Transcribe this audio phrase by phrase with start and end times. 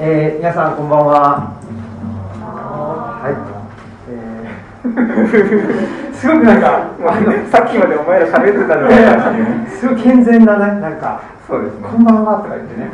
[0.00, 1.58] えー、皆さんこんばんは。
[3.18, 3.34] はい。
[4.06, 6.94] えー、 すごくなんか、
[7.50, 8.94] さっきまでお前ら喋ってたのに。
[9.66, 11.88] すごい健全なね、なんか、そうですね。
[11.90, 12.88] こんばんはとか言ってね、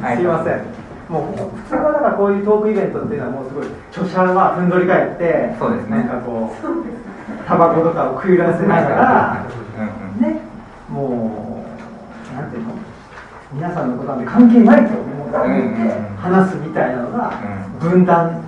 [0.00, 0.16] はい。
[0.18, 0.62] すいません。
[1.08, 5.96] もう普通はだからこういうトークイベントっていうのはもうすごい著者はふんどり返って、そうですね。
[5.98, 9.36] なんかこう、タバコとかを食いらせながら、
[10.20, 10.40] うんうんね、
[10.88, 11.64] も
[12.30, 12.70] う、なんていうの。
[13.52, 14.94] 皆さんのことなんて関係ないと。
[14.94, 17.32] 思ってうんうんうん話すみたいなのが
[17.80, 18.42] う分断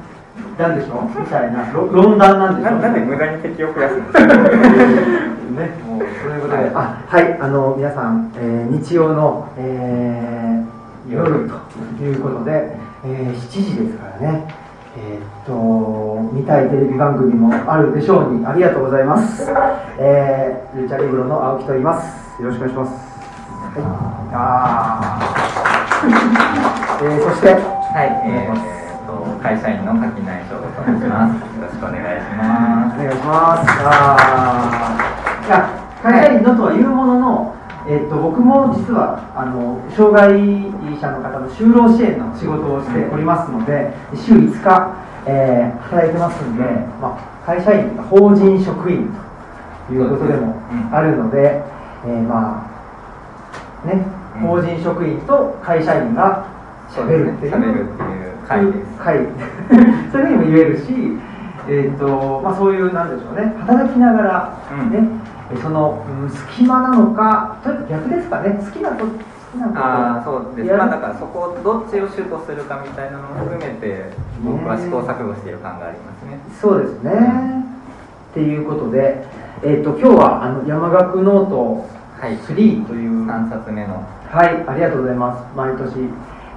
[0.59, 1.03] なんでしょ？
[1.19, 2.71] みたいなろ論談なんでしょ？
[2.77, 14.55] ななんで無駄に敵を増やすんですかね、もうそういうことで、あはい、あの皆さん、えー日曜の、えー夜ということで、えー7時ですからね、
[14.97, 19.51] えーっと見たいテレビ番組もあるでしょうに、ありがとうございます。
[19.99, 22.43] えー、ルチャリブロの青木と言います。
[22.43, 22.93] よろしくお願いします。
[23.75, 23.83] はい、
[24.35, 25.68] あー
[25.99, 28.55] えーそして、はい、えー、
[29.07, 31.43] と会社員の柿内翔と申します。
[31.59, 33.67] よろしくお願いしまお願いします。
[33.83, 35.47] あー。
[35.47, 35.67] いや、
[36.01, 37.57] 会社員のとはいうものの、
[37.89, 40.39] えっと、僕も実はあの障害
[41.03, 44.95] 者の方の就労支援の仕事をしておりますので、週5日、
[45.27, 46.63] えー働いてますんで、
[47.03, 49.11] まあ、会社員、法人職員
[49.89, 50.95] ということでもうん。
[50.95, 51.61] あるので、
[52.07, 52.71] えーま
[53.83, 56.47] あ、ね、うん法人職員と会社員が
[56.91, 57.01] す。
[57.01, 57.53] 喋るっていう。
[57.53, 59.01] 喋るっていう会です。
[59.01, 59.19] はい、
[60.11, 60.85] そういうふうにも言えるし、
[61.69, 69.19] えーとまあ、そういう、なんでしょうね、働きながら、うんその、うん隙間なのか、と逆ですかね、好きなこと、好
[69.53, 70.77] きなことああそうです。
[70.77, 74.11] まあだからそこをどっちをシュートするかみたいなのも含めて
[74.45, 76.39] 僕は試行錯誤している感がありますね。
[76.61, 77.65] そうですね。
[78.31, 79.25] っていうことで、
[79.63, 82.37] えー、と今日はあの山岳ノートはい。
[82.37, 85.57] 3という、三冊目のはい、ありがとうございます。
[85.57, 85.97] 毎年、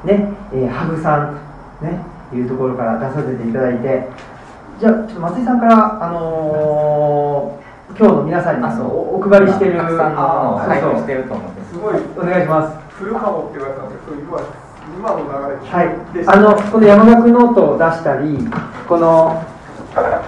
[0.04, 1.36] ね、えーハグさん、
[1.82, 2.00] ね、
[2.34, 4.10] いうところから出させていただいて、
[4.80, 7.62] じゃあ、ちょっと松井さんから、あのー
[7.98, 8.90] 今日の皆さんにあそうお
[9.20, 10.10] お配りしてる、たくさ
[10.82, 11.74] そうそ布してると思うんです。
[11.74, 12.96] すごいお願いします。
[12.96, 14.40] フルカモって言われたんですけど、今
[14.98, 18.38] 今の流れはいあのこの山學ノートを出したり、
[18.88, 19.44] この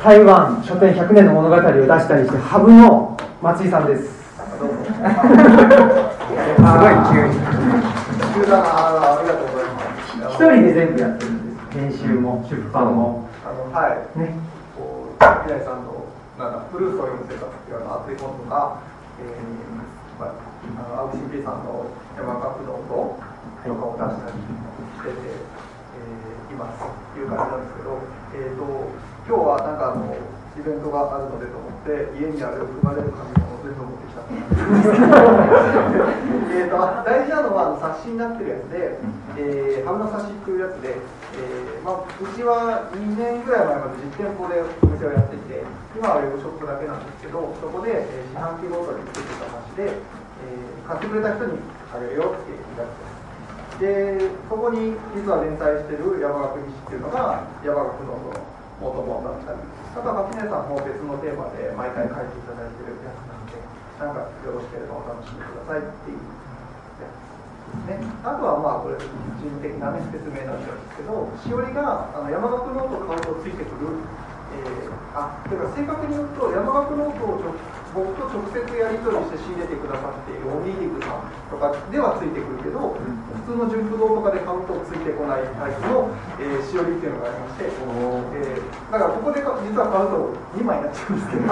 [0.03, 4.22] 台湾書店100年の物語を出したりして、ハブの松井さんです。
[4.83, 7.39] すごい急に。
[8.33, 10.35] 急だなありがとうございます。
[10.35, 11.77] 一人で全部やってるんです。
[11.77, 13.29] 編集も出版も。
[13.45, 14.19] あのはい。
[14.19, 14.35] ね。
[14.75, 16.03] こう柿内さんの
[16.38, 18.81] なんだプルーツを読む生活っていうあの熱い本とか、
[19.21, 21.85] えー、まああの青木真兵さんの
[22.17, 23.19] 山岳のと
[23.63, 26.83] とかを出したりしてて、えー、います
[27.19, 28.01] いう感じなんですけど、
[28.33, 28.65] えー、と
[29.29, 30.09] 今日はなんかあの
[30.57, 33.33] イベントがあるのでと思って家にある組まれる紙
[33.63, 34.28] を全部持ってきた
[36.51, 36.75] えと
[37.07, 39.00] 大事なのはあの冊子になってるやつで、
[39.40, 45.63] えー、ハムの冊子っていうやつで、えーまあ、うちは2年ぐらい前まで実店舗でお店をやっていて
[45.96, 47.03] 今はウェブショップだけなん。
[47.03, 51.56] ですけどそこで、えー、四半期ごとに作ってた冊子で、えー買ってくれた人に
[51.95, 53.00] あげるよっていうやつ
[53.80, 58.19] ですでそこに実は連載してる山岳西っていうのが山岳の
[58.84, 60.68] 元本だったりあとは垣根さん。
[60.68, 63.12] も別のテーマで毎回書いていただいてるや
[64.03, 66.19] なんかよろしければお楽しみくださいっていう
[66.99, 67.23] やつ
[67.87, 68.11] ですね。
[68.27, 74.03] あとはまあこれ人的な、ね、説明なんですけどしおりがあの山岳ノートを買うとついてくる
[74.53, 77.57] えー、あてか正確に言うと山岳ノートを直
[77.93, 82.97] 僕と直接やり取りして仕入れてくださっているオニーリグさんとかではついてくるけど、
[83.45, 86.09] 普通の純不動とかで買うとついてこないタイプの、
[86.41, 91.49] えー、しおりっていうのがありまして、えーだからここでか実は買うと2枚になっちゃうんですけど。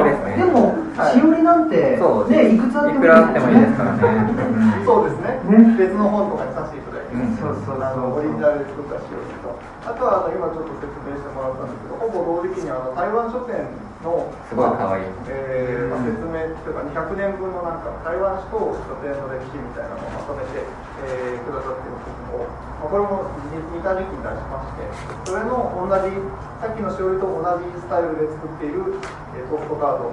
[0.00, 1.12] ですねでも、はい。
[1.12, 4.80] しおりなんて、ね、いくつあってもいくらあってもいいですからね。
[4.88, 5.44] そうですね。
[5.44, 5.76] ね。
[5.76, 7.36] 別の本とかにさせていただいて、うん。
[7.36, 9.52] そうそうあのオリジナルで作ったしおりと。
[9.84, 13.68] あとはあの今ちょっと説明してもらったんですけどほぼ同時期にあの台湾書店
[14.00, 15.04] のすごい可愛い。
[15.28, 20.64] え、説明というか200年分のなんか台湾史と書店の歴史みたいなのをまとめて、
[21.04, 22.00] えーくださっている
[22.32, 22.48] 本を、
[22.80, 23.28] まあ、これも
[23.72, 26.12] 似た時期に出しましてそれの同じ
[26.60, 29.00] さっきのしおりと同じスタイルで作っている、
[29.36, 30.12] えーポストカー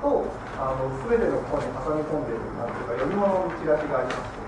[0.00, 0.28] と
[0.60, 4.46] あの全ての本に挟み込んでいるなんていうか読み物のチラシがありまして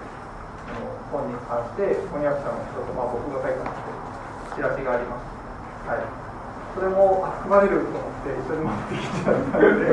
[1.09, 6.28] 本に関して翻訳者の人と、まあ、僕が書いたんですけどチラシがありまして、はい、
[6.75, 9.89] それもあ含まれると思って一緒に持ってきちゃったので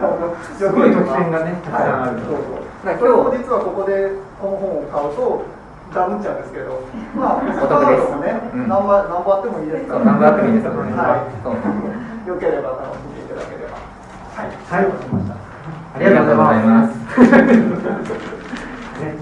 [0.00, 5.44] あのすごい特典がねたくさんあるはい、そうそうそれも今日実はここでこの本を買うと
[5.94, 6.82] ダブっちゃうんですけど
[7.14, 8.56] まあお得ですカードもね、う。
[8.56, 9.68] ん何番何番あってもい。
[9.68, 9.70] い。
[9.70, 10.50] ですからそう何番あってもい。
[10.50, 10.54] い。
[10.58, 11.30] ですからねはい。
[11.44, 11.54] そう
[12.28, 13.28] よければ楽しんでい。
[13.30, 14.50] ただければはい。
[14.50, 15.36] はい、わかりました。
[15.94, 16.66] ありがとうござい。
[16.66, 16.98] ます。
[18.98, 19.14] ね、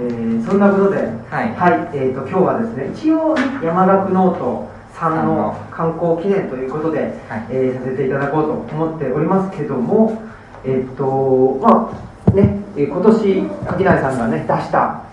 [0.00, 0.96] えー、そんなことで、
[1.28, 1.54] はい。
[1.54, 1.92] はい。
[1.92, 10.20] えーと、今日はですね一応山學ノートさんの刊行記念ということで、はい、えー、させていただこうと思っておりますけども
[10.64, 11.90] えっ、ー、とま
[12.26, 15.08] あね今年柿内さんがね出した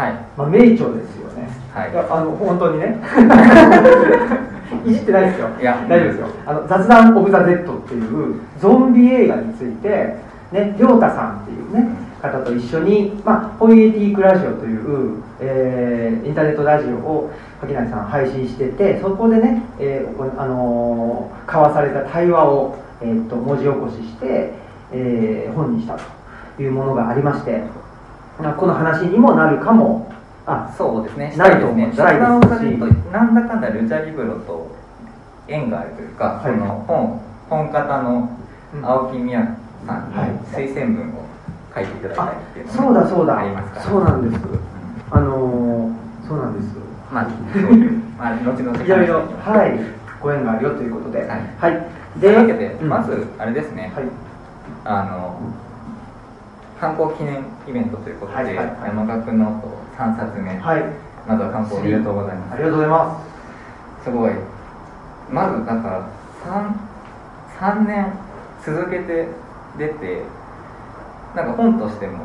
[0.00, 0.12] はい。
[0.36, 2.96] まあ、名著ですよね、はい、いやあの本当にね。
[4.86, 5.48] いじってないですよ。
[5.60, 6.26] いや大丈夫ですよ。
[6.46, 10.16] あの雑談・オブ・ザ・デッドっていうゾンビ映画について
[10.52, 11.88] ね亮太さんっていうね
[12.20, 17.30] 方と一緒に、まあ、ポイエティークラジオという、えー、インターネットラジオを
[17.60, 24.52] 垣内さん配信しててそこでね、えーあのー、交わされた対話を、えー、っと文字起こしして、
[24.92, 25.98] えー、本にした
[26.56, 27.62] というものがありまして
[28.38, 30.10] この話にもなるかも
[30.46, 31.34] あそうですね。
[31.36, 34.74] ないと思う雑談をされるとなんだかんだルチャリブロと
[35.46, 38.38] 縁があるというか、はい、その本本方の
[38.82, 39.56] 青木宮
[39.86, 40.14] さんに
[40.48, 41.19] 推薦文を
[41.74, 43.38] 書いていただいたりっていうのそうだそうだ。
[43.38, 44.44] ありますかそうなんです、
[45.10, 45.90] あの
[46.26, 46.76] そうなんです。
[47.12, 47.28] まあ
[48.18, 49.14] まあ後々いろいろ
[49.44, 50.00] はい。
[50.20, 51.20] ご縁があるよということで。
[51.20, 51.28] はい、
[51.58, 54.04] はい、というわけで、まずあれですね、はい、
[54.84, 55.40] あの
[56.78, 60.84] 観光記念イベントということで、山岳ノート3冊目、はい、
[61.26, 62.54] まずは観光おめでとうございます。
[62.54, 63.24] ありがとうございま
[64.00, 64.04] す。
[64.04, 64.32] すごい。
[65.30, 66.08] まずだから
[67.58, 68.12] 3, 3年
[68.64, 69.28] 続けて
[69.78, 70.22] 出て
[71.34, 72.24] なんか本としても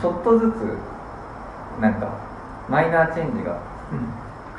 [0.00, 2.18] ちょっとずつなんか
[2.68, 3.60] マイナーチェンジが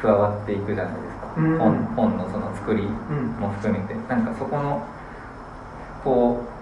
[0.01, 4.85] 加わっていくじゃないですか、うん、本本のその作りも含めて、うん、なんかそこの
[6.03, 6.57] こう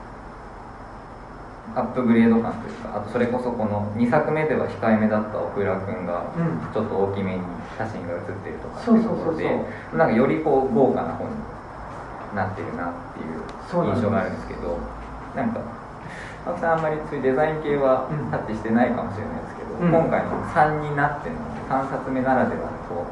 [1.78, 6.24] アップグレード感というかあとそれこそこの2作目では控えめだった小倉君が
[6.74, 7.42] ちょっと大きめに
[7.78, 9.44] 写真が写ってるとかっていうところで
[9.94, 11.36] なんかよりこう豪華な本に
[12.34, 14.80] なってるなっていう印象があるんですけど
[15.36, 15.85] なんか
[16.46, 21.36] 青木さんあんまりそういうデザイン系はタッチしてないかもしれないですけど、うん、今回の3になっての
[21.68, 23.06] 3冊目ならではのこ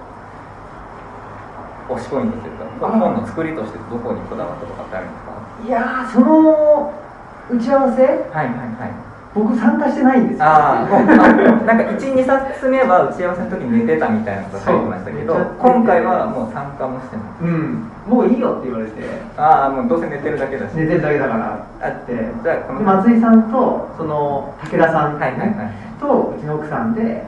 [1.89, 5.33] う推しポイントというか本の作りとしてどこにこだわったとかってあるんですか？
[5.65, 6.93] いやその
[7.49, 8.03] 打ち合わせ？
[8.03, 10.45] はいはいはい僕参加してないんですよ。
[10.45, 17.25] ああなんか12冊目は打ち合わせの時に寝てたみたいなこと書いてましたけど今回はもう参加もしてない。
[17.41, 17.89] うん。
[18.05, 19.01] もういいよって言われて。
[19.37, 20.73] ああもうどうせ寝てるだけだし。
[20.73, 21.65] 寝てるだけだから。
[21.81, 27.25] あってじゃあこの松井さんとその武田さん、はいはいはい、とうちの奥さんで、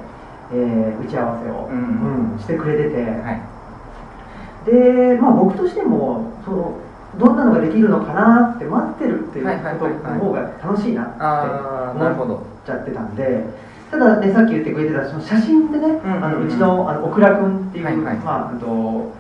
[0.54, 6.78] えー、打ち合わせを、うん、うん、してくれてて、はい、でまあ僕としてもその
[7.18, 13.44] どんなのができるのかなって待ってるっていうことの方が楽しいなって思っちゃってたんで
[13.92, 19.14] ただねさっき言ってくれてたその写真でね、うん、あのうちのあの小倉君っていう、はいはい、まああと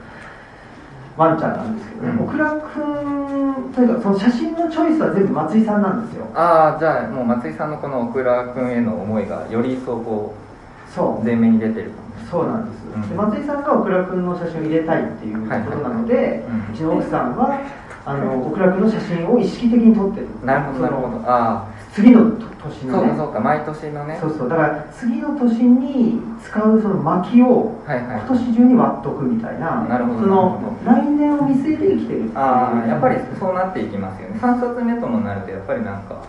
[1.17, 6.27] ワンちゃんなんですけどね、うん、小倉君というかその写真のチョイスは全部松井さんなんですよ。
[6.33, 11.25] ああじゃあもう松井さんのこの小倉君への思いがより一層こうそう。
[11.25, 11.91] 前面に出てる
[12.29, 17.59] そうなんです、うん、で松井さんが小倉君の写真を入れたいっていうことなので、はいはいはい、うちの奥さんは
[18.05, 20.27] あの極楽の写真を意識的に撮ってる。
[20.43, 21.29] なるほどなるほど。
[21.29, 21.75] ああ。
[21.95, 24.17] 次の年の、ね、そうかそうか毎年のね。
[24.19, 24.49] そうそう。
[24.49, 34.39] だから次の年に使うその薪を今年中に割っとくみたいな、なるほどその来年を見据えて生きてるああやっぱりそうなっていきますよね。
[34.41, 36.21] 3冊目ともなるとやっぱりなんか、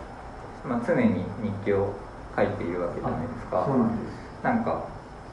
[0.64, 1.92] まあ、常に日記を
[2.36, 3.64] 書いているわけじゃないですか。
[3.66, 4.44] そうなんです。
[4.44, 4.84] なんか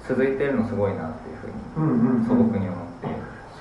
[0.07, 2.82] 続いてるのすごいなっていうふうに素朴に思って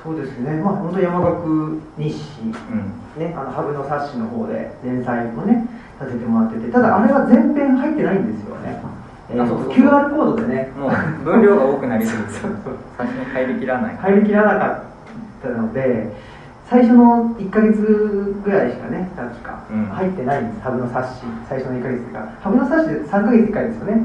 [0.02, 5.68] そうですね、まあ、本当山岳日誌、うん、ね、あの羽生の冊子の方で連載もね、
[5.98, 8.82] させてもらってて、ただあれは全編入ってないんですよね。
[9.30, 10.90] えー、そうそう QR コードでね、もう
[11.22, 12.18] 分量が多くなりす。
[12.18, 12.32] ぎて、
[12.98, 13.96] 最初に入りきらない。
[13.96, 14.80] 入りきらなかっ
[15.40, 16.10] たので、
[16.66, 22.28] 最初の1か月ぐらいしかね、確か入ってないんです、羽生の冊子、最初の1か月が。
[22.42, 24.02] 羽生の冊子で3か月1回ですよね。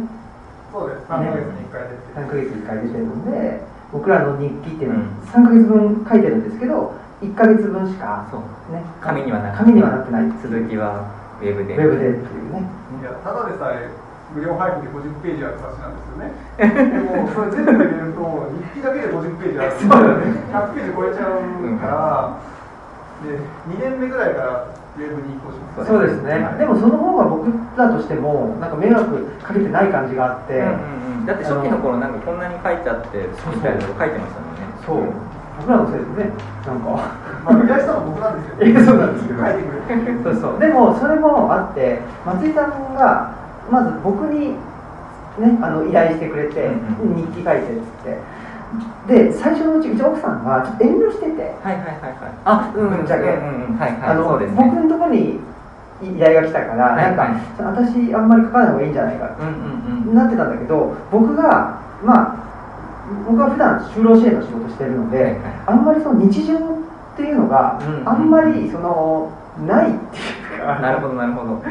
[0.72, 8.28] そうです、3か月に1回出て、3か月1回出てるので、僕らの日記っていうのは3か月分書いてるんですけど1か月分しか、
[8.72, 11.10] ね、紙にはな紙にはなってない続きは
[11.42, 11.76] ウェブで。
[11.76, 12.66] ウェブでっていうね。
[13.02, 13.90] いやただでさえ
[14.34, 16.36] 無料配布で50ページある冊子なんですよね。
[16.92, 19.72] でもそれ全部入れると日記だけで50ページある。
[19.80, 22.38] そうだ、ね、100ページ超えちゃうから、
[23.24, 23.40] で
[23.72, 27.46] 2年目ぐらいからウェブに移行しますそうですね、でもその方が僕
[27.78, 34.68] らとしてもなんか迷惑かけてない感じがあって、うんうんうん、だって初期の頃なんかこんなに書いちゃってみたいなこと書いてましたもんね。
[34.82, 35.38] そう。
[35.58, 36.32] 僕らのせいですね。
[36.66, 37.18] なんか。
[37.46, 40.60] まあ依頼したのは僕なんですけど そうなんですけど書いてくれそうそう。
[40.60, 43.32] でもそれもあって松井さんが
[43.70, 44.58] まず僕に
[45.38, 48.18] ねあの依頼してくれて、うんうん、日記書いてっつって
[49.08, 51.56] で最初のうちうち奥さんはちょっと遠慮してて。
[51.64, 52.32] はいはいはいはい。
[52.46, 54.02] あうんぶっちゃけ、うんうん、はいはい。
[54.02, 55.40] あの、ね、僕のところに
[56.04, 62.48] 依頼が来たから、なんか、私あんまり書かない方がいいんじゃないかってなってたんだけど僕がまあ
[63.26, 66.60] 僕は普段就労支援の仕事してるので、あんまりその日常っ
[67.16, 69.32] ていうのが、あんまりその
[69.66, 71.64] ないっていうかなるほどなるほど。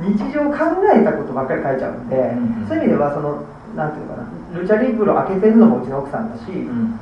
[0.00, 0.56] 日常考
[0.94, 3.42] えたことばっかり書いちゃうんで、うんうん、そういう意味ではその
[3.74, 4.58] なんていうのかな。
[4.58, 6.58] ルチャリブロ開けてるのもうちの奥さんだし、うん。
[6.58, 6.98] うん、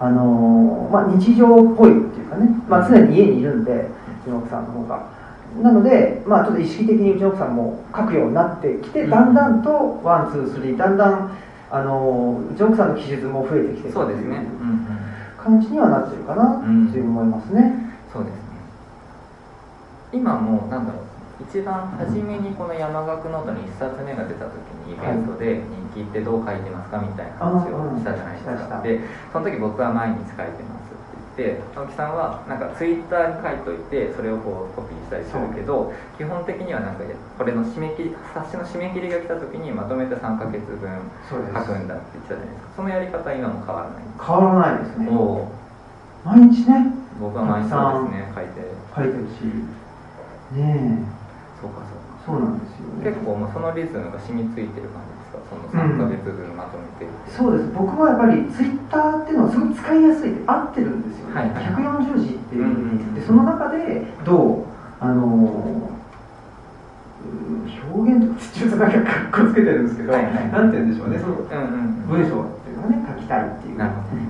[0.00, 3.88] あのまあ、日常っぽいっていうかね、まあ、常に家にいるんでう
[4.24, 5.16] ちの奥さんの方が。
[5.62, 11.38] なので、まあ、ちょっと意識的にうちの奥さんも書くようになってきて、だんだんと one two three だんだん
[11.70, 14.86] あのうちの奥さんの記述も増えてきてるそうですね、うんうん、
[15.38, 16.66] 感じにはなってるかなと
[16.98, 17.72] いう思いますね、
[18.12, 18.40] そうですね。
[20.12, 24.54] 今もなんだろう一番初めにこの山學ノートに1冊目が出た時
[24.88, 25.60] にイベントで
[25.94, 28.80] 「日記ってどう書いてますか?」みたいな話をしたじゃないですか。
[28.82, 29.00] で
[29.32, 30.88] その時僕は毎日書いてます
[31.36, 37.04] って言って青木さんはなんかツイッターに書いといてそれをこうコピーしたりするけど基本的にはなんか
[37.36, 40.88] これの締め切り冊子の締め切りが来た時にまとめて3か月分
[41.28, 42.72] 書くんだって言ってたじゃないですか。
[42.76, 44.84] そのやり方今も変わらない変わらない。
[44.84, 45.10] ですね
[46.24, 46.92] 毎日ね。
[47.20, 49.44] 僕は毎日ですね書いて書いてるし。
[50.52, 51.15] ねえ
[51.60, 52.16] そうかそうか。
[52.26, 55.46] そうなんですよ、ね、結構もうそのリズムが染みついてる感じですか？
[55.46, 57.70] その3か月分まとめて、うん、そうです。
[57.70, 61.64] 僕はやっぱりツイッターっていうのはすごい使いやすい合ってるんですよ、ね、はいはい、
[62.10, 64.66] 140字っていう、うん、でその中でどう
[64.98, 65.86] あの
[67.94, 71.18] 表現とかちょっとなんかかっこつけてるんですけど、はいはい、なんて言うんでしょうね。
[71.18, 73.78] その、うんうん、文章っていうのをね書きたいっていう。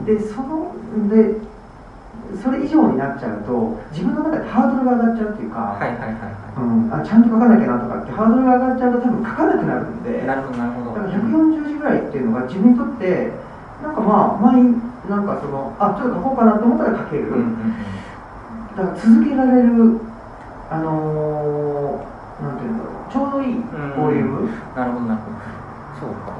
[0.04, 0.74] でその
[1.08, 1.40] で
[2.42, 10.96] それ以上になっちゃうと自分の中でハードルが上がっちゃうっていうか、はいはいはいうん、あちゃんと書かなきゃなとかってハードルが上がっちゃうと多分書かなくなるんでなるほどなるほど。
[10.96, 13.32] だから140字ぐらいっていうのが自分にとって
[13.82, 14.62] なんかまあ前
[15.06, 17.76] なんかそのあちょっと書こうかなと思ったら書ける、うんうん、
[18.74, 20.00] だから続けられる
[20.68, 23.54] あのー、なんていうんだろうちょうどいい
[23.94, 25.36] ボリューム、なるほどなるほど。
[26.00, 26.34] そうか。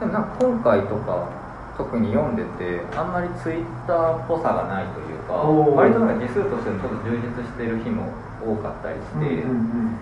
[0.00, 1.37] でもなんか今回とか
[1.78, 5.34] 特に読んでてあんまりツイッターっぽさがないというか
[5.78, 8.10] 割となんか字数としてもちょっと充実してる日も
[8.42, 9.94] 多かったりして、うんうん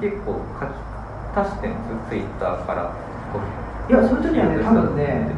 [0.00, 0.72] 結構書き
[1.36, 2.96] 足してますツイッターから
[3.88, 5.36] いやそういう時はね多分ね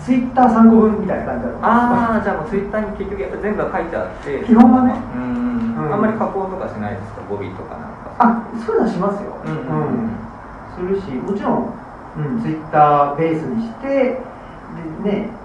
[0.00, 4.44] ツイッター3個分みたいな感じだとああじゃあもうツイッターに結局やっぱ全部書いてあって。
[4.44, 4.92] 基本はね。
[5.16, 8.16] うん、あんまり加工とかしないですか語尾とかなんか。
[8.20, 11.72] あそういうのはしますよ、うん、うん、するしもちろん、
[12.16, 14.20] うん、ツイッターベースにしてで
[15.04, 15.44] ね。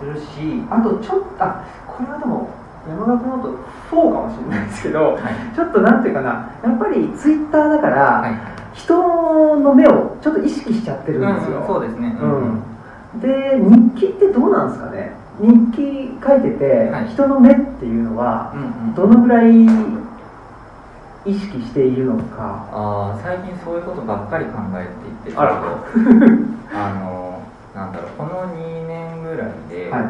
[0.00, 2.48] するしあとちょっとあこれはでも
[2.88, 3.58] 山田君のと
[3.90, 8.96] そうかもしれないですけど、はい、ちょっとなんていうかなやっぱりツイッターだから、はい、人
[9.56, 13.60] の目をちょっと意識しちゃってるんですよ、うん、そうですね、うん、で
[13.94, 15.12] 日記ってどうなんですかね？
[15.40, 15.82] 日記
[16.24, 18.52] 書いてて、はい、人の目っていうのは、
[18.94, 19.64] どのぐらい
[21.24, 22.68] 意識しているのか。
[22.70, 24.86] あ最近そういうことばっかり考え
[25.24, 25.62] ていてあら。
[26.74, 27.29] あの
[27.74, 30.04] なんだろうこの2年ぐらいで、はい、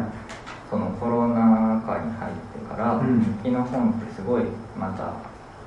[0.70, 4.44] そのコロナ禍に入ってから、うん、日記の本ってすごい
[4.76, 5.14] また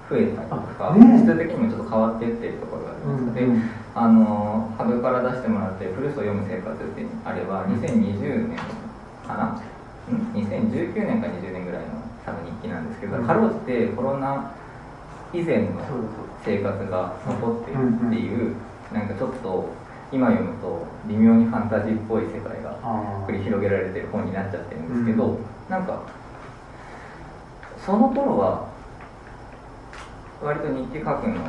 [0.09, 8.57] 増えたりとか、ね、質的にもちょっと変わっていってるところがありますので、うんうん、あのハブから出してもらって「古巣を読む生活」ってあれば2020年
[9.27, 9.61] かな、
[10.09, 14.51] うん、2019年か20年ぐらいの多分日記なんですけど、かろうじてコロナ
[15.33, 15.81] 以前の
[16.45, 18.55] 生活が残っているっていう、
[18.93, 19.69] なんかちょっと
[20.13, 22.77] 今読むと微妙にファンタジーっぽい世界が
[23.25, 26.03] 繰り広げられてる本になっちゃってるんですけど、うん、なんか
[27.83, 28.69] その頃は
[30.39, 31.41] 割と日記書くの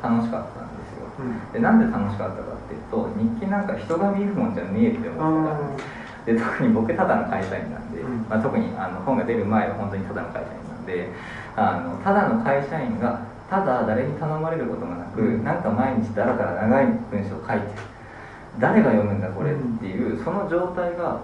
[0.00, 5.66] 楽しかったんですよ、うん、でなんで楽しかったかっていうと日記なんか人が見るもんじゃねえって思ってた。
[5.66, 11.08] んですで特に僕ただの会社員なんで、うん、まあ、特にあの本が出る前は本当にただの会社員なんで
[11.56, 17.66] あのただの会社員がただ誰に頼まれることもなく、うん、なんか毎日だらから長い文章を書いて
[18.60, 21.20] 誰が読むんだこれっていう、その状態が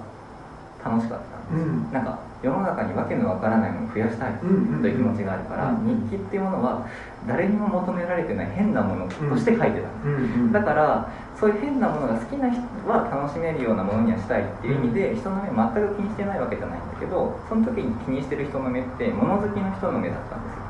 [0.83, 6.87] 楽しかったんですよ、うん、なんか世の中に訳のわからないものを増やしたいという気持ちがあるから、日記っていうものは
[7.27, 20.66] 誰にも求められてない変なものとして書いてたんです、だからそういう変なものが好きな人は楽しめるようなものにはしたいっていう意味で人の目全く気にしてないわけじゃないんだけどその時に気にしてる人の目って物好きの人の目だったんですよ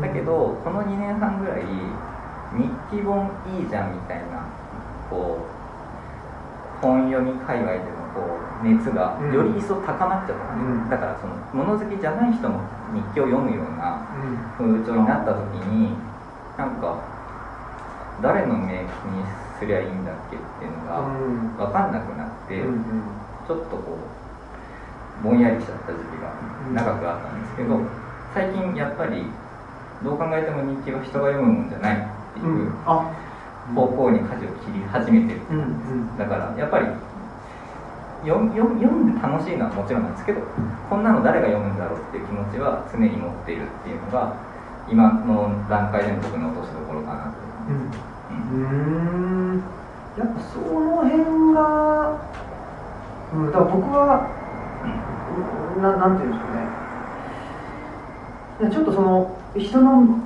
[0.00, 1.62] だけどこの2年半ぐらい
[2.56, 3.28] 日記本
[3.60, 4.46] いいじゃんみたいな
[5.10, 5.44] こ
[6.80, 7.84] う本読み界隈での
[8.14, 12.60] こう熱がより一層高まっちゃった、うん、だからその物好きじゃない人も
[12.94, 14.06] 日記を読むような
[14.56, 15.92] 風潮になった時に
[16.56, 17.02] なんか
[18.22, 19.24] 誰の目気に
[19.58, 21.02] すりゃいいんだっけっていうのが
[21.66, 22.62] 分かんなくなって、
[23.46, 23.98] ちょっとこ
[25.20, 26.30] うぼんやりしちゃった時期が
[26.72, 27.80] 長くあったんですけど
[28.34, 29.22] 最近やっぱり
[30.02, 32.00] どう考えても日記は人が読むもんじゃないっ
[32.34, 36.18] ていう方向に舵を切り始めてる、うんうん。
[36.18, 36.86] だからやっぱり
[38.26, 38.58] 読んで
[39.22, 40.40] 楽しいのはもちろんなんですけど
[40.90, 44.34] こんなの誰が読むんだろうっていう気持ちは常に持っているっていうのが
[44.90, 47.38] 今の段階での僕の落としどころかなと、
[47.70, 47.86] うん。
[48.58, 49.62] うーん。
[50.18, 52.18] やっぱその辺が、
[53.34, 54.26] うん、だから僕は
[55.80, 56.83] ななんていうんでしょうね
[58.60, 60.18] ちょっとその人の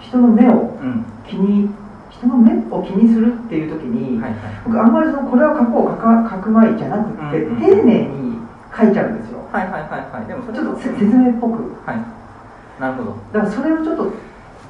[0.00, 1.04] 人の目をうん。
[1.26, 1.70] 気に
[2.10, 4.40] 人の目を気にするっていう時に、はいはい。
[4.64, 8.38] 僕あんまりそのこれは書こう書か書く前じゃなくって、うんうん丁寧に
[8.76, 9.40] 書いちゃうんですよ。
[9.52, 10.26] はいはいはいはい。
[10.26, 11.74] でもちょっとせ説明っぽく。
[11.86, 12.80] はい。
[12.80, 13.16] なるほど。
[13.32, 14.12] だからそれをちょっと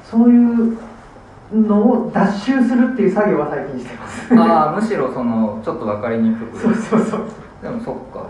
[0.03, 0.77] そういう
[1.53, 4.33] のを脱臭するっていう作業は最近してます。
[4.35, 6.59] ああむしろそのちょっと分かりにくく。
[6.59, 7.21] そうそうそう。
[7.61, 8.25] でもそっか。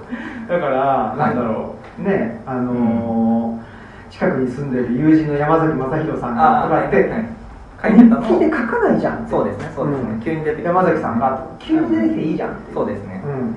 [0.47, 2.01] だから、いなんだろう。
[2.03, 3.70] ねあのー
[4.11, 7.41] 近くに住んでる友人の山崎正弘さんがとかって、はい
[7.81, 8.21] 書いてたの。
[8.21, 10.21] 日記で書かないじゃんそうですねそうですね、ん。
[10.21, 10.69] 急に出てきた。
[10.69, 13.55] 山崎さんが急に出てきていいじゃんってそうですね、うん。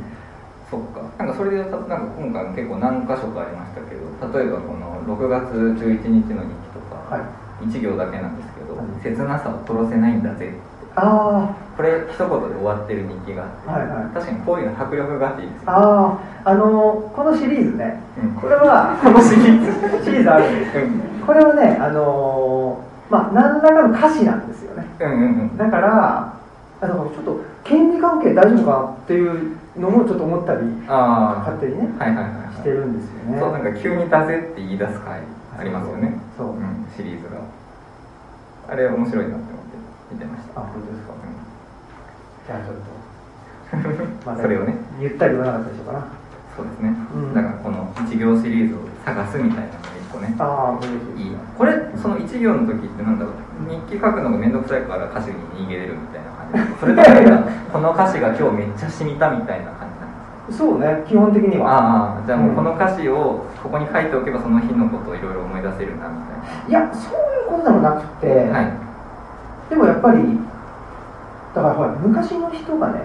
[0.71, 1.05] そっか。
[1.19, 4.09] なんかそれでたなんか今回も結構何箇所かありましたけど
[4.41, 7.69] 例えばこの6月11日の日記とか、はい。
[7.69, 10.49] 1行だけなんですけど、うん切なさを殺せないんだぜ。
[10.49, 10.57] って
[10.97, 14.15] あこれ一言で終わってる日記があって、はいはい。
[14.15, 18.01] 確かにこういうの迫力があっていいですあよ、あああのーこのシリーズね。
[18.23, 18.31] うん。
[18.35, 20.05] これはこのシリーズ。
[20.05, 20.67] シリーズあるんで
[21.21, 24.87] すこれはねあのーまあ何らかの歌詞なんですよね。
[25.01, 25.25] うんうんう
[25.55, 25.57] ん。
[25.57, 26.35] だから
[26.81, 32.55] あのちょっと権利関係大丈夫かなっていうのもちょっと思ったりあ勝手にねあはいはいはいはい。
[32.55, 33.41] してるんですよね。
[33.41, 35.21] そうなんか急に「だぜ」って言い出す回
[35.59, 36.19] ありますよね。
[36.39, 36.57] そうそう。
[36.57, 37.41] うん、シリーズが。
[38.67, 39.54] あれ面白いなって
[40.11, 40.61] 思って見てました。
[40.61, 41.15] あ本当ですか。
[42.47, 42.83] じゃあちょっと。
[42.85, 44.77] うんそれをね。
[45.01, 46.07] ゆったり言わなかったでしょうかな。
[46.55, 47.35] そうですね、うん。
[47.35, 53.35] だからこの一行シリーズを探すみたいなのが一個ねああこれいいこれその一行の時ってなんだろう。
[53.69, 57.11] 日記書くのが面倒くさいから歌詞に逃げれるみたいな感じそれとか
[57.73, 59.89] この歌詞が今日めっちゃ染みたみたいな感
[60.51, 62.19] じそうね基本的には。
[62.19, 68.84] ああじゃあもうこのん歌詞をここに書いておけばその日のことをいろいろ思い出せるなみたいいやそういうことでもなくて、なはい
[69.71, 70.23] でもやっぱり
[71.55, 73.01] だからほら昔の人がね、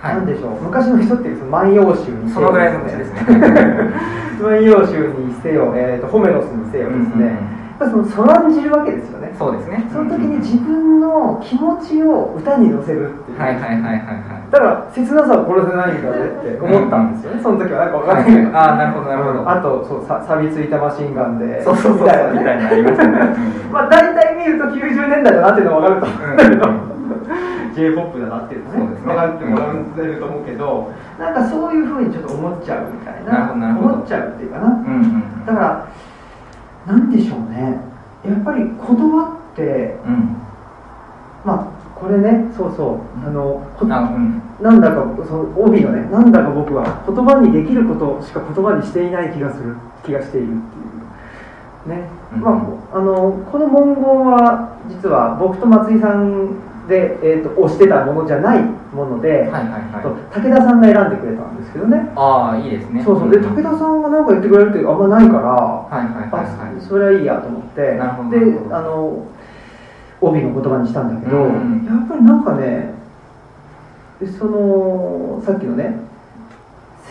[0.00, 0.14] はい。
[0.16, 3.20] なんでしょう昔の人っていうその万葉集にせよそのぐらいの昔ですね。
[4.40, 9.34] 万葉集にせよ、えー、とホメロスにせよですね、やっぱりそのそらんじるわけですよね。
[9.38, 9.88] そうですね。
[9.92, 14.50] その時に自分の気持ちを歌に乗せるっていう、はいはいはいはいはい。
[14.50, 19.50] だから切なさを殺せないんだぜって思ったんですよね、その時はなんか分かんないけど、ああなるほどなるほど。
[19.50, 22.08] あとそうさ錆びついたマシンガンでそうそうそうそう。
[22.08, 22.38] みたいなね。
[22.38, 23.18] みたいなのありましたね。
[23.66, 23.72] うん。
[23.72, 26.98] まあ大体見ると90年代だなっていうのが分かると思うんだけど、
[27.78, 28.78] j p o p だなっていうのね。
[28.78, 29.06] そうですね。
[29.06, 33.52] 分かってもらえると思うけど、なんかそういうふうにちょっと思っちゃうみたいな。
[33.54, 34.66] 思っちゃうっていうかな。
[34.66, 35.46] うんうん。
[35.46, 35.88] だから
[36.88, 37.76] なんでしょうね。
[38.24, 40.36] やっぱり言葉ってうん。
[41.44, 43.26] まあこれねそうそう。
[43.26, 44.42] あのこあうん。
[44.60, 50.54] なんだかその帯のねなんだか僕は言葉にできることしか言葉にしていない気がする気がしているって
[51.92, 52.40] いうね、うん。
[52.40, 52.52] ま
[52.92, 56.56] ああのこの文言は実は僕と松井さん
[56.88, 58.62] で、えー、と推してたものじゃない
[58.94, 60.02] もので、はいはいはい。
[60.02, 60.08] と
[60.40, 62.10] 武田さんが選んでくれたんですけどね。
[62.16, 63.04] ああいいですね。
[63.04, 63.30] そうそう。
[63.30, 66.78] で武田さんが何か言ってくれるってあんまないから、はいはいはいはい。
[66.78, 67.94] あそれはいいやと思って。
[67.96, 69.26] なるほどであの
[70.20, 72.94] 帯の言葉にしたんだけど、うんやっぱりなんかね
[74.18, 75.94] でそのさっきのね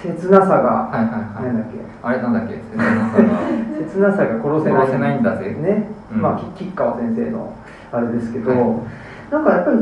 [0.01, 1.53] 切なさが、はいはいはい。
[1.53, 1.77] なんだっけ？
[2.01, 2.55] あれなんだっけ？
[2.55, 3.39] 切なさが
[3.77, 4.81] 切なさが殺せない。
[4.81, 5.51] 殺せないんだぜ。
[5.53, 6.21] ね、うん。
[6.21, 7.53] まあき吉川先生の
[7.91, 8.59] あれですけど、はい
[9.31, 9.77] なんかやっぱり、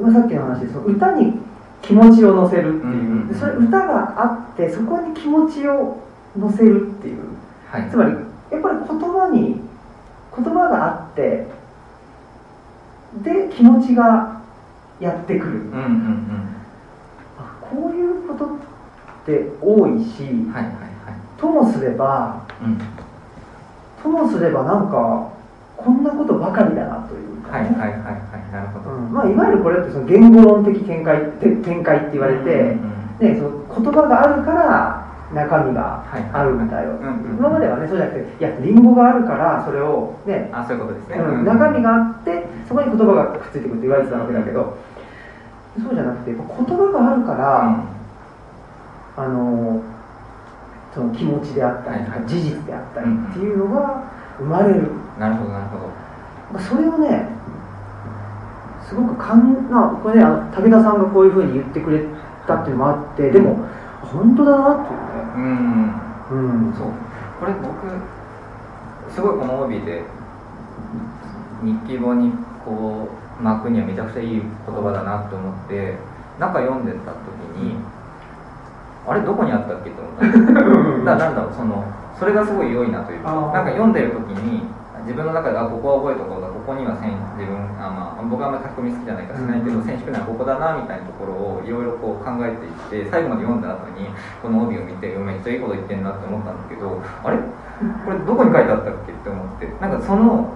[0.00, 1.34] まあ、さっきの話でその歌に
[1.82, 3.28] 気持ちを乗せるっていう、うんうんうん。
[3.28, 5.98] でそれ歌があってそこに気持ちを
[6.36, 7.18] 乗せるっていう。
[7.70, 7.90] はい。
[7.90, 9.60] つまりやっぱり言葉に
[10.34, 11.46] 言葉があって
[13.22, 14.40] で気持ちが
[15.00, 16.48] やってくる、うんうんうん。
[17.38, 18.48] あこういうことっ
[19.26, 20.70] て多いし、はいはいはい。
[21.38, 22.78] ともすればうん。
[24.02, 25.32] ともすればなんか
[25.76, 28.90] こんなことばかりだなというかね、はいはいはいはいなるほど。
[28.96, 29.12] うん。
[29.12, 36.96] まあ、いわゆるこれってその言語論的見解て展開って言われて、うんうんね、その言葉があるから中身があるんだよ、
[37.38, 40.48] 今まではねそうじゃなくていやリンゴがあるからそれをね。
[40.52, 41.16] あそういうことですね。
[41.16, 44.78] うん、中身があってそこに言葉がくっついてくるって言われてたわけだけど、
[45.76, 47.84] そうじゃなくて言葉があるから、
[49.16, 49.82] あの
[50.94, 52.28] その気持ちであったりとか、はいはい。
[52.28, 55.86] 事実であったりっていうのが生まれる、なるほどなるほど。
[56.54, 57.28] まあそれをね
[58.88, 62.04] すごくかんなこれねあの武田さんがこういうふうに言ってくれ
[62.46, 63.68] たっていうのもあってでも
[64.02, 65.04] 本当だなっていうね。
[65.36, 66.66] うん。
[66.66, 66.74] うん。
[66.74, 66.86] そう。
[67.38, 67.68] これ僕
[69.12, 70.02] すごいこの帯で
[71.62, 72.32] 日記本に
[72.64, 73.08] こ
[73.40, 75.96] う巻くにはめちゃくちゃいい言葉だなと思って
[76.38, 77.16] 中読んでた時
[77.60, 77.76] に
[79.06, 80.26] あれどこにあったっけと思った。
[80.26, 80.64] んですだか
[81.04, 81.84] らなんだろうその
[82.18, 84.62] それがすごい良いなというかなんか読んでる時に
[85.08, 87.08] 自分の中であここは覚えとこうだここには自
[87.48, 94.04] 分あ、まあ、僕はあんまり書き込み好きじゃないからしないけど、選手区内はここだなみたいなところをいろいろこう考えていって最後まで読んだ後に
[94.44, 97.40] この帯を見てめっちゃいいこと言ってんなって思ったんだけどあれ？
[98.04, 100.52] これどこに書いてあったっけって思ってなんかその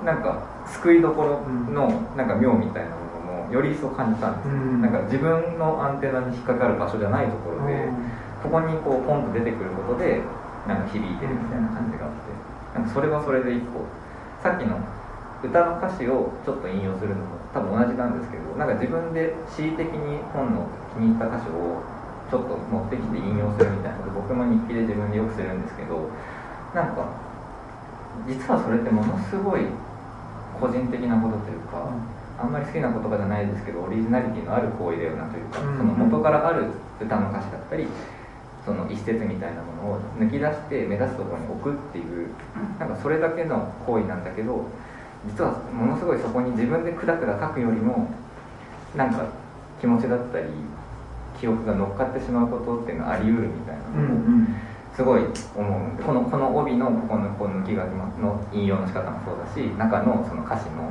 [0.00, 0.40] なんか
[0.72, 2.96] 救いどころのなんか妙みたいなも
[3.28, 7.90] のもより一層感じたんです、うん、なんか自分のアンテナに引っかかる場所じゃないところで、
[8.42, 10.22] ここにこうポンと出てくることで
[10.66, 12.25] なんか響いてるみたいな感じがあって
[12.92, 13.86] それはそれで一個
[14.42, 14.78] さっきの
[15.42, 21.82] 歌の歌詞をちょっと引用するのも多分同じなんですけどなんか自分で恣意的に本の気に入った歌詞を
[22.30, 26.10] ちょっと持ってきて引用するみたいなこと僕も日記で自分でよくするんですけど
[26.74, 27.08] なんか
[28.26, 29.66] 実はそれってものすごい
[30.58, 31.92] 個人的なことというか、
[32.40, 37.86] あんまり好きな言葉じゃないですけどオリジナリティのある行為だよなというか、その元からある歌の歌詞だったり
[38.66, 42.28] その一節みたいなものを抜き出して目指すところに置くっていう
[42.80, 44.66] なんかそれだけの行為なんだけど
[45.24, 48.10] 実はものすごいそこに自分でくだくだ書くよりも
[48.96, 49.24] なんか
[49.80, 50.46] 気持ちだったり
[51.40, 54.46] 記憶が乗っかってしまうことっていうのはあり得るみたいなのを
[54.96, 55.20] すごい
[55.54, 60.88] 思うこのこの帯のここのこ抜き書きの引用の仕方もそうだし中のその歌詞の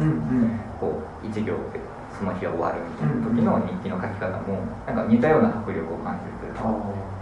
[0.79, 1.81] こう一行で
[2.13, 6.63] その日は終わるみたいな時の日記の書き方もなんか似たような迫力を感じるというか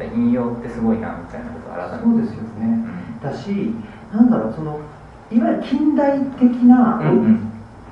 [0.01, 2.03] 引用ってすごいなみたいなことを改めて。
[2.03, 2.85] そうですよね、
[3.21, 3.49] うん、だし
[4.11, 4.79] なんだろうその
[5.31, 7.01] いわゆる近代的な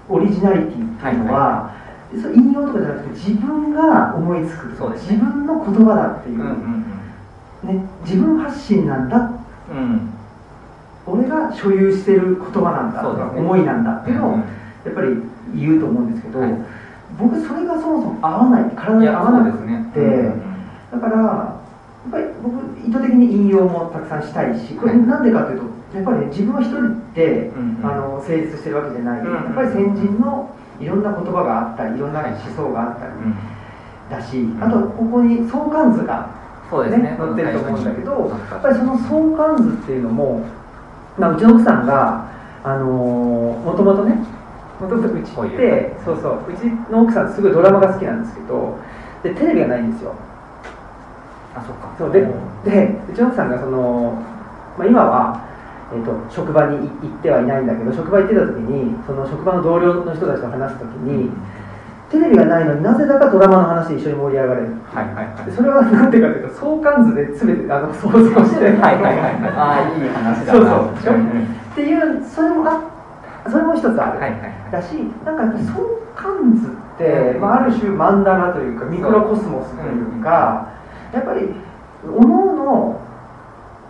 [0.09, 1.73] オリジナリティっていうのは、
[2.21, 9.31] そ引用とかじゃなくて自分が思いつく、ね、自分の言葉だっていう,、ね、自分発信なんだ、
[9.71, 10.09] うん、
[11.05, 14.43] 俺が所有してる言葉なんだとか、ね、思いなんだっていうのをや
[14.89, 15.07] っぱり
[15.55, 16.53] 言うと思うんですけど、はい、
[17.17, 19.85] 僕それがそもそも合わない体に合わなくて、ね。
[20.93, 21.50] うん、だから
[22.09, 22.55] ぱり僕
[22.87, 33.13] 意図的に引用もたくさんしたいしこれなんでかというとやっぱり、ね、自分は一人で、うんうん、あの成立してるわけじゃない、うんうん、やっぱり先人のいろんな言葉があったりいろんな思想があったり
[34.09, 36.41] だし、うん、あとここに相関図が、
[36.89, 36.97] ね。
[36.97, 40.45] ね、載ってると思うんだけどやっぱりその相関図っていうのも、
[41.19, 42.31] まあ、うちの奥さんが
[42.63, 44.15] もともとね
[44.79, 48.79] もともとうちってそうそううちの奥さんすごいドラマが好きなんですけど
[49.21, 50.15] でテレビがないんですよ
[51.55, 51.93] あそっか。
[51.97, 52.21] そうで
[52.65, 54.21] でうちの奥さんがその、
[54.77, 55.51] まあ、今は
[55.93, 61.29] えーと、職場に行ってはいないんだけど職場行ってた時にその職場の同僚の人たちと話す時に、
[62.11, 68.65] テレビがないのになぜだかドラマの話で一緒に盛り上がれる、はいはいはい、それは何ていうかというと相関図で全てあの想像して。
[68.67, 69.51] はいはいはい。
[69.51, 70.59] ああいい話だな。
[70.59, 72.83] そうそう、うん、っていうそれもあ
[73.49, 74.91] それも一つある、はいはいはい、だし
[75.23, 75.75] なんか相
[76.15, 80.67] 関図って、まあ、ある種曼荼羅というかミクロコスモスというか、
[81.13, 81.49] やっぱり
[82.05, 83.01] おのおの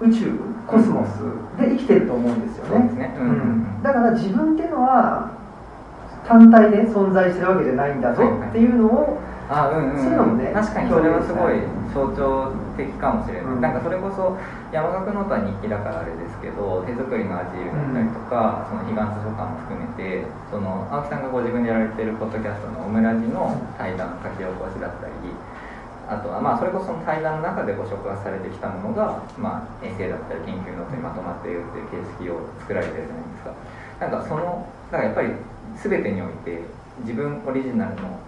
[0.01, 1.19] 宇宙コスモス
[1.62, 3.15] で生きてると思うんですよね、ね。
[3.19, 5.31] うん、だから自分っていうのは
[6.27, 11.60] 単体で存在してるわけじゃないんだぞっていうのを、あうんうん、そういうのもね確かにそれはすごい
[11.91, 14.38] 象徴的かもしれない、うん、なんかそれこそ
[14.71, 25.12] 山學ノートは日記だからあれですけど手作りのアジールだったりとか、うん、その彼岸図書館も含めてその青木さんがご自分でやられてるポッドキャストのオムラジの対談書き起こしだったり
[26.12, 33.56] あとはまあそれこそ対談の中でご紹介されてきたものが、まあ、エッセイだったり研究ノートにまとまっているっていう形式を作られてるじゃないですか。
[34.04, 35.32] なんかそのだかやっぱり
[35.80, 36.60] 全てにおいて
[37.08, 38.19] 自分オリジナルの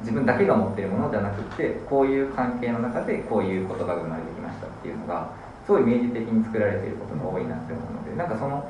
[0.00, 5.30] 自分だけが持っているものじゃなくてこういう関係の中でこういう言葉が生まれてきましたっていうのが
[5.66, 8.68] すごい明示的に作られていることが多いなって思うのでなんかその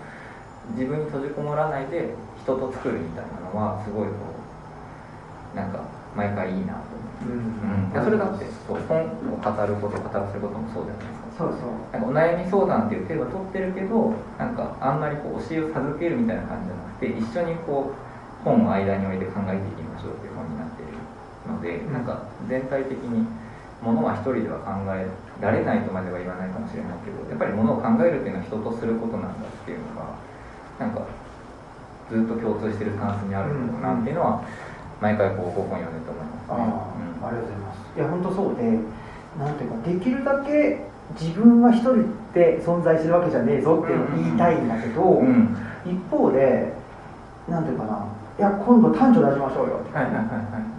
[0.77, 2.13] 自分に閉じこもらないで
[2.43, 4.13] 人と作るみたいなのはすごいこ
[5.55, 5.81] うなんか
[6.15, 8.47] 毎回いいなと思うん、それだって。
[8.67, 8.81] そう。
[8.89, 11.29] 本を語ること語らせることもそうじゃないですか。
[11.39, 11.79] そうそう。
[11.93, 20.99] なんかお悩み相談っていう手は取ってるけどなんかあんまりこう教えを授けるみたいな感じじゃなくて一緒にこう本を間に置いて考えていきましょうっていう本になっている
[21.47, 23.27] ので、うん、なんか全体的に
[23.83, 25.07] ものは一人では考え
[25.41, 30.19] られないとまでは言わないかもしれないけどやっぱりものを考えるっていうのは人とすることなんだっていうのが
[30.79, 31.07] なんか
[32.11, 34.43] ずっと共通してるタンスにあるのかなっていうのは、
[35.01, 37.09] 毎回こうご本読んでと思いますね。
[37.23, 37.79] ありがとうございます。
[37.97, 38.63] いや本当そうで
[39.39, 40.81] なんていうかできるだけ
[41.19, 45.57] 自分は一人で存在するわけじゃねえぞって言いたいんだけど、うん、
[45.87, 46.73] 一方で
[47.49, 48.07] なんていうかな
[48.39, 49.81] いや今度男女出しましょうよ、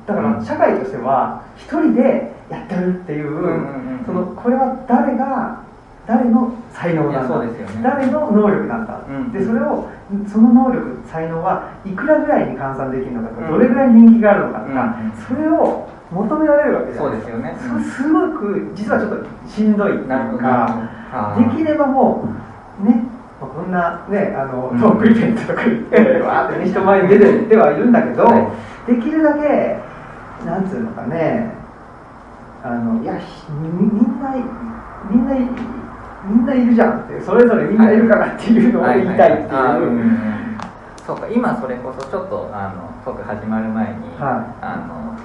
[0.05, 5.62] だから社会としては一人でやってるっていう,、そのこれは誰が
[6.09, 7.27] 誰の才能なんだ？
[7.27, 7.81] そうですよね。
[7.83, 9.31] 誰の能力なんだ、うん。
[9.31, 9.87] でそれを
[10.27, 13.51] その能力才能はいくらぐらいに換算できるのかとか、うん。
[13.53, 17.55] どれぐらい人気があるのかとか、うんそれを求められるわけじゃそないうですよね。
[17.59, 20.39] そすごく実はちょっとしんどいなるほど。
[20.39, 22.27] かできればも
[22.81, 23.03] うね
[23.39, 24.79] まあこんなねあのうん。
[24.79, 28.47] トークイベントとか行って わーってね人前に出てはいるんだけど、はい。
[28.87, 29.77] できるだけ
[30.43, 31.53] なんつうのかね
[32.63, 34.43] あのいやひみみんない
[35.11, 35.39] みんない
[36.25, 39.49] みんないるじゃんってそれぞれみんないるからっていうのを言いたいっていう、
[41.05, 45.15] そうか今それこそちょっとあのトーク始まる前に、はあの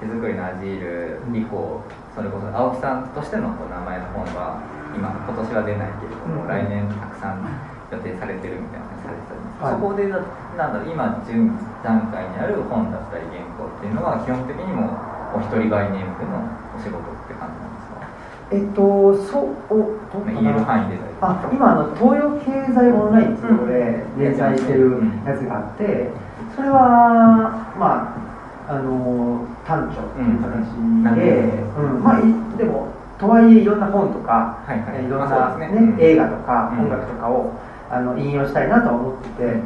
[0.00, 1.82] 手作りのアジール以降
[2.14, 4.62] それこそ青木さんとしてのこう名前の本は
[4.94, 6.48] 今今年は出ないけれども、うん。
[6.48, 7.42] 来年たくさん
[7.90, 9.80] 予定されてるみたいな話されてたじゃはい。
[9.80, 14.94] ないですか、そこでななんだ今準備段階にある本だったり原稿っていうのは基本的にも
[15.34, 18.06] お一人バイネームでのお仕事って感じなんですか
[18.50, 26.10] えっとそうお言える範囲であ今あの東洋経済オンラインっていうところで連載してるやつがあって
[26.56, 28.28] それはまあ
[28.68, 31.02] あの単著っていう形うん。
[31.14, 31.40] で、
[31.76, 32.02] うん。
[32.04, 32.22] まあい
[32.58, 35.96] でもとはいえいろんな本とか、はいろんまあな、ね。
[35.98, 36.84] 映画とかうん。
[36.84, 37.52] 音楽とかを
[37.90, 39.62] あの引用したいなとは思ってて、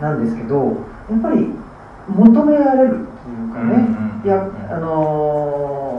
[0.00, 0.56] なんですけど
[1.10, 1.50] やっぱり
[2.08, 5.93] 求められるっていうかね、いやあの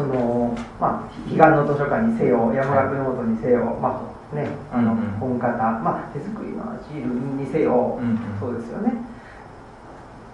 [0.00, 4.00] そのまあ彼岸の図書館にせよ山岳ノートにせよ、ま
[4.32, 8.00] あねあの本型まあ手作りのアジールにせよ、
[8.40, 8.94] そうですよね。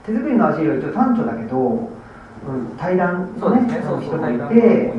[0.05, 4.93] 手作りのアジールは一応短調だけど、うん、対談そうですね、そ人がいて。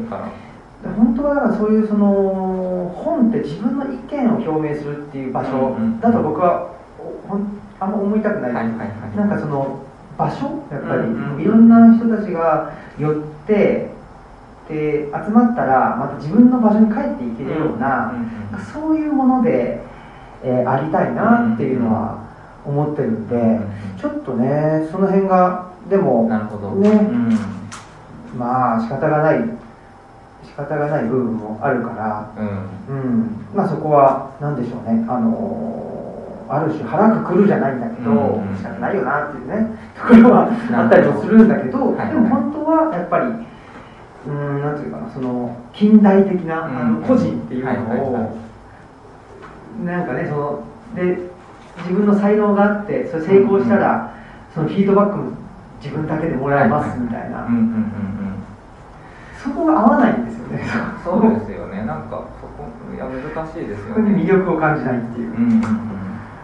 [0.96, 8.54] 本当はだからそういうその本って自分の意見を表明するっていう場所だと僕はおほんあんま思いたくない。
[8.54, 9.82] なんかその
[10.18, 13.14] 場所やっぱり、いろんな人たちが寄っ
[13.46, 13.97] て
[14.68, 18.12] で集まったらまた自分の場所に帰っていけるような、
[18.52, 18.58] うん。
[18.58, 18.66] うん。
[18.66, 19.82] そういうもので、
[20.44, 22.28] えーありたいなっていうのは
[22.66, 23.62] 思ってるんで、ん。
[23.98, 26.72] ちょっとねその辺がでもなるほど。
[26.76, 27.30] ねうん。
[28.38, 29.40] まあ仕方がない
[30.44, 32.96] 仕方がない部分もあるから、うん。
[32.96, 35.06] うん、まあそこは何でしょうね。
[35.08, 35.84] あの
[36.50, 38.50] ある種腹くくるじゃないんだけど、うん。
[38.50, 38.58] うん。
[38.58, 42.10] 仕方ないよなっていうねところはあったりもするんだけど、はい。
[42.10, 43.47] でも本当はやっぱり
[44.28, 47.72] うんなんていうかなその近代的な、あうんの個人っていうの
[48.04, 48.38] を、
[49.86, 50.64] なんかねその
[50.96, 51.18] で
[51.78, 54.14] 自分の才能があってそれ成功したら、
[54.54, 55.32] そのフィードバックも
[55.84, 57.48] 自分だけでもらえますみたいな。
[59.44, 60.66] そこが合わないんですよね
[61.06, 61.86] そうですよね。
[61.86, 64.26] なんかそこいや難しいですよそこに魅ね。
[64.28, 65.64] 力を感じないっていうう、んうんうん。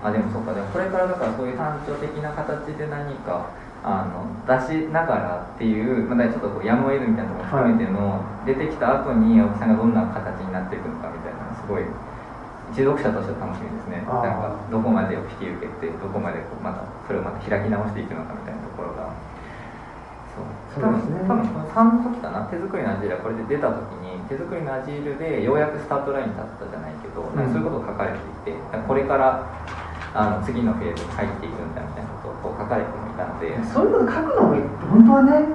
[0.04, 3.50] あでもそうかでもこれからだからそういう単調的な形で何か。
[3.84, 11.84] あの出しながらっていう、まあ、ちょっとこうやむを得るみたいなところも含めての、出てきた後に青木さんがどんな形になっていくのかみたいなのすごい
[12.72, 14.02] 一読者としては楽しみですね。
[14.08, 19.14] なんかどこまでを引き受けてどこまでこうまたそれをまた開き直していくのかみたいなところが
[20.34, 20.82] そう。
[20.82, 21.28] 多分そうですね。
[21.28, 28.18] 多分この3の時かな手作りのアジールはこれで出た時に手作りのアジールでようやくスタートラインに立ったじゃないけど、なんかそういうことを書かれて
[28.50, 29.46] いてこれから
[30.16, 33.58] あの次のフェーズに入っていくんだみたいなことをこう書かれてもいたので。
[33.64, 34.56] そういうこと書くのも
[34.92, 35.46] 本当はね。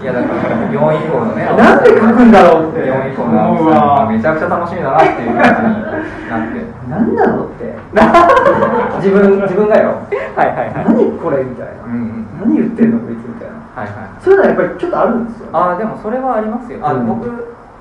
[0.00, 1.44] いやだから4以降のね。
[1.44, 2.80] なんで書くんだろうって。
[2.86, 5.90] 4以降のめちゃくちゃ楽しみだなっていう感じに
[6.30, 6.64] なって。
[6.88, 7.74] 何なのって。
[9.02, 9.94] 自分 自分がよ。
[10.36, 10.84] はいはいはい。
[10.86, 12.26] 何これみたいな、うんうん。
[12.40, 13.56] 何言ってんのこいつみたいな。
[13.74, 14.20] はいはい。
[14.20, 15.48] そういうのはやっぱりちょっとあるんですよ。
[15.52, 16.78] ああでもそれはありますよ。
[16.82, 17.06] あ、うん。
[17.06, 17.26] 僕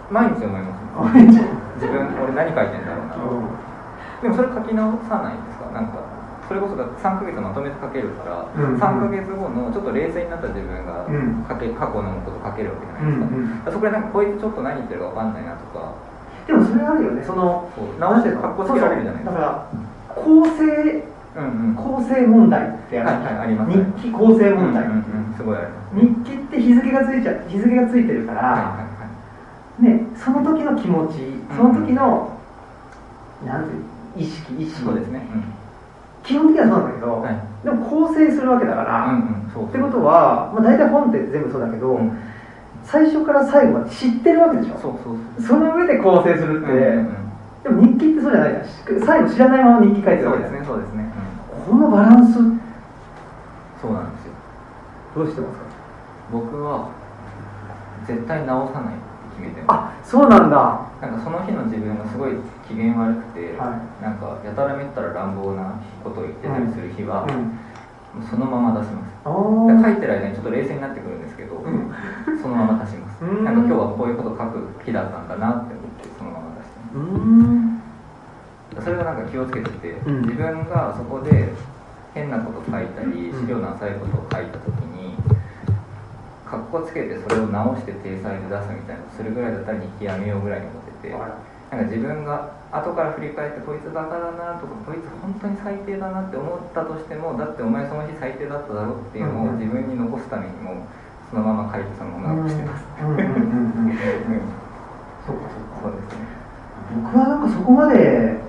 [0.09, 1.27] 毎日思います
[1.77, 3.53] 自分俺何書いてんだろうな。
[4.23, 5.69] でもそれ書き直さないんですか？
[5.73, 5.99] なんか
[6.47, 11.45] それこそだって3ヶ月まとめて書けるから、うん3ヶ月後のちょっと冷静になった自分がうん。
[11.47, 13.73] 書け過去のこと書けるわけじゃうないですか、んうん。
[13.73, 15.93] そこでなんかこいつちょっと何言ってるか分かんないなとか
[16.47, 17.23] でもそれあるよね。
[17.23, 19.67] その直してかっこつけられるじゃないですか。
[20.15, 20.23] そうそう。
[20.23, 21.03] だから構成
[21.38, 21.75] うんうん。
[21.75, 25.36] 構成問題ってあります日記構成問題、うんうんうん。
[25.36, 28.88] すごいあります日記って日付がついちゃ日付がついてるから、
[29.79, 31.19] ね、その時の気持ち
[31.55, 32.39] その時の、
[33.45, 33.75] なんて
[34.19, 35.21] いう意識意識そうですね、
[36.27, 37.39] 基本的にはそうなんだけど、はい。
[37.63, 42.11] でも構成するわけだから、うん、うんってことは、まあ、大体本って全部そうだけど、うん。
[42.83, 44.99] 最初から最後まで知ってるわけでしょ？
[45.39, 47.15] その上で構成するって、うんうん
[47.71, 47.83] うん。
[47.87, 48.99] でも日記ってそうじゃないじゃん。
[48.99, 51.09] し最後知らないまま日記書いてるわけですねそうですね、
[51.65, 52.39] このバランス？
[52.39, 52.61] うん、
[53.81, 54.33] そうなんですよ。
[55.15, 55.65] どうしてますか？
[56.31, 56.91] 僕は
[58.05, 58.93] 絶対直さない
[59.38, 60.89] 決めてまあそうなんだ。
[60.97, 62.34] すなんかその日の自分がすごい
[62.67, 68.26] 機嫌悪くて、はなんかやたらめったら乱暴なことを言ってたりする日は、うん。
[68.26, 69.13] そのまま出します。
[69.23, 71.93] 書いてる間にちょっと冷静になってくるんですけど、ん。
[72.41, 73.23] そのまま出します。
[73.23, 73.45] うん。
[73.45, 76.97] なんか今日はこういうこと書く日だったんだなって思ってそのまま出してます。
[76.97, 78.84] うん。
[78.84, 80.21] それはなんか気をつけてて、うん。
[80.23, 81.54] 自分がそこで
[82.17, 84.96] 変なこと書いたりうん資料の浅いことを書いた時に
[86.47, 99.60] かっこつけてそれを直して体裁で出すみたいなそれぐらいだったら日記やめようぐらいに思っててなんか自分が後から振り返ってこいつバカだなとかこいつ本当に最低だなって思ったとしてもだってお前その日最低だっただろっていうのをうん。
[99.60, 100.88] 自分に残すためにも
[101.29, 102.86] そのまま書いてそのまま残してます、
[105.27, 105.83] そうかそうか。
[105.83, 106.23] そうですね。
[107.03, 108.39] 僕はなんかそこまで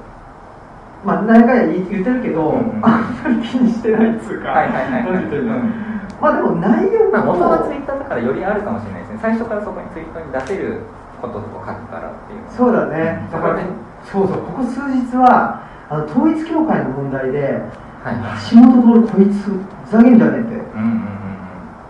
[1.05, 5.88] まあ何回か言言ってるけど、あんまり気にしてないっつうか、はいはいはいはい
[6.21, 9.19] まあでも内容まあ、元がツイもッターだからよりあるかもしれないですね。
[9.23, 10.83] 最初からそこにツイッターに出せる
[11.23, 12.41] ことを書くからっていう。
[12.51, 13.29] そうだね。
[13.31, 13.61] だから
[14.05, 14.43] そうそう。
[14.43, 17.39] ここ数日はあの統一教会の問題で
[18.03, 18.51] はいはい。
[18.51, 20.55] 橋本徹こいつふざけんじゃねえって。
[20.55, 21.19] うんうんうん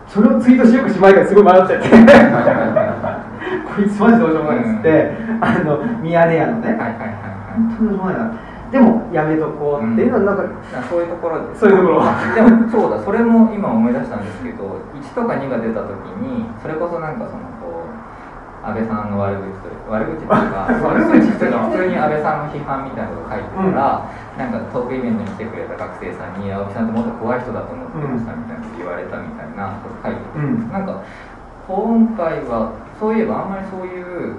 [0.09, 1.85] それをツイートしよくしまいかすごい迷っちゃって。
[3.77, 7.09] こいつマジどうしようもないっつって、あのミヤネ屋のね、はいはいはいはい。
[7.55, 10.37] 本当にどうしようもないなでもやめとこうっていうのはなん。
[10.37, 12.05] か、なんかそういうところでそういうところ。
[12.35, 24.05] でもそうだそれも今思い出したんですけど1とか2が出た時にそれこそなんかそのこう安倍さんの悪口という悪口というか悪口ってのは 普通に安倍さんの批判みたいなことを書いてたら、
[24.37, 30.69] なんかトークイベントに来てくれた学生さんに青木さんってもっと怖い人だと思ってましたみたいなこと言われたみたいなこと書いてて、うん。
[30.69, 31.01] なんか
[31.65, 32.69] 今回は
[33.01, 34.37] そういえばあんまりそういう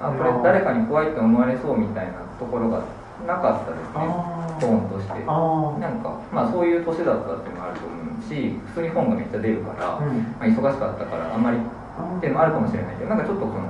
[0.00, 2.78] あこれ誰かに怖いって思われそうみたいなところが
[3.26, 4.38] なかったですね。
[4.60, 5.12] トーンとして。
[5.12, 10.34] なんかまあそういう年だったっていうのもあると思うし普通に本がめっちゃ出るから、うん。
[10.38, 11.60] まあ、忙しかったからあんまりっ
[12.20, 13.62] ていうのもあるかもしれないけどなんかちょっとこの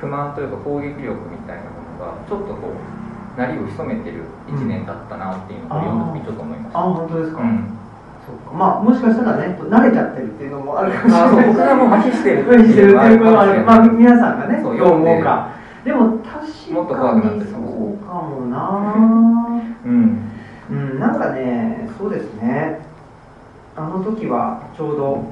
[0.00, 5.98] 不満というか攻撃力みたいなものがちょっとこう鳴りを潜めてる1年だったなっていうのを読ん。
[5.98, 7.78] だ時にちょっと思いました、あ本当ですか、うん。
[8.26, 8.52] そうか。
[8.54, 11.46] まあもしかしたらね慣れちゃってるっていうのもあるかもしれない。
[11.48, 15.50] 僕がもう麻痺してるっていうこともあるまあも皆さんがねそうどう思うか
[15.84, 17.46] でも確もっとか怖くなってる。
[17.46, 19.62] にそうかもな。
[19.84, 20.30] うん。
[20.70, 22.80] うんなんかねそうですね。
[23.76, 25.24] あの時はちょうど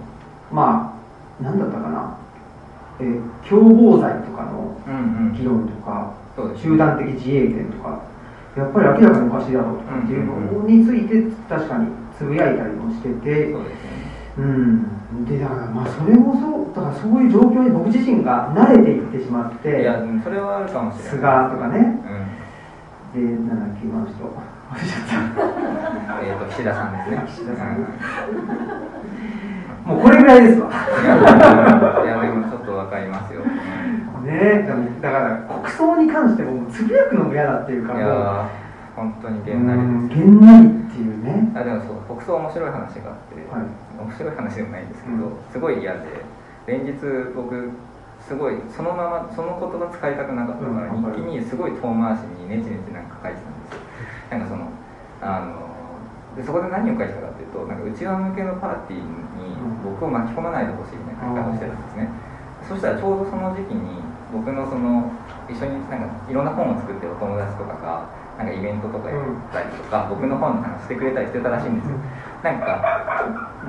[0.50, 0.94] ま
[1.40, 2.16] あ何だったかな。
[3.00, 5.33] えー共謀罪とかのうんうん。
[5.35, 8.00] 議論とかそうです集団的自衛権とか
[8.57, 13.62] やっぱり明らかにおかしいだろうとかっていうのについて確かにつぶやいたりもしててそう
[14.38, 15.25] うん。
[15.27, 21.11] でだからまあそれもそうだからそういう状況に僕自身が慣れていってしまっいてやうんそれはあるかもしれない。
[21.11, 21.79] 菅とかね。
[23.14, 23.47] うん。
[23.47, 27.25] でなんだっけ今の人忘れちゃっえー、と岸田さんですね。
[27.29, 27.77] 岸田さん。
[29.85, 30.71] もうこれぐらいですわ。
[30.71, 33.40] いやでもちょっとわかりますよ、
[34.23, 34.64] ね
[35.03, 38.47] だから国葬に関してもつぶやくのも嫌だっていうかいもう
[38.95, 40.21] 本当にげうんなりです。
[40.21, 41.53] げんなりっていうね。
[41.57, 45.32] あでもそう国葬面白い話があって、はい面白い話でもないんですけど、うん。
[45.52, 46.24] すごい嫌で
[46.66, 46.92] 連日
[47.34, 47.70] 僕
[48.20, 51.14] すごいそのままその言葉使いたくなかったから、うん。
[51.14, 53.80] 日記にすごい遠回しにネチネチなんか書いてたんですよ。
[54.30, 54.68] なんかその
[55.22, 55.72] あの
[56.36, 59.52] でそこで何を書いてたかっていうとなんか内輪向けのパーティーに
[59.84, 62.08] 僕を巻き込まないでほしいみたいな書き方をしてたんですね、
[62.64, 64.00] そしたらちょうどその時期に
[64.32, 65.12] 僕のその
[65.44, 69.20] 一緒になんかいろんな本を作ってるお友達とかがなんかイベントとかやっ
[69.52, 72.00] たりとか、僕の本の話してくれたりしてたらしいんですよ
[72.42, 72.83] なんか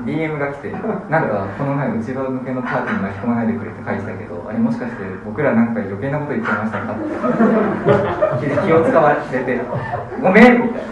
[0.04, 6.94] DM が来てなんかこの前内側向けのパーティーに巻き込まないでくれって書いてたけどあれもしかして僕らなんか余計なこと言っちゃいましたか？
[8.38, 9.62] って気を使われて
[10.22, 10.84] ごめんみたい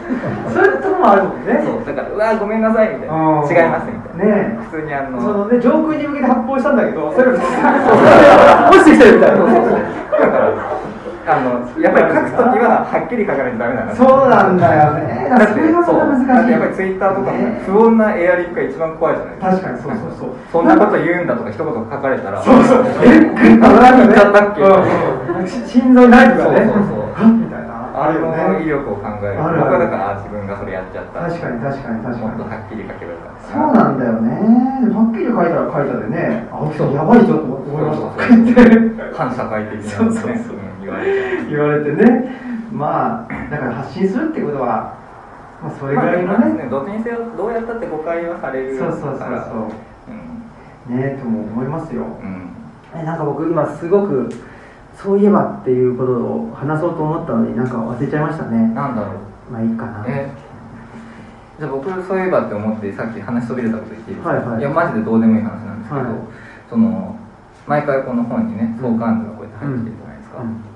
[0.46, 0.52] な。
[0.54, 1.60] そういうとこもあるもんね。
[1.66, 3.16] そうだからうわごめんなさいみたいな。
[3.16, 4.26] うん違いますみたいな。
[4.54, 9.42] ね普通にあのそのね上空に向けて発砲したんだけどそれが落ちてきてるみたいな。
[9.42, 10.54] だから
[11.28, 15.30] あのやっぱり書くときははっきり書かないとダメなんだそうなんだよね。
[15.30, 16.28] だからそれが難しい。
[16.28, 19.52] だってやっぱりツイッターとかもね不穏なエアリップが一番怖いじゃないですか。
[19.52, 20.36] 確かにそうそうそう。
[20.52, 22.86] そんなこと言うんだとか一言書かれたらそうそう。
[23.06, 26.66] えグッとなんかね言っちゃったっけうんうんし心臓にナイフがね。
[26.66, 27.32] そうそうそう。
[27.38, 29.38] みたいなあれの威ね力を考える。
[29.38, 32.22] 僕はだからあ自分がそれやっちゃった確かに確かに確かに。
[32.22, 33.52] もっとはっきり書けばよかった。
[33.52, 34.32] そうなんだよね。
[34.90, 36.48] はっきり書いたら書いたでね。
[36.52, 38.10] 青木さんやばいぞと思いました。
[39.18, 42.32] 反社会的な、ね、そうそうそうん言われ言われてね。
[42.72, 44.98] まあだから発信するってことは
[45.62, 46.68] まあそれぐらいのまあね。
[46.70, 49.22] どっちにせよどうやったって誤解はされるそうそうそうそう。
[50.90, 50.98] うん。
[50.98, 52.04] ねとも思いますよ。
[52.04, 52.50] うん。
[52.94, 54.30] えなんか僕今すごく
[54.96, 58.58] そういえばっていうことを話そうと思ったのになんか忘れちゃいましたね。
[58.74, 59.14] なんだろ
[59.50, 59.52] う。
[59.52, 60.06] まあいいかな。
[60.08, 60.30] え？
[61.60, 64.62] じゃあ僕そういえばって思ってさっき話しそびれたこと言っていいですか、はいはい。
[64.64, 66.20] やマジでどうでもいい話なんですけど、はい。
[66.70, 67.20] その
[67.68, 70.71] 毎回この本にね相関図がこうやって入ってきてるじゃないですか、うん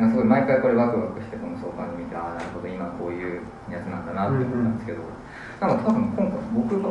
[0.00, 5.02] なんかすごい毎回これワクワクしてこの相関図見てああなるほど今こういうやつなんだなって思ったんですけど、
[5.60, 6.90] なんか多分今回僕が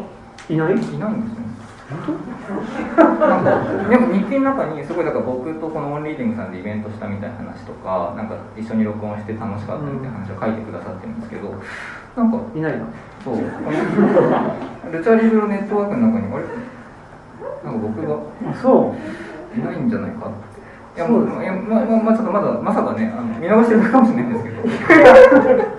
[0.49, 0.75] いない？
[0.75, 1.47] いないんですよね。
[1.87, 11.55] なんかでも日記の中にすごいだから僕とこのオンリーディングさんでイベントしたみたいな話とかなんか一緒に録音して楽しかったみたいな話を書いてくださってるんですけど
[12.17, 12.85] なんかいないの？
[13.23, 13.37] そう。
[14.91, 16.43] ルチャリブロネットワークの中にあれ？
[17.63, 18.17] なんか僕が
[18.61, 18.93] そ
[19.55, 19.59] う。
[19.59, 20.35] いないんじゃないかって
[20.97, 24.57] いやもういやまままちょっとまだまさかねあの見逃してるかもしれないんですけど。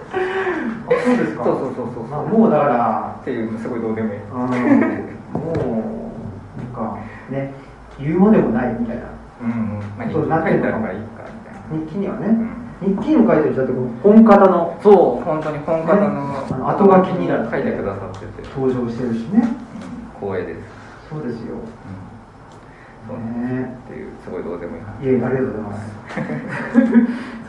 [0.89, 1.43] あそうですか。
[1.43, 2.05] そうそうそうそう。
[2.07, 3.17] まあ、もうだから。
[3.21, 4.21] っていうすごいどうでもいい。
[4.23, 4.39] うん。
[4.39, 5.67] もう
[6.57, 6.99] なんか
[7.31, 7.53] ね
[7.99, 9.03] 言うまでもないみたいな。
[9.43, 9.83] うんうん。
[9.99, 11.85] まあそう書いてあるからいいかみたいな。
[11.85, 12.95] 日記にはね、うん。
[12.95, 14.79] 日記にも書いてる人だって本方の。
[14.81, 19.43] そう本当に本方の,、あの後書きに書いてくださってて、登場してるしね。
[20.23, 21.57] うん、光栄です、そうですよ
[23.15, 25.05] っていうすごいどうでもいい話。
[25.05, 25.93] いえありがとうございます。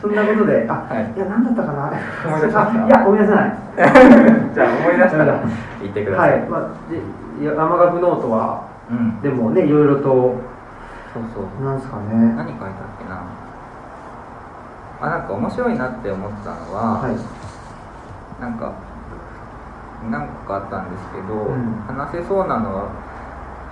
[0.00, 1.12] そんなことであ、はい。
[1.14, 1.92] い、や何だったかな？
[2.26, 2.84] 思い出しました。
[2.84, 3.54] あいや思い出せない。
[4.54, 5.40] じゃあ思い出したら
[5.82, 6.60] 言ってください、はい、まあ、
[7.42, 9.20] 山岳ノートはうん。
[9.20, 10.02] でもねいろいろと
[11.12, 11.64] そうそう。
[11.64, 12.34] なんですかね。
[12.36, 13.20] 何書いたっけな？
[15.02, 17.16] あなんか面白いなって思ったのは、はい。
[18.40, 18.72] なんか
[20.10, 21.82] 何個かあったんですけど、うん。
[21.86, 22.84] 話せそうなのは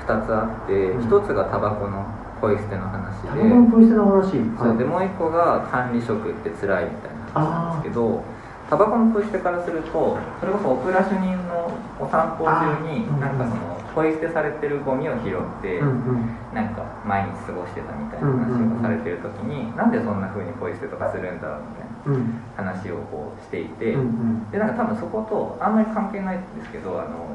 [0.09, 1.09] 2つあって、うん。
[1.09, 2.07] 1つがタバコの
[2.41, 4.33] ポイ捨ての話で、タバコのポイ捨ての話。
[4.57, 4.93] そうではい。
[4.93, 8.25] もう一個が管理職って辛いみたいな話なんですけど
[8.71, 15.81] タバコのポイ捨てからするとそれこそオクラ主任のお散歩中になんかそのポイ捨てされてるゴミを拾って、
[16.55, 22.41] なんか毎日過ごしてたみたいな話をされてる時に、なんでそんな風にポイ捨てとかするんだろうみたいなうん。
[22.55, 23.97] 話をこうしていて、
[24.53, 27.27] でなんか多分そことあんまり関係ないんですけどあの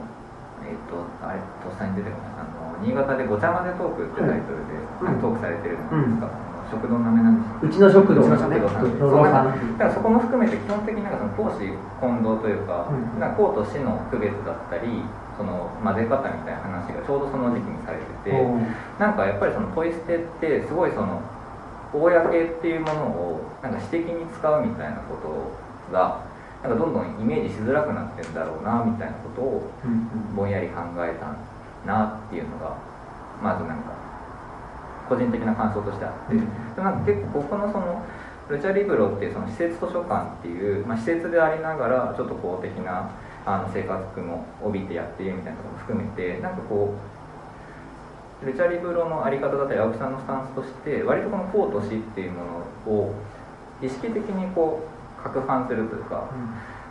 [0.63, 2.53] えっ、とあれとっさに出てこないあの
[2.84, 5.15] 新潟で「ごちゃ混ぜトーク」ってタイトルで、はい。
[5.17, 8.21] トークされてるじゃないですか、あの食堂の名前なんですうちの食堂。
[8.21, 9.77] うちの食堂さんで野呂さん。
[9.77, 13.19] だからそこも含めて基本的になんかその公私混同というか,、うん。
[13.19, 15.03] なんか公と私の区別だったり
[15.38, 18.47] その混ぜ方みたいな話がちょうどその時期にされてて、
[18.99, 21.21] なんかやっぱりそのポイ捨てってすごいその
[21.93, 26.21] 公っていうものをなんか私的に使うみたいなことが
[26.63, 31.27] なんかどんどんイメージしづらくなってんだろうなみたいなことをうんぼんやり考えた
[31.86, 32.77] なっていうのが
[33.41, 33.93] まずなんか
[35.09, 36.75] 個人的な感想としてあって、うん。
[36.75, 38.05] でなんか結構ここのその
[38.49, 43.09] ルチャリブロっていうその施設図書館っていう、まあ、施設でありながらちょっと公的な
[43.45, 46.95] あの生活も帯びてやっているみたいなところも含めてなんかこ
[48.41, 52.43] うルチャリブロのあり方だったり青木さんのスタンスとして割とこの公と私っていうも
[52.88, 53.15] のを
[53.81, 56.29] 意識的にこう攪拌するというか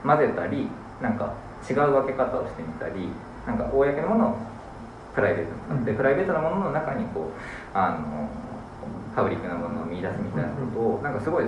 [0.05, 0.69] 混ぜたり
[1.01, 1.35] なんか
[1.69, 3.09] 違う分け方をしてみたり
[3.47, 4.52] なんか公のものを
[5.15, 8.29] プライベートに使って、うんプライベートなものの中にこうあの
[9.15, 11.45] パブリックなものを見出すみたいなことをなんかすごい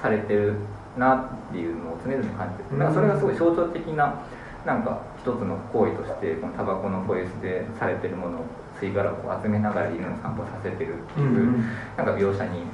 [0.00, 0.54] されてる
[0.96, 4.22] なっていうのを常々感じててなんかそれがすごい象徴的な
[4.64, 8.44] なんか一つの行為としてこのタバコのポイ捨てされてるものを
[8.80, 11.64] 吸い殻をこう集めながら犬の散歩させてるっていう、
[11.96, 12.64] なんか描写に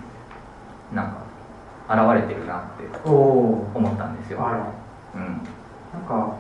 [0.93, 1.23] なんか
[1.89, 4.39] 現れてるなって思ったんですよ。
[5.15, 5.23] うん。
[5.93, 6.37] なんか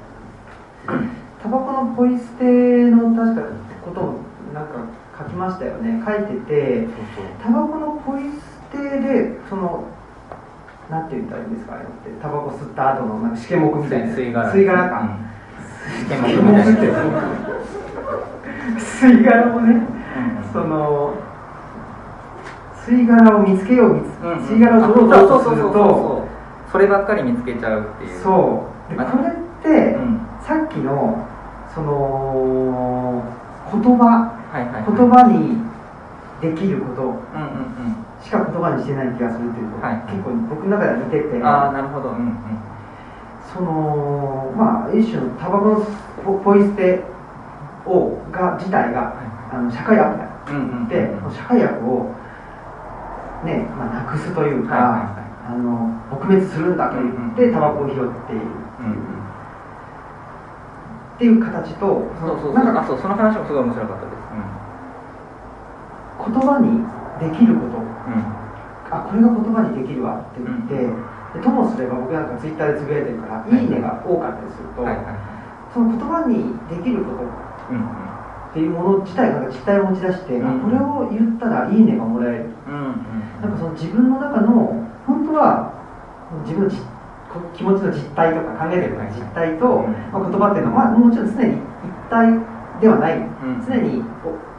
[1.43, 2.45] タバコのポイ捨て
[2.91, 3.43] の確か
[3.85, 4.21] ことを
[4.55, 4.75] なんか
[5.19, 6.03] 書きましたよね。
[6.05, 6.87] 書いてて
[7.43, 8.23] タバコのポイ
[8.73, 9.85] 捨てでその
[10.91, 12.21] なんて言ったらいいんですかあれって。
[12.21, 14.53] タバコ吸った後のなんかしけもくみたいな吸い殻。
[14.53, 14.89] 吸い殻。
[14.89, 15.09] か、うん、
[16.01, 16.81] しけもくって
[18.79, 19.83] 吸い殻をね。
[20.53, 21.15] その
[22.87, 24.39] 吸い殻を見つけよう見つ、うんうん。
[24.45, 26.29] 吸い殻を取ろうとすると
[26.71, 28.23] そればっかり見つけちゃうっていう。
[28.23, 28.95] そう。
[28.95, 30.21] であこれって、うん。
[30.43, 31.27] さっきの
[31.75, 33.25] その
[33.73, 34.05] 言葉
[34.53, 34.85] はいはいはい。
[34.85, 35.57] 言葉に
[36.41, 37.17] できること。
[38.23, 40.03] しか言葉にしてない気がするっていうのが、はい。
[40.13, 41.27] 結構僕の中では似てて。
[41.27, 42.11] うんああなるほど。
[42.11, 42.37] うんうん。
[43.53, 45.87] そのまあ一種のタバコの
[46.25, 47.03] ポポイ捨て
[47.87, 49.15] をが自体が
[49.53, 52.15] あの社会悪だうんうんで、社会悪を
[53.45, 54.83] ね、まあ、なくすというか、はい
[55.17, 58.47] はいあの撲滅するんだと言って、タバコを拾っている
[58.81, 59.22] うんうん
[61.15, 61.87] っていう形と
[62.21, 62.55] そうそう。
[62.55, 64.23] なんかあそうその話もすごい面白かったです。
[66.25, 66.85] 言葉に
[67.19, 67.79] できること。
[67.79, 68.15] うん。
[68.15, 68.43] うん
[68.93, 70.75] あこれが言葉にできるわって言って、
[71.33, 73.71] でともすれば僕なんかツイッターでつぶやいてるから「いい。
[73.71, 75.05] ね」が多かったりすると、はいはい
[75.73, 77.25] その言葉にできること。
[77.73, 77.85] うんうん。
[77.85, 82.51] っていうもの自体が実態を持ち出して、うんあこれを言ったら「いいね」がもらえる。
[82.69, 83.01] うん
[83.41, 85.73] なんかその自分の中の本当は
[86.45, 86.85] 自分のじこ
[87.55, 89.93] 気持ちの実態とか考えてる実態と、うん。
[90.13, 91.61] まあ、言葉っていうのは、まあ、もちろん常に一
[92.11, 93.17] 体ではない。
[93.17, 93.65] うん。
[93.67, 94.03] 常に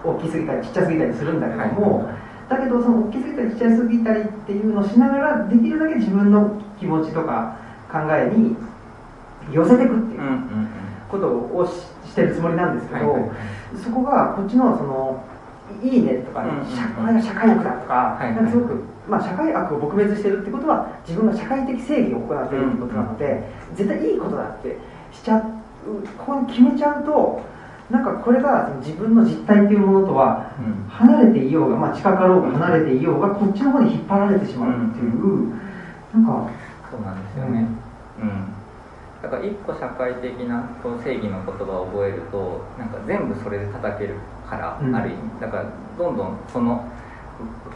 [0.03, 2.15] お大きすぎたりちっちゃすぎたりするんだけども、はい。
[2.49, 7.57] だけどその大きすぎたりちっちゃすぎたりっていうのをしながらできるだけ自分の気持ちとか
[7.91, 8.55] 考えに
[9.51, 10.21] 寄せていくっていう
[11.09, 13.38] ことをししてるつもりなんですけど、はいはいはい。
[13.84, 15.24] そこがこっちのその
[15.82, 16.51] いいねとかね、
[16.95, 23.43] これが社会悪だとか、なんかすごく、まあ、社会悪を撲滅してるってことは自分が社会的正義を行っているってことなので、
[23.76, 24.78] 絶対いいことだって
[25.12, 25.41] しちゃう
[26.18, 27.41] ここに決めちゃうと
[27.91, 30.51] なんかこれが自分の実態っていうものとは
[30.89, 35.49] 離れていようが、まあ、近かろうが離れていようがこっちの方に引っ張られてしまうっていう、
[36.14, 36.49] なんか
[36.89, 37.68] そうなんですよね、
[38.22, 38.54] うん。
[39.22, 44.16] だから一個社会的なこう正義の言葉を覚えるとなんか全部それで叩ける
[44.49, 45.41] から、うん、ある意味。
[45.41, 45.66] だから
[45.97, 46.88] どんどんその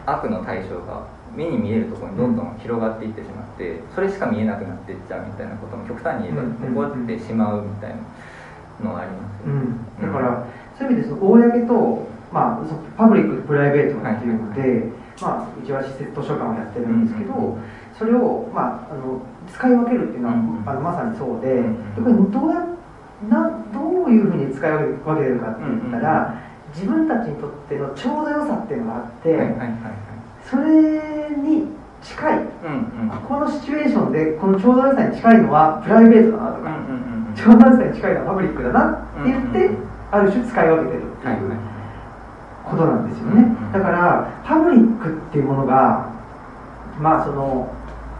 [0.05, 1.05] 悪の対象が
[1.37, 14.81] 目に見えるところにどんどん広がっていってしまってそれしか見えなくなっていっちゃうみたいなことも極端に言えば起こってしまうみたいなのがあります、ね、うん、だからそういう意味でその公と、まあ、パブリックとプライベートっていうので、はい、
[15.21, 17.61] まあ、うちは施設図書館をやってるんですけど、うん、
[17.97, 19.21] それを、まあ、あの
[19.53, 21.65] 使い分けるっていうのは、うん、あのまさにそうで、やっ
[22.01, 22.65] ぱりどうや
[23.29, 29.69] などういうふうに使い分けてるかって言ったら、自分たちにとってのちょうど良さっていうのがあって、はいはいはいはい、
[30.49, 31.67] それに
[32.01, 41.51] 近い、うんうん、このシチュエーションでこのちょうど良さに近いのはプライベートだなとか、うんうんうん、ちょうど良さに近いのはパブリックだなって言って、うんうん、ある種使い分けてるっていう
[42.63, 46.11] ことなんですよね、だからパブリックっていうものが
[46.99, 47.73] まあその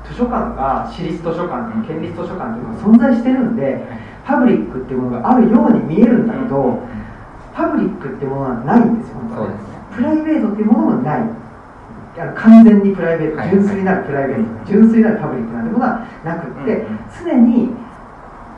[0.07, 3.83] 図書館が私立図書館県立図書館っていうのが存在してるんで
[4.23, 6.79] パブリックっていうものがあるように見えるんだけど、
[7.53, 9.53] パブリックっていうものはないんですよ、本当に、
[9.95, 11.29] プライベートっていうものもない
[12.17, 16.85] 完全にプライベート、純粋なるプライベート、純粋なるパブリックなんてことはなくって、
[17.23, 17.69] 常に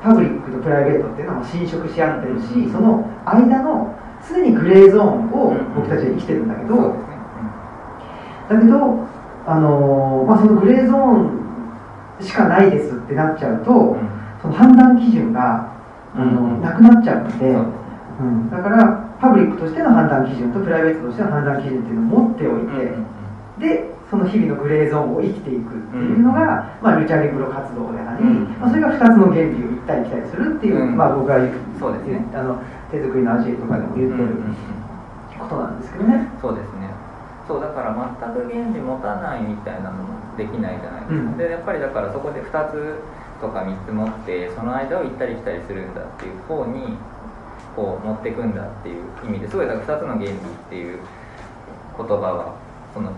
[0.01, 3.95] パブリックとプライベートっていうのは侵食し合ってるし、その間の
[4.27, 6.95] 常にグレーゾーンを僕たちは生きてるんだけど、
[8.49, 9.07] だけど、
[9.45, 13.97] あのまあ、そのグレーゾーンしかないですってなっちゃうと、
[14.41, 15.79] その判断基準が
[16.15, 17.45] あの、なくなっちゃうので、
[18.19, 22.93] うん、だからパブリックとしての判断基準とプライベートとしての判断基準っていうのを持っておいて、
[23.59, 31.37] でその日々のグレーゾーンを生きていくっていうのが、まあ、ルチャリブロ活動であり、まあ、それが2つの原理を行ったり来たりするっていう、まあ、僕が
[31.77, 32.57] そうです、ね、あの
[32.89, 34.33] 手作りの味とかでも言ってる
[35.37, 36.27] ことなんですけどね。
[36.41, 36.89] そうですね。
[37.47, 43.01] そうだから全く原理持たないみたいなのもできないじゃないですか、うん、でやっぱりだからそこで2つ
[43.41, 46.95] とか3つ持ってその間を行ったり来たりするんだっていう方に
[47.75, 50.35] こう持っていくんだっていう意味ですごいだから2つの原理っ
[50.69, 50.99] ていう
[51.97, 52.55] 言葉は
[52.93, 53.11] その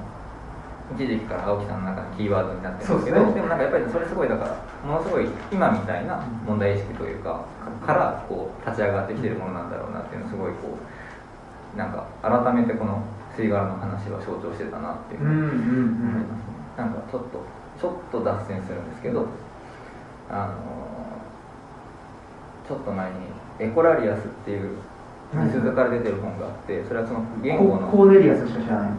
[0.95, 7.45] 一時期から青木さんの中のキーワードになってるんですけどでもなんかやっぱりそれすごいだからものすごい今みたいな問題意識というか
[7.85, 13.01] からこう立ち上がってきてるものなんだろうなっていうのすごいこうなんか改めてこの
[13.37, 15.35] 吸い殻の話は象徴してたなっていう思い
[16.27, 17.39] ますね、なんかちょっと
[17.79, 19.27] ちょっと脱線するんですけど
[20.29, 20.53] あの
[22.67, 23.15] ちょっと前に
[23.59, 24.77] エコラリアスっていう
[25.49, 27.87] 鈴から出てる本があってそれはその言語の。
[27.87, 28.89] コーネリアスしか知らない。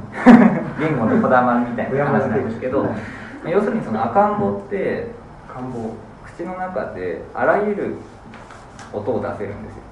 [0.81, 2.89] 言語のこだまみたいな話なんですけど
[3.45, 5.09] 要するにその赤ん坊って
[6.25, 7.97] 口の中であらゆる
[8.93, 9.83] 音を出せるんですよ。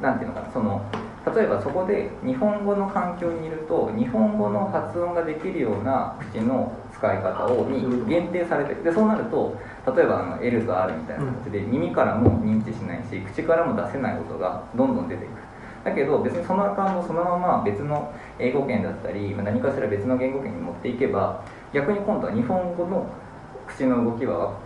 [0.00, 0.52] なんていうのかな。
[0.52, 0.82] その
[1.34, 9.56] 例えばそこで日本語の環境にいると日本語の発音ができるような口の使い方をに限定されてでそうなると
[9.96, 15.28] 例えばあの L と R みたいな形で耳からも認知しないし口からも出せない音がどんどん出てく。
[15.28, 15.43] る
[15.84, 23.06] だけど別にその赤ん坊そのまま別の英語圏だったり何かしら別の言語圏に持っていけば逆に今度は日本語の
[23.66, 24.58] 口の動きは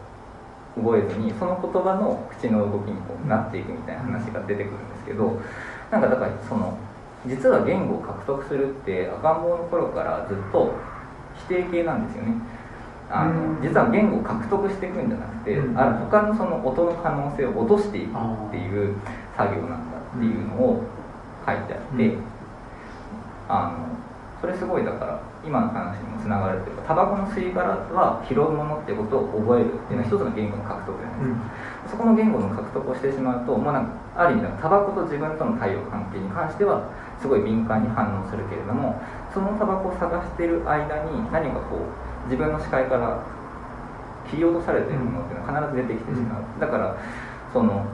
[0.77, 5.41] 覚えずにその言葉の口の動きにこうなっていくみたいな話が出てくるんですけど
[5.91, 6.79] なんかだからその
[7.27, 10.73] 実は言語を獲得するって赤ん坊の頃からずっと
[11.49, 12.35] 否定形なんですよね。
[13.11, 18.97] あの実は言語を獲得していくんじゃなくて、ある他のその音の可能性を落としていくっていう
[19.35, 20.85] 作業なんだっていうのを
[21.49, 22.17] 書いてあって、
[23.49, 23.99] あの
[24.41, 31.35] それすごいだから今の話にもつながるというかタバコの吸い殻は拾うものってことを覚えるっていうのは一つの言語の獲得じゃないです。
[31.35, 31.43] か、
[31.83, 36.87] うん、そこの言語の獲得をしてしまうと、まあ、なんかある意味でタバコと自分との対応関係に関しては
[37.19, 39.01] すごい敏感に反応するけれども
[39.35, 43.25] そのタバコを探している間に何かこう自分の視界から
[44.31, 46.95] 切り落とされているものっていうのは必ず出てきてしまう、だから
[47.53, 47.87] その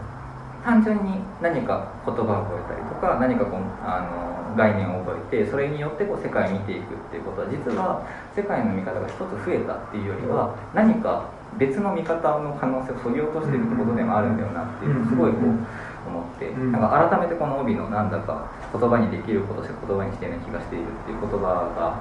[0.65, 1.25] 単純に。
[1.45, 8.01] 何か言葉を覚えたりとか何かこうあの概念を覚えてそれによってこう世界を見ていくっていうことは実は
[8.35, 22.01] 世界の見方が一つ増えたっていうよりは何か別の見方の可能性をそぎ落としているってことでもあるんだよなっていうすごいこう思ってなんか改めてこの帯のなんだか言葉にできることしか言葉にしていない気がしているっていう言葉が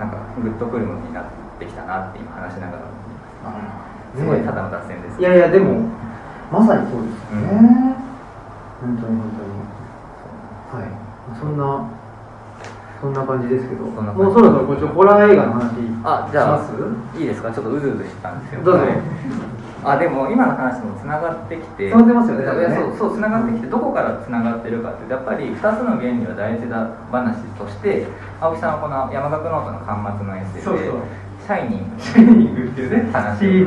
[0.00, 1.26] なんかグッとくるものになっ
[1.58, 2.88] てきたなって今話しながら
[3.44, 4.20] 思います。
[4.20, 5.88] すごいただの脱線です、いやいやでも
[6.52, 9.24] まさにそうですよね、うん、本当に本
[10.70, 10.84] 当に。
[10.84, 10.92] はい。
[11.40, 11.88] そんな
[13.00, 13.84] そんな感じですけど。
[13.86, 15.72] もうそろそろこっちホラー映画の話
[16.04, 16.60] あじゃあ
[17.18, 17.50] いいですか？
[17.50, 18.62] ちょっとうずうずしたんですよ。
[18.62, 18.84] どうぞ。
[19.84, 21.90] あでも今の話もつながってきて。
[21.90, 22.76] つながってますよねね。
[22.76, 28.06] そうそうつながってきてどこからつながってるかってやっぱり2つの原理は大事だ話として
[28.40, 30.68] 青木さんはこの山岳ノートの巻末のエッセイで
[31.44, 31.78] シャイニ
[32.46, 33.64] ング」っていうね話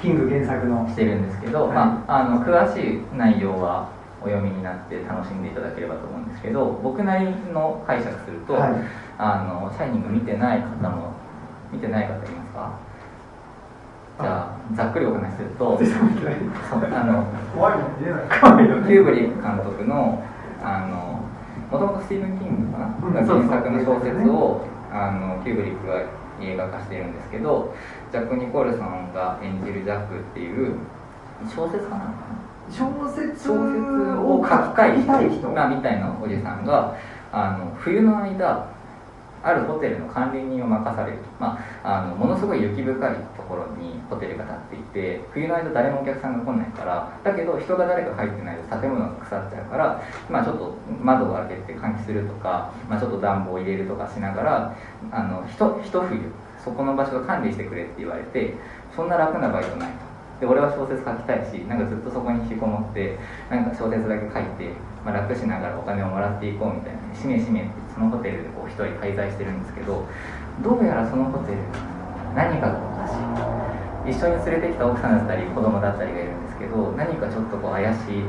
[0.00, 1.74] キング原作のしてるんですけど、はい。
[1.74, 3.88] まあ、あの詳しい内容は
[4.22, 8.72] お読みになって楽しんでいただければと思うんですけど僕なりの解釈すると、はい。
[9.18, 11.12] あのシャイニング見てない方も
[11.72, 12.72] 見てない方いますか？
[14.20, 17.24] じゃあざっくりお話しすると あの
[17.54, 18.22] 怖いもん見えない。
[18.28, 20.22] キューブリック監督の
[20.62, 21.20] あの
[21.70, 24.60] もともとスティーブン・キングかな、うんが原作の小説を
[24.92, 26.02] あのキューブリックが
[26.42, 27.72] 映画化しているんですけど
[28.10, 30.74] ジャック・ニコルソンが演じるジャックっていう
[31.48, 32.14] 小説かな
[32.70, 33.56] 小説を
[34.42, 36.96] 書きたい人がみたいなおじさんが
[37.32, 38.68] あの冬の間
[39.42, 54.76] あるホテルの管理人を任されると、まあ、あのものすごい雪深いところにホテルが建っていて冬の間誰もお客さんが来ないからだけど人が誰か入ってないと建物が腐っちゃうから、まあ、ちょっと窓を開けて換気するとか、まあ、ちょっと暖房を入れるとかしながら
[55.10, 56.20] あのひと一冬
[56.64, 58.54] そこの場所を管理してくれって言われて
[58.94, 60.10] そんな楽なバイトないと。
[60.40, 63.18] で俺は小説書きたいしなんかずっとそこに引きこもって
[63.50, 64.72] なんか小説だけ書いて、
[65.04, 70.08] まあ、楽しながらお金をもらっていこうみたいなしめしめってそのホテルでこう一人滞在してるんですけど
[70.64, 71.58] どうやらそのホテル
[72.34, 73.12] 何かがおかし
[74.08, 78.24] い一緒に連れてきた奥さんだったり子供だったりがいるんですけど何かちょっとこう怪しい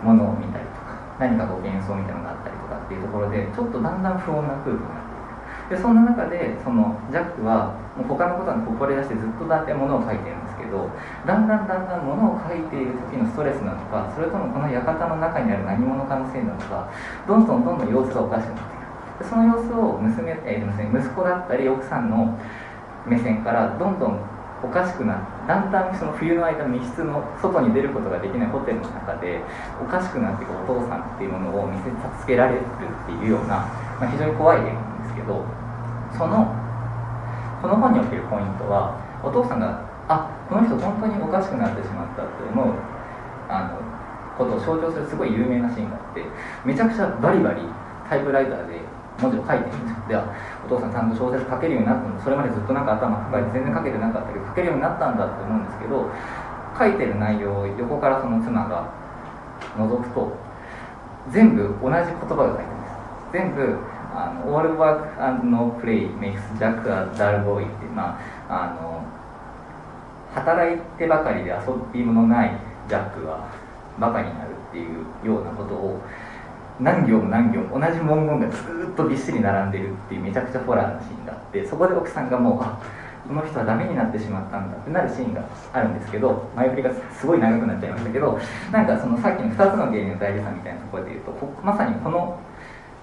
[0.00, 5.01] ものを見たりとか何かこう幻想みたいなのがあったりとかっていうところでちょっとだんだん不穏な空気になって
[5.72, 10.84] でそんな中でそのジャックはもう他のことはこぼれ出してずっとだって物を書いてるんですけど
[11.24, 16.92] だんだんだんだん物を書いている時のストレスなのかそれともこの館の中にある何者かのせいなのか
[17.24, 19.24] どんどんどんどん様子がおかしくなっていく。
[19.24, 22.36] でその様子を娘、えー、息子だったり奥さんの
[23.08, 24.20] 目線からどんどん
[24.60, 29.40] おかしくなってだんだんその冬の間密室の外に出ることができないホテルの中で
[29.80, 33.66] おかしくなっていくお父さんっていうものを見せつけられるっていうような、
[33.98, 35.61] まあ、非常に怖い映画なんですけど
[36.16, 36.54] その
[37.60, 42.74] この本におけるポイントはお父さんがあこの人本当におかしくなってしまったって思う
[43.48, 43.78] あの
[44.36, 46.24] ことを象徴するすごい有名なシーンがあって
[46.64, 47.62] めちゃくちゃバリバリ
[48.08, 48.80] タイプライターで
[49.20, 50.08] 文字を書いてるんですよ。
[50.08, 50.34] では
[50.66, 56.10] お父さんちゃんと小説書けるようになったのそれまでずっとなんか頭抱えて全然書けてなかったけど書けるようになったんだって思うんですけど
[56.76, 58.90] 書いてる内容を横からその妻が
[59.76, 60.36] 覗くと
[61.30, 62.66] 全部同じ言葉が書い
[63.32, 63.54] てるんです。
[63.54, 63.78] 全部
[64.14, 69.04] あの All work and no play makes Jack a dull boy って、まあ、あの
[70.34, 72.52] 働いてばかりで遊びものない
[72.88, 73.48] ジャックは
[73.98, 76.00] バカになるっていうようなことを
[76.80, 82.80] 何行も何行も同じ文言がずっとびっしり並んでるっていうめちゃくちゃホラーなシーンがあってそこで奥さんがもうあ
[83.26, 88.38] この人はダメになってしまったんだってなるシーンがあるんですけど前振りがすごい長くなっちゃいましたけど
[88.72, 92.38] なんかそのさっきの2つの原因の大事さみたいなところで言うとこまさにこの「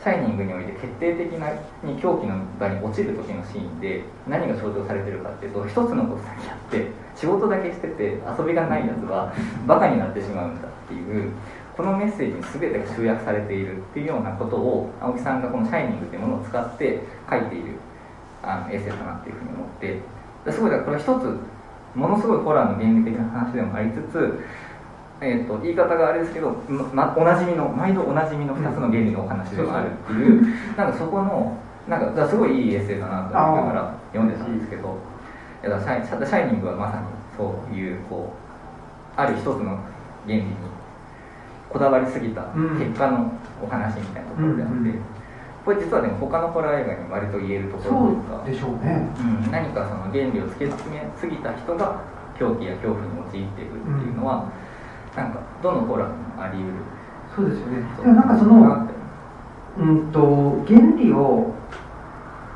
[0.01, 1.49] シャイニング」において決定的な
[1.83, 9.33] に狂気の場に落ちる時のシーンで何が象徴されてるかっていうと一つのことだけやって仕事だけしてて遊びがないやつは
[9.67, 11.31] バカになってしまうんだっていう
[11.75, 17.73] このメッセージに全てが集約されているっていうようなことを青木さんがこの「シャイニング」っていうものを使って書いている
[18.41, 19.67] あのエッセイだなっていうふうに思っ
[20.45, 21.39] てすごいだからこれ一つ
[21.95, 24.39] ものすごいホラーの原理的な話でもありつつ
[25.21, 26.51] えーと、言い方があれですけど、
[26.93, 30.41] ま、おなじみの毎度おなじみの2つの原理のお話でもあるっていう、
[30.77, 31.57] なんかそこの
[31.87, 34.97] なんかすごいいいエッセイだなと思いながら読んでたんですけど
[35.63, 38.31] いやシャイシャイニングはまさにそういうこ
[39.17, 39.53] うある一つの
[40.25, 40.45] 原理に
[41.69, 42.43] こだわりすぎた
[42.77, 44.87] 結果のお話みたいなところであって、うんうん。
[44.87, 45.01] うん
[45.65, 49.05] これ実はでも他のホラー映画に割と言えるところというかでしょうね、
[49.45, 52.01] うん、何かその原理を突き詰めすぎた人が
[52.39, 54.49] 狂気や恐怖に陥っていくっていうのは、うん、
[55.19, 56.73] なんかどのホラーにもあり得る？
[57.35, 57.83] そうですよね。
[57.99, 58.87] でもなんかその
[59.77, 61.53] うんと原理を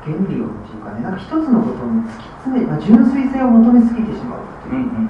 [0.02, 5.08] 原理をっていうかねなんか一つのことに突き詰め、まあ、純粋性を求めすぎてしまうっていう,、うんうん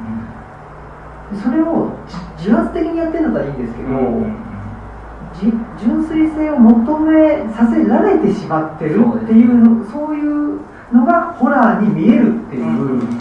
[1.33, 1.97] うん、それを
[2.39, 4.37] 自発的にやってるのはいいんですけど、うんうん
[5.81, 10.61] 純粋性を求めさせられてしまってるっていうそういう
[10.93, 13.19] のがホラーに見えるっていう、うんうんうん、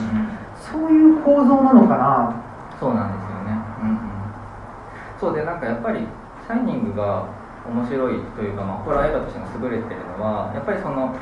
[0.61, 2.35] そういう構造なのかな。
[2.79, 3.22] そうなんです
[5.23, 6.03] そうでなんかやっぱり
[6.43, 7.23] 「シャイニング」が
[7.63, 11.15] 面白いというか、まあ、ホラー映画としても優れてるのはやっぱりその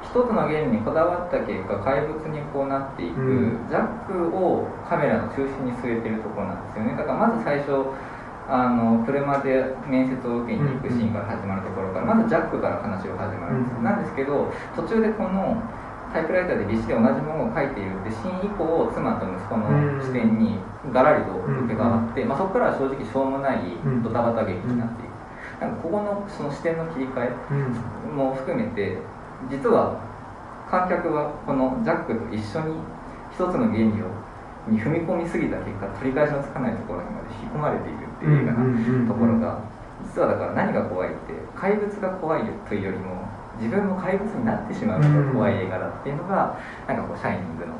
[0.00, 6.96] 一つの原理にこだわった結果怪物にこうなっていく、うん、ジャックをカメラの中心に据えてるところなんですよね。
[6.96, 7.92] だからまず最初
[8.48, 15.60] あの車で面接を受けに行くシーンから始まるところからまずジャックから話が始まるんです、なんですけど途中でこの
[16.16, 19.68] タイプライターで立志で同じものを書いているってシーン以降妻と息子の
[20.00, 20.56] 視点に
[20.88, 23.60] がらりと受け替わって、まあ、そこからは正直しょうもない
[24.00, 25.12] ドタバタ劇になっていく。
[25.60, 27.32] なんかここのその視点の切り替え
[28.08, 28.96] も含めて
[29.50, 30.00] 実は
[30.70, 32.80] 観客はこのジャックと一緒に
[33.32, 34.08] 一つの原理を
[34.68, 39.60] に踏み込みすぎた結果取り返しのつかないところにまで引き込まれているっていうようなところが
[40.02, 43.28] 実はだから何が怖いって怪物が怖いというよりも
[43.60, 47.74] 自分も怪物になってしまうのが怖い映画だっていうのがなんかこう「シャイニング」の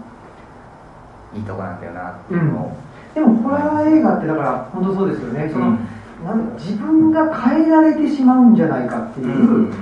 [1.35, 5.51] いいとこなんだよなっていうのを、うん、でもホラー映画ってだから本当そうですよね。
[5.53, 5.79] その、うん、
[6.25, 9.31] なん自分が変えられてしまうんじゃないかっていう、う
[9.69, 9.73] ん、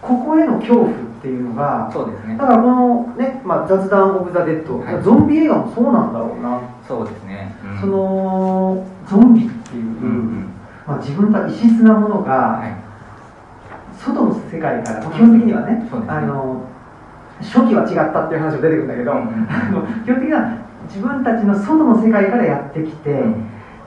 [0.00, 2.36] ここへの恐怖っていうのがそうですね。
[2.36, 6.60] だからこのね、まあ、雑談オブ・ザ・デッド、はい、ゾンビ映画もそうなんだろうな。
[6.88, 10.46] そうですね、うん、そのゾンビっていう、うんうん、
[10.86, 12.81] まあ、自分が異質なものが、はい、
[14.04, 16.66] 外の世界から基本的にはね、ね、あの
[17.40, 19.46] 初期は違ったっていう話も出てくるんだけど、うん
[20.04, 23.10] 基本的には自分たちの外の世界からやってきて、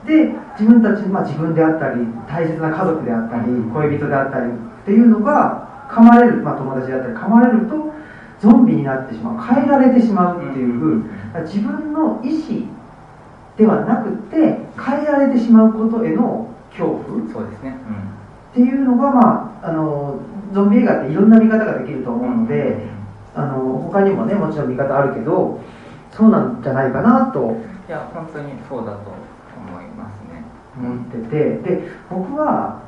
[0.06, 7.92] で自分たち、まあ、自分であったり大切な家族であったり恋人であったりっていうのが噛まれる、まあ、友達であったり噛まれると
[8.40, 11.10] ゾンビになってしまう変えられてしまうっていう、うん、
[11.44, 12.68] 自分の意思
[13.56, 14.36] ではなくて
[14.78, 17.76] 変えられてしまうことへの恐怖そうですね、
[18.54, 20.20] うん、っていうのが、まあ、あの
[20.52, 22.54] ゾンビ映画っていろんな見方ができると思うので、
[23.34, 25.60] うん、あの他にもねもちろん見方あるけど
[26.12, 27.56] そうなんじゃないかなと。
[27.88, 29.10] いや本当にそうだと
[29.56, 30.44] 思いますね。
[30.76, 31.58] 思ってて。
[31.58, 32.80] で僕は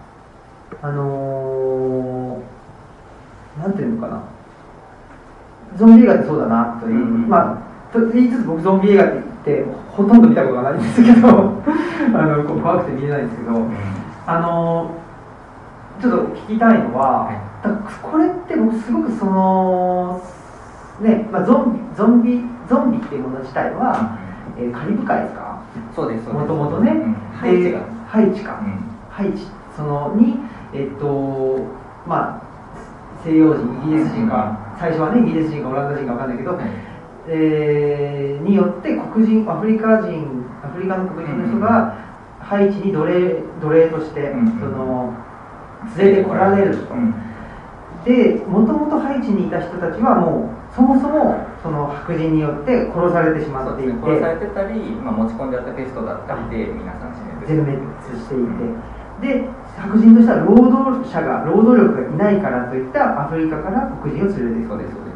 [0.80, 4.22] あのーなんていうのかな。
[5.76, 7.60] ゾンビ映画ってそうだなという、うん、ま
[7.90, 11.28] あと言いつつ僕ゾンビ映画ってほとんど見たことがないんですけど
[12.14, 13.70] あの怖くて見えないんですけど、うん、
[14.26, 14.90] あの
[16.00, 20.22] ちょっと聞きたいのは、はい、これって僕すごくその
[21.00, 24.18] ね、まあ、ゾンビゾンビゾンビっていうもの自体は、
[24.56, 25.62] うん、えー、カリブ海ですか？
[25.94, 27.80] そうですもともとね、うん、ハイチが。
[28.08, 28.62] ハイチか、
[29.10, 29.46] ハイチ
[29.76, 30.38] そのに
[30.72, 31.60] えっと
[32.06, 32.42] まあ
[33.22, 36.66] 西洋人イギリス人か最初はねイギリス人かオランダ人か分かんないけど、はい、
[37.28, 40.24] えー、によって黒人アフリカ人
[40.64, 41.98] アフリカの黒人の人が
[42.40, 45.14] ハイチに奴隷奴隷として、うんうん、その
[45.96, 47.14] 連れてこられると、うん、
[48.04, 57.78] でもともとハイチにいた人たちはもうそもそもその白人によって殺されてしまっていて、ね、殺されてたり、まあ、持ち込んであったペストだったりで皆さん死滅全滅
[58.14, 58.44] してい
[59.22, 64.68] て、で白人としては労働者が労働力がいないからといったアフリカから黒人を連れていく。
[64.68, 65.08] そうです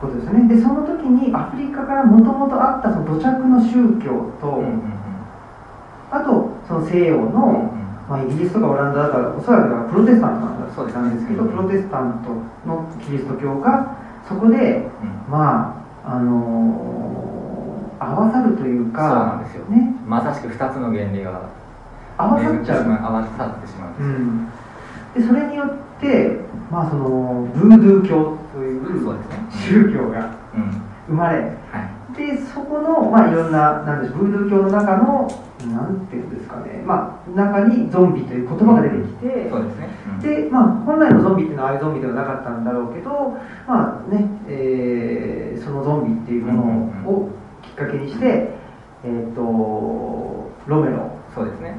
[0.00, 0.48] ことですね。
[0.48, 4.92] でその時にアフリカからもともとあったその土着の宗教と、うんうんうん、
[6.10, 10.74] あとその西洋の、うんうん、まあ、イギリスとかオランダだからおそらくプロテスタントなんだ。
[10.74, 13.96] そうなんですけど、プロテスタントのキリスト教が
[14.28, 21.50] そこで、うん、まああのー、合わさるというかそうなんですよ、ね、まさしく2つの原理が
[22.16, 22.84] 合わさっちゃう。
[22.84, 24.48] 合わさってしまう、うん、
[25.14, 26.40] でそれによって
[26.70, 28.82] まあそのブードゥー教という
[29.50, 30.34] 宗教が
[31.06, 31.52] 生まれ、はい、
[32.18, 35.28] でそこのまあいろんななんでブードゥー教の中の
[35.70, 43.10] なんていうんですかね、まあ、中にゾンビという言葉が出てきて、そうですね、うん、で、まあ、本来のゾンビっていうのはああいうゾンビではなかったんだろうけど、
[43.66, 47.30] まあねえー、そのゾンビっていうものを
[47.62, 48.50] きっかけにして、
[49.04, 51.78] えーとロメロそうですね、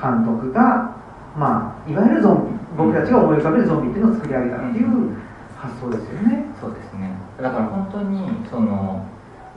[0.00, 0.96] 監督が、
[1.36, 5.16] まあ、いわゆるゾンビ僕たちが思い浮かべるゾンビっていうのを作り上げたっていう
[5.56, 7.16] 発想ですよね、そうですね。
[7.40, 9.06] だから本当にその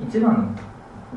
[0.02, 0.56] 一番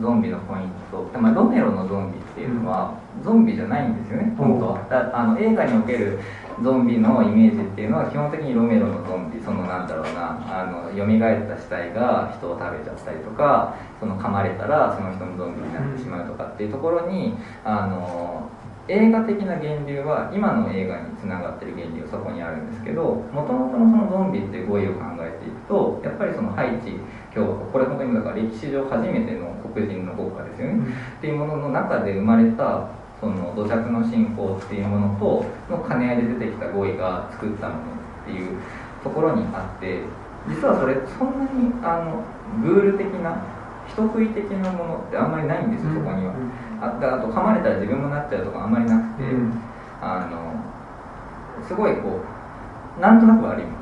[0.01, 5.11] ゾンビのポイント、まあ、ロメロのゾンビっていうのは、ゾンビじゃないんですよね本当は。
[5.13, 6.19] あの映画における
[6.63, 18.49] ゾンビのイメージっていうのは基本的にロメロのゾンビそのなんだろうなあの蘇った死体が人を食べちゃったりとかその噛まれたらその人もゾンビになってしまうとかっていうところにあの
[18.89, 23.03] 映画的な源流は今の映画につながってる源流はそこにあるんですけど
[23.33, 26.99] もともとのそのゾンビっていう語彙を考えていくとやっぱりそのハイチ
[27.35, 30.87] 共和国これ本当にだから歴史上初めての黒人の国家ですよね、うん、っ
[31.21, 32.89] ていうものの中で生まれた
[33.21, 38.59] その土着の信仰っていうものとの兼ね合いで出てきた語彙が作ったものっていう
[39.03, 40.01] ところにあって
[40.49, 42.25] 実はそれそんなにあの
[42.63, 43.43] グール的な
[43.89, 46.35] 人食い的なものってあんまりないんですよ、そこには。
[46.81, 49.25] ああと噛まれたら自分もなっちゃうとかあんまりなくて、
[50.01, 52.21] あのすごいこ
[52.99, 53.77] うなんとなく悪いもの。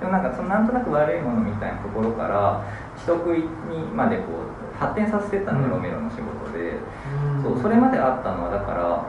[0.00, 2.64] でもなんかそのなんとなく悪いものみたいなところから
[3.02, 3.46] 人食いに
[3.94, 6.74] までこう発展させてたのがロメロの仕事で、
[7.42, 9.04] そうそれまであったのはだから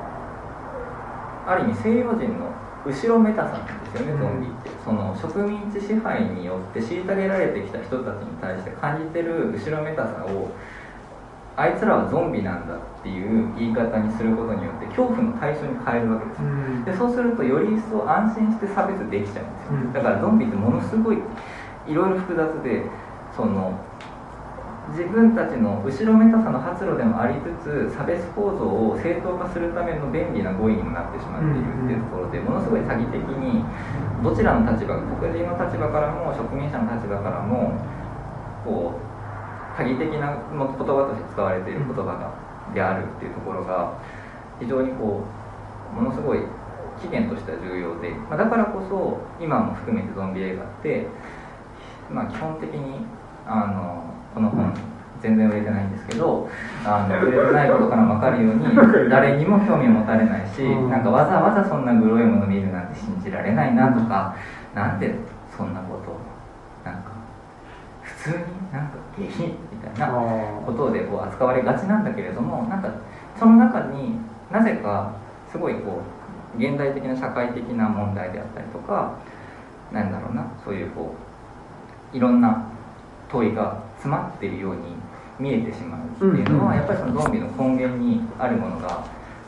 [1.54, 2.52] ある意味西洋人の
[2.86, 4.70] 後ろめたさなんですよねゾンビって。
[4.84, 10.50] その植民地支配によって虐げられてきた人たちに対して感じてる後ろめたさを
[11.56, 16.48] あいつらはゾンビなんだっていう言い方にすることによって恐怖の対象に変えるわけですよ、
[16.86, 21.18] でそうするとより一層安心して差別できちゃうんですよ、だからゾンビってものすごい
[21.88, 22.86] いろいろ複雑で
[23.42, 23.74] その
[24.94, 33.66] 自分たちの後ろめたさの発露でもありつつ差別構造を正当化するための便利な語彙にもなってしまっているっていうところでものすごい詐欺的に
[34.22, 37.74] どちらの立場黒人の立場からも植民者の立場からも
[38.62, 42.30] こう詐欺的な言葉として使われている言葉が
[42.76, 43.98] であるっていうところが
[44.60, 46.40] 非常にこうものすごい
[47.02, 51.08] 起源としては重要で、まあ、だからこそ今も含めてゾンビ映画って、
[52.12, 53.02] まあ、基本的に
[53.46, 54.74] あのこの本
[55.22, 56.50] 全然売れてないんですけど
[56.84, 64.36] あの売れてないことから分かるように誰にも興味を持たれないし、なんかわざわざそんなグロいもの見るなんて信じられないなとか、
[64.74, 65.14] なんで
[65.56, 66.18] そんなこと
[66.84, 67.12] なんか
[68.02, 68.36] 普通に
[68.72, 70.12] なんか下品みたいな
[70.66, 72.92] ことでこう扱われがちなんだけれどもなんか
[73.38, 74.16] その中に
[74.52, 75.14] なぜか
[75.52, 76.02] すごいこ
[76.58, 79.20] う現代的な社会的な問題であったりとか
[79.92, 81.14] なんだろうなそういうこ
[82.14, 82.71] ういろんな
[83.32, 84.82] 問いが詰まっているように
[85.40, 86.02] 見えてしまう
[86.32, 89.06] っていうのは、やっぱりそのゾンビの根源にあるものが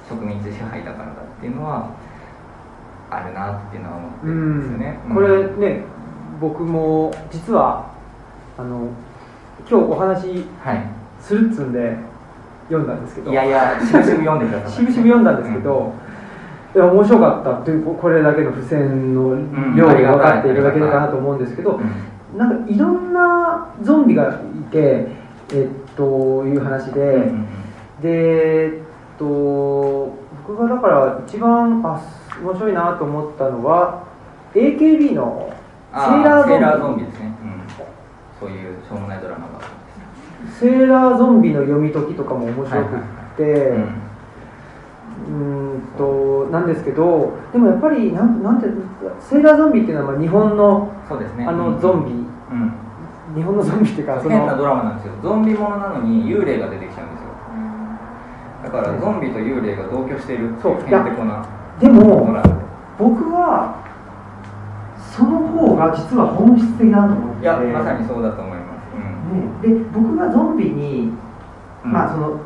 [0.10, 1.90] 植民地支配だからだっていうのは
[3.10, 5.00] あるなっていうのは思ってるんですよね。
[5.14, 5.84] これね
[6.42, 7.92] 僕も実は
[8.58, 8.90] あの
[9.70, 10.46] 今日お話
[11.20, 11.96] するっつんで
[12.70, 14.72] 読んだんですけど、いやいやしぶしぶ読んでください。
[14.72, 15.94] しぶしぶ読んだんですけど、
[16.76, 19.36] いや面白かったっていうこれだけの付箋の
[19.76, 21.80] 量が分かっていただけるかなと思うんですけど、
[22.36, 25.08] なんかいろんなゾンビがいて
[25.54, 27.32] えっという話で、
[28.02, 30.16] でえっと
[30.48, 32.02] 僕がだから一番あ
[32.42, 34.08] 面白いなと思ったのは
[34.54, 35.54] AKB の
[35.92, 37.06] セーラーゾンビ。
[37.06, 37.62] ですね、うん、
[38.40, 39.60] そういうしょうもないドラマが
[40.60, 43.00] セーラーゾンビの読み解きとかも面白くっ
[43.38, 44.03] て、うん
[45.98, 48.68] となんですけどでもやっぱりなんなんて
[49.20, 55.14] セーラーゾンビっていうのはまあ日本のそうです、ね、あのゾンビ、うん、日本のゾンビっていうかその変なドラマなんですよ。
[55.22, 57.34] ゾンビものなのに幽霊が出てきちゃうんですよ。
[58.64, 60.74] だからゾンビと幽霊が同居しているそう。
[60.74, 61.46] へんてこな
[61.80, 62.30] でも
[62.98, 63.84] 僕は
[64.98, 69.74] その方が実は本質的だと思っていやまさにそうだと思います、うん。
[69.74, 71.12] ね、で僕がゾンビに、
[71.84, 72.40] まあその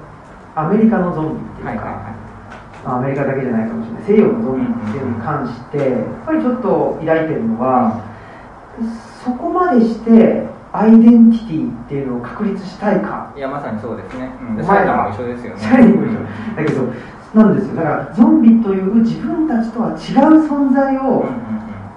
[0.56, 2.17] アメリカのゾンビっていうか、はいはいはい
[2.96, 4.04] アメリカだけじゃないかもしれない。
[4.06, 8.04] 西洋のゾンビっていうのに関してやっぱりちょっと抱いてるのは
[9.24, 13.34] そこまでしてアイデンティティっていうのを確立したいか。
[13.36, 15.60] いやまさにそうですね、うん、シャイニも一緒ですよね。
[15.62, 16.20] シャイニも一緒。
[16.56, 16.94] だけど
[17.34, 17.76] なんですよ。
[17.76, 19.96] だからゾンビという自分たちとは違う
[20.48, 21.26] 存在を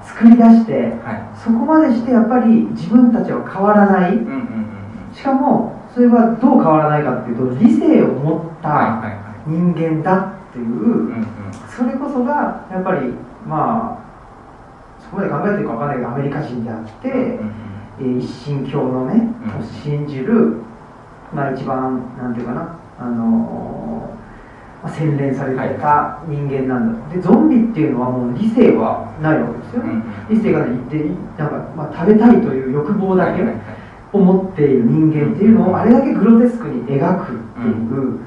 [0.03, 0.73] 作り出して、
[1.05, 9.03] はい、そこまでしてやっぱり自分たちは変わらない、うんうんうん、しかもそれはどう変わらないかっていうと理性を持った
[9.47, 11.27] 人間だっていう、うんうん、
[11.69, 13.13] それこそがやっぱり
[13.47, 19.29] まあそこまで考えてるか分かんないけどアメリカ人であって、うんうん、一神教のね、
[19.59, 20.57] を信じる、
[21.33, 24.17] まあ、一番なんていうかなあの
[24.83, 27.15] まあ、洗練されてた人間なんだ。
[27.15, 30.71] でゾンビっていうのはもう理性はないわけですよね、うんうん、理性がない。
[30.89, 31.05] で
[31.37, 33.43] なんか、まあ、食べたいという欲望だけ
[34.13, 38.27] を持っている人間っていうのをあれだけグロテスクに描くっていう、うん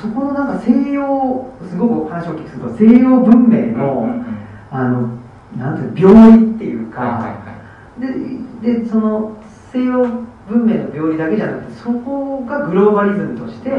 [0.00, 4.36] そこのなんか西洋すごく話を聞くと西洋文明の、うんうんうん、
[4.70, 5.08] あの
[5.56, 8.18] なんていう病理っていうか、はいはいは
[8.58, 9.36] い、ででその
[9.72, 10.04] 西洋
[10.48, 13.70] 文明の病理だけじゃなくてそこがグローバリズムとして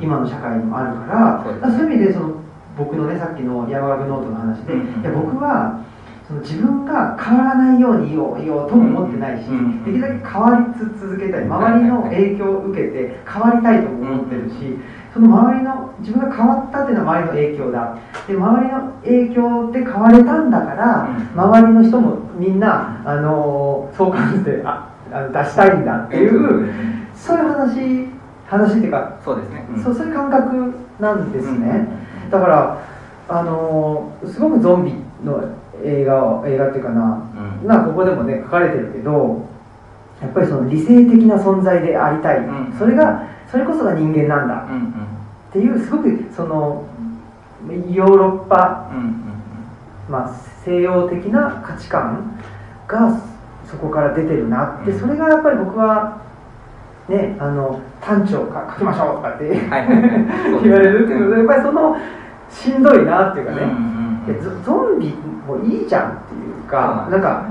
[0.00, 2.34] 今の社会にもあるから、うんうん、そういう意味でその
[2.76, 5.84] 僕のねさっきの山岳ノートの話で、うんうん、いや僕は
[6.26, 9.48] その自分が変わらないようにいよういようとも思ってないし、
[9.84, 11.44] できるだけ変わり続けたい。
[11.44, 14.78] 周りの影響を受けて変わりたいとも思ってるし、
[15.12, 17.98] その周りの自分が変わったっていうのは周りの影響だ。
[18.26, 26.72] で周りの影響で変われたんだから、周りの人もみんなあのそう感じてああ出したいんだっていう、
[27.14, 28.08] そういう話
[28.46, 31.88] 話っていうかそうですね、うん、そうそういう感覚なんですね、
[32.30, 32.78] だから
[33.28, 34.94] あのすごくゾンビ
[35.24, 35.42] の
[35.84, 39.46] 映画を映画っていうかな、うん、まあここでもね書かれてるけど
[40.20, 44.66] やっぱりその理性的な存在でありたい、うん、それがそれこそが人間なんだ。
[45.50, 46.86] っていうすごくその
[47.92, 48.90] ヨーロッパ、
[50.08, 50.30] まあ、
[50.64, 52.40] 西洋的な価値観
[52.88, 53.20] が
[53.70, 56.22] そこから出てるなって、それがやっぱり僕は
[57.08, 61.96] ねあの短調か書きましょうとかって言われるっていうのでやっぱりその
[62.48, 63.60] しんどいなっていうかね、
[64.26, 64.50] でゾ
[64.96, 65.12] ンビ
[65.46, 67.46] もいいじゃんっていうか、なんか、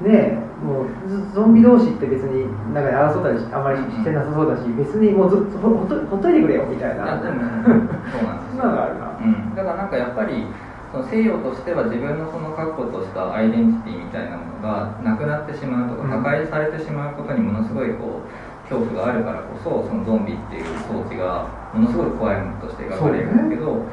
[0.00, 0.86] ねもう
[1.34, 7.20] ゾンビ同士って別になんか争ったりあんまりしてなさそうだし、別にもうずほほっとほっといてくれよみたいな。
[7.20, 8.64] そうなんですよ。
[8.64, 9.12] があるな。
[9.20, 10.46] うん、だからなんかやっぱり
[10.90, 23.90] その西洋としては自分のその確固としたアイデンティティみたいなものがなくなってしまうとか破壊されてしまうことにものすごいこう恐怖があるからこそそのゾンビっていう装置がものすごい怖いものとして描かれるんだけど、ね、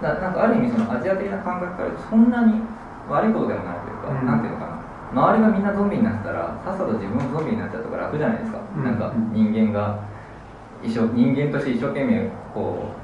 [0.00, 2.64] なんかある意味そのアジア的な感覚からそんなに
[3.12, 4.71] 悪いことでもないというか、うん、なんていうのかな
[5.12, 10.00] 周りがみんなゾンビになったらさっさと自分もゾンビになっちゃうとか楽じゃないですか、うん、なんか人間が
[10.82, 13.02] 一生人間として一生懸命こう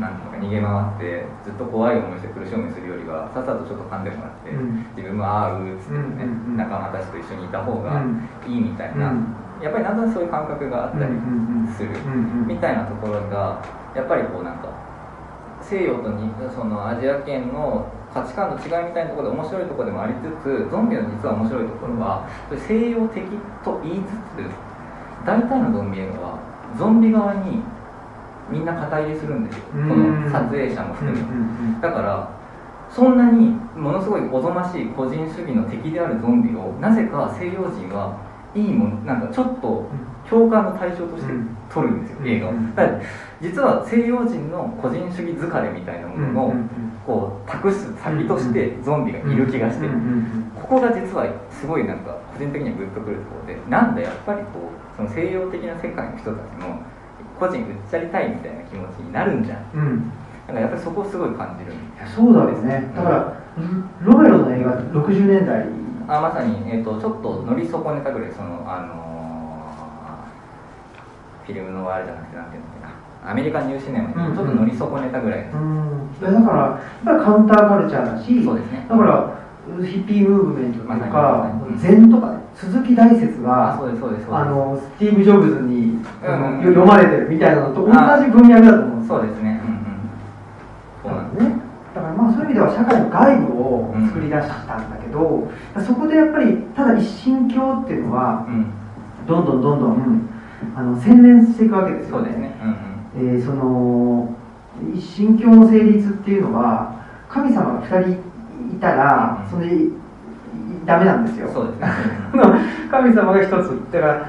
[0.00, 8.04] なんていうか逃げ回ってずっと怖い思いして苦しい思いするよりはさっさとちょっと噛んでもらって、うん、自分もああうっつってね、うん、仲間たちと一緒にいた方が
[8.46, 9.16] いいみたいな、
[9.62, 11.12] やっぱりなんとなくそういう感覚があったり
[11.74, 11.90] する
[12.46, 13.64] みたいなところが
[13.96, 14.68] やっぱりこうなんか
[15.62, 23.22] 西洋とにそのアジア圏の価値観の違いみたいなところで面白いところでもありつつゾンビの実は面白いところは西洋的
[23.64, 26.38] と言いつつ大体のゾンビ映画は
[26.78, 27.62] ゾンビ側に
[28.50, 29.64] みんな肩入れするんですよ。
[29.72, 32.28] この撮影者も含めだから
[32.90, 38.16] そんなにものすごいおぞましい個人主義の敵であるゾンビをなぜか西洋人は
[38.54, 39.86] いいもんなんかちょっと
[40.28, 41.32] 共感の対象として
[41.68, 42.52] 撮るんですよ、映画を。
[42.74, 43.00] だから
[43.40, 46.54] 実は西洋人の個人主義疲れみたいなものの
[47.08, 49.88] こう託す先としてゾンビがいる気がして。
[50.68, 56.84] ここが実はすごいなんか個人的にはグッとくるところでなんだやっぱりこうその西洋的な世界の人たちも
[57.40, 60.12] 個人売っちゃりたいみたいな気持ちになるんじゃん、うん、
[60.46, 61.72] だからやっぱりそこをすごい感じる
[62.04, 62.92] そうだですね。
[62.94, 65.64] だから、うん、ロメロの映画60年代
[66.06, 78.86] あまさに、えーと、ちょっと乗り損ねたぐらいそのあのー、フィルムのあれじゃなくてなんていうんだっけなアメリカンニューシネマにちょっと乗り損ねたぐらい、うん、うん、だからやっぱりカウンターカルチャーだしそうですね。
[78.88, 79.38] だから
[79.84, 86.02] ヒッピームーブメントとか、禅とかね鈴木大説があのスティーブ・ジョブズに、
[86.62, 89.60] 読まれてるみたいなのと同じ文脈だと思うそうですね、
[91.02, 91.54] そうなんですね。
[91.94, 95.50] だからまあそういう意味では社会の外部を作り出したんだけど、
[95.86, 98.46] そこでやっぱりただ一神教っていうのは、
[99.26, 100.28] どんどんどんどん
[100.74, 102.87] あの洗練していくわけですよね。
[103.18, 104.34] えー、その
[104.94, 108.10] 一神教の成立っていうのは神様が2人
[108.76, 109.68] いたら、それ
[110.86, 111.50] ダメなんですよ。
[111.52, 111.88] そうですね。
[112.90, 113.52] 神様が一つ。
[113.92, 114.26] だから、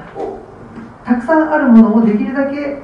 [1.04, 2.82] たくさんあるものをできるだけ、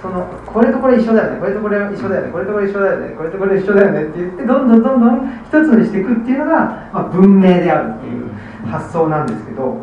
[0.00, 6.52] その、これとこれ一緒だよね、これとこれ一緒だよね、これとこれ一緒だよね、これとこれ一緒だよねって言って、どんどんどんどん一つにしていくっていうのが、
[6.92, 8.30] まあ、文明であるっていう
[8.70, 9.78] 発想なんですけど、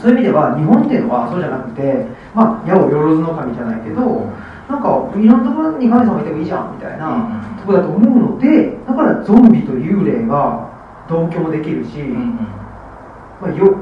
[0.00, 4.30] そういう意味では日本っていうのはそうじゃなくて、まあ、矢をよろずの神じゃないけど、
[4.68, 10.70] なんかいろんなところに神様いてもいいじゃんみたいなとこだと思うのでだからゾンビと幽霊が
[11.08, 13.76] 同居もできるし、まあ、よ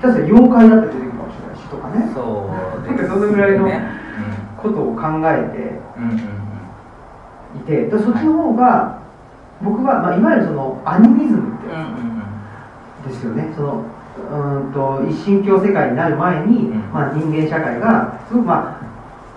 [0.00, 2.10] 下手すら妖怪だって出てくるかもしれないしとかね。
[2.14, 3.68] そうなんかそのぐらいの
[4.62, 5.80] ことを考えて
[7.58, 9.02] いて、でそっちの方が
[9.60, 11.86] 僕は、まあ、いわゆるそのアニミズムってや
[13.04, 13.84] つですよね、その
[14.30, 16.62] うんと一神教世界になる前に、
[16.92, 18.92] まあ、人間社会がすごくまあ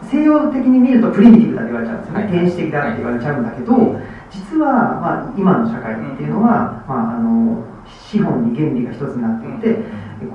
[0.05, 4.71] 西洋的に見るとプリミティブだって言われちゃうんですよね、原始的だって言われちゃうんだけど、実は、
[5.01, 9.79] まあ、今の社会っていうのは、まあ、あの資本に原理が一つになっていて、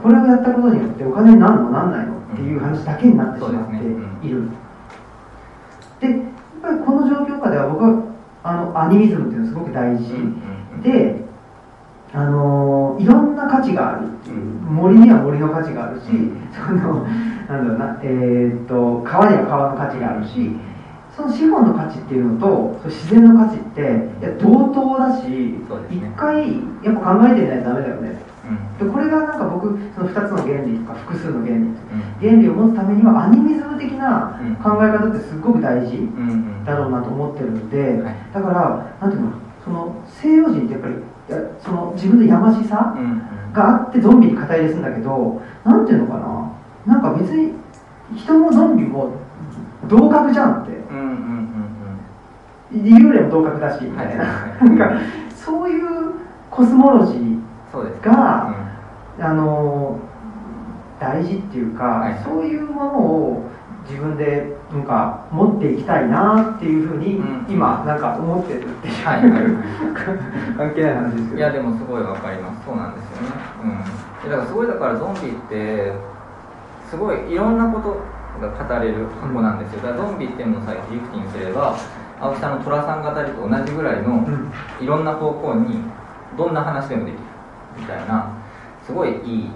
[0.03, 4.49] これをやったことによってお金になるのなんないのっていう話だけになってしまっている。
[6.01, 6.19] でやっ
[6.63, 8.03] ぱりこの状況下では僕は
[8.43, 10.13] あのアニミズムっていうのはすごく大事
[10.83, 11.25] で、
[12.13, 14.09] あのいろんな価値がある。
[14.71, 16.07] 森には森の価値があるし、
[16.55, 17.07] その
[17.51, 20.55] なんだろうな、えー、っと川には川の価値があるし
[21.17, 23.85] その資本の価値っていうのと自然の価値ってい
[24.23, 31.77] や同等だし一、ね、回やっぱ考えてみないとダメだよね、うん、でこれがなんか僕その2つの原理とか複数の原理、うん、
[32.21, 35.99] 原理を持つためにはアニミズム的な考え方ってすごく大事
[36.65, 37.99] だろうなと思ってるんで、
[38.33, 39.33] だからなんていうの
[39.65, 40.95] その西洋人ってやっぱり
[41.63, 42.95] その自分のやましさ
[43.53, 46.19] があってゾンビに肩入れするんだけどなんていうのか
[46.87, 46.95] な？
[46.95, 47.53] なんか別に
[48.17, 49.13] 人もゾンビも
[49.89, 50.73] 同格じゃんって、
[52.73, 55.01] 幽霊も同格だしみたいな,、なんか
[55.35, 56.15] そういう
[56.51, 57.41] コスモロジー
[58.03, 58.55] が、
[59.19, 59.99] うん、あの
[60.99, 63.51] 大事っていうか、はい、そういうものを
[63.89, 69.43] 自分でなんか持っていきたいなっていうふうに、ん、今なんか思ってるっていう、はいはい、
[70.57, 72.65] 関係ない話ですけどいやでもすごいわかります。
[72.67, 73.35] そうなんですよね、
[74.25, 75.93] うん、だからすごいだからゾンビって
[76.89, 77.97] すごいいろんなこと
[78.41, 79.83] が語れる箱なんですよ。
[79.83, 81.75] だからゾンビっていうのをさギフティングすれば
[82.21, 84.27] 青木さんの寅さん語りと同じぐらいの
[84.81, 85.83] いろんな方向に
[86.37, 87.21] どんな話でもできる
[87.79, 88.31] みたいな
[88.85, 89.51] すごいいい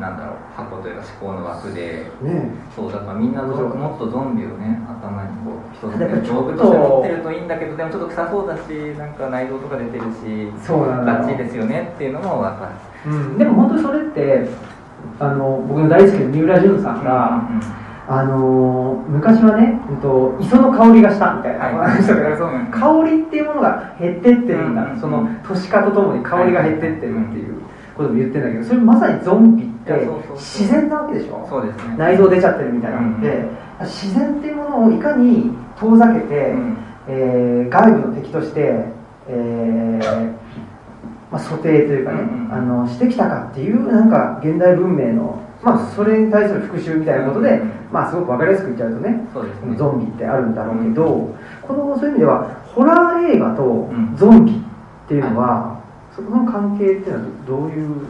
[0.00, 6.64] なんだろう箱というか思考の枠で、ね、そうだからみんなもっとゾンビをね頭にこう一つで道具と。
[6.64, 8.60] して持ってるといいんだけどでもちょっと臭そうだし
[8.96, 12.72] なんか内臓とか出てるしそうなんバッチリですよねっていうのも分か
[13.04, 14.48] る、うん、でも本当にそれって
[15.18, 21.58] あの僕の大好きな三浦淳さんが、うんうんあのー、昔はね、えっと、磯の香りがしたみたいな。
[21.84, 27.56] 話だから、その香りっていうものが減ってってるんだ、その都市化とともに香りが減ってってるっていう
[27.98, 31.46] ことも言ってんだけどそれまさにゾンビって自然なわけでしょ？
[31.48, 36.76] そうです、ね、内臓出ちゃってるみたいなので、うん、自然っていうものをいかに遠ざけて、うん、
[37.08, 38.84] えー、外部の敵として、
[39.28, 40.32] えー
[41.30, 47.60] まあ、蘇定というかね、うんうん、あのしてきたかっていうなんか現代文明のまあ、それに対する復習みたいなことで、
[47.90, 51.34] まあ、すごく分かりやすく言っちゃうとね、ね、ゾンビってあるんだろうけど、うん、
[51.66, 55.82] このそういう意味ではホラー映画とゾンビっていうのは、
[56.14, 58.06] そこの関係っていうのはどういう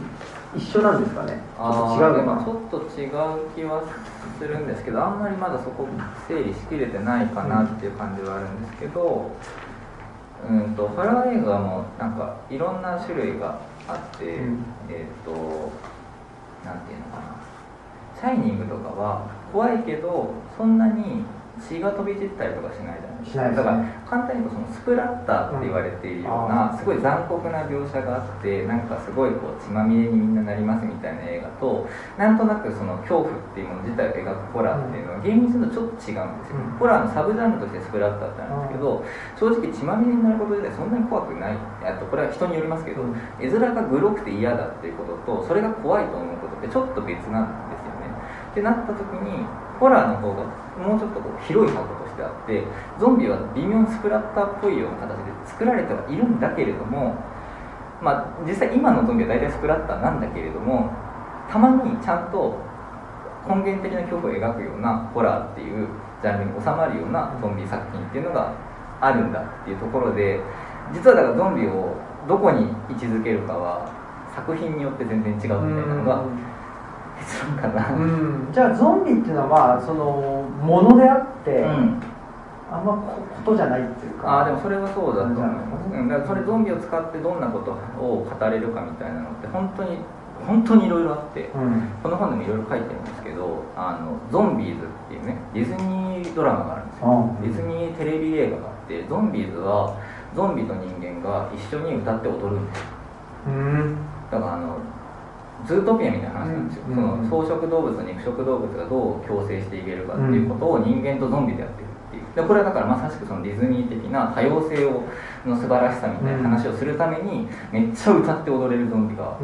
[0.55, 1.39] 一緒なんですかね？
[1.57, 3.83] あ違うのちょっと違う気は
[4.39, 5.87] するんですけどあんまりまだそこ
[6.27, 9.31] 整理しきれてないかなっていう感じはあるんですけど、
[10.49, 15.71] うんとホラー映画もなんかいろんな種類があって、うん、えっ、ー、と
[16.65, 17.39] なんていうのかな。
[18.19, 21.23] シャイニングとかは怖いけどそんなに
[21.59, 31.87] 血が飛び散ったりとかしないじゃないですか、ね、だから簡単に言うとそのスプラッターって言われているような、すごい残酷な描写があってなんかすごいこう血まみれにみんななりますみたいな映画と
[32.17, 39.03] なんとなくその恐怖っていうもの自体を描くホラーっていうのは厳密にとちょっと違うんですよ、ホラーのサブジャンルとしてスプラッターってあるんですけど
[39.39, 41.57] 正直血まみれになること自体そんなに怖くない。
[41.83, 43.03] あとこれは人によりますけど、
[43.39, 48.11] 絵面がグロくて嫌だっていうこととそれが怖いと思うことってちょっと別なんですよね。
[48.51, 49.45] ってなった時に
[49.79, 50.43] ホラーの方が
[50.79, 52.63] もうちょっとこう広い箱としてあって
[52.99, 57.15] ゾンビは微妙にスプラッターっぽいような形で作られてはいるんだけれども
[58.01, 60.89] まあ実際今のゾンビは大体スプラッターなんだけれども
[61.51, 62.55] たまにちゃんと
[63.47, 65.87] 根源的な恐怖を描くようなホラーっていう
[66.21, 68.53] ジャンルに収まるようなゾンビ作品っていうのが
[69.01, 70.39] あるんだっていうところで
[70.93, 71.95] 実はだからゾンビを
[72.27, 73.89] どこに位置づけるかは
[74.35, 76.23] 作品によって全然違うみたいなのが
[77.29, 82.01] そうかな、うん、じゃあゾンビっていうのはそのものであって、うん、
[82.71, 84.41] あんまことじゃないっていうか。
[84.41, 87.71] あでもそれはそうだと思います、うん、だからそれゾンビを使ってどんなこと
[88.01, 89.97] を語れるかみたいなのって本当に
[90.45, 99.95] 本当にいろいろあって、うん、この本でもいろいろ書いてるんですけどあのゾンビーズっていうねディズニードラマがあるんですよ、ディズニーテレビ映画があってゾンビーズは
[100.35, 102.85] ゾンビと人間が一緒に歌って踊るんですよ、
[103.47, 103.97] うん、
[104.31, 104.77] だからあの
[105.65, 112.23] ズートピアみたいな話なんですよ、うん、その草食動物と肉食動物がどう共生していけるかっていうことを人間とゾンビでやってるっていう。
[112.35, 115.03] でこれはだからまさしくそのディズニー的な多様性を
[115.45, 119.37] の素晴らしさみたいな話をするためにめっちゃ歌って踊れるゾンビが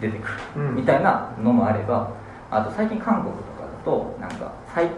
[0.00, 0.72] 出てくる。
[0.72, 2.12] みたいなのもあれば
[2.50, 4.52] あと最近韓国とかだとなんか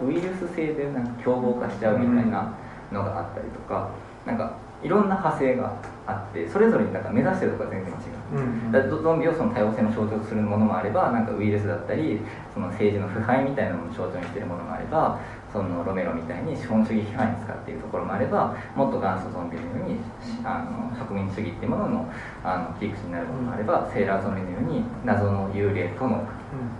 [0.04, 2.54] ウイルス性でなんか凶暴化しちゃうみたいな
[2.90, 3.90] のがあったりとか
[4.26, 5.72] なんかいろんな派生が
[6.06, 7.98] あってそれぞれになんか目指してるとか全然違う、
[8.32, 12.18] うんうん、だゾンビをその多様性の象徴とするものもあればなんかウイルスだったり
[12.54, 15.20] その政治の腐敗みたいなものを象徴にしているものもあれば
[15.52, 20.00] そのロメロみたいに資本主義批判に使っているところもあればもっと元祖ゾンビのように
[20.42, 22.12] あの植民主義っていうものの
[22.42, 26.24] あの切り口になるものもあれば、うん、セーラーゾンビのように謎の幽霊との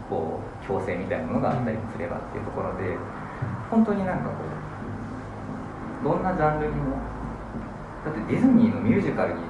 [0.09, 2.97] こう共生みたいなものがあったりもすればっていうところで
[3.71, 4.37] 本当になんかこ
[6.01, 6.97] うどんなジャンルにも
[8.05, 9.41] だってディズニーのミュージカルに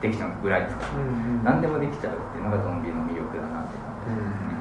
[0.00, 0.82] できちゃうぐらいですか？
[0.96, 4.40] ら、うん、何でもできちゃうっていうのがゾンビの魅力だなって感じです。
[4.44, 4.56] ね、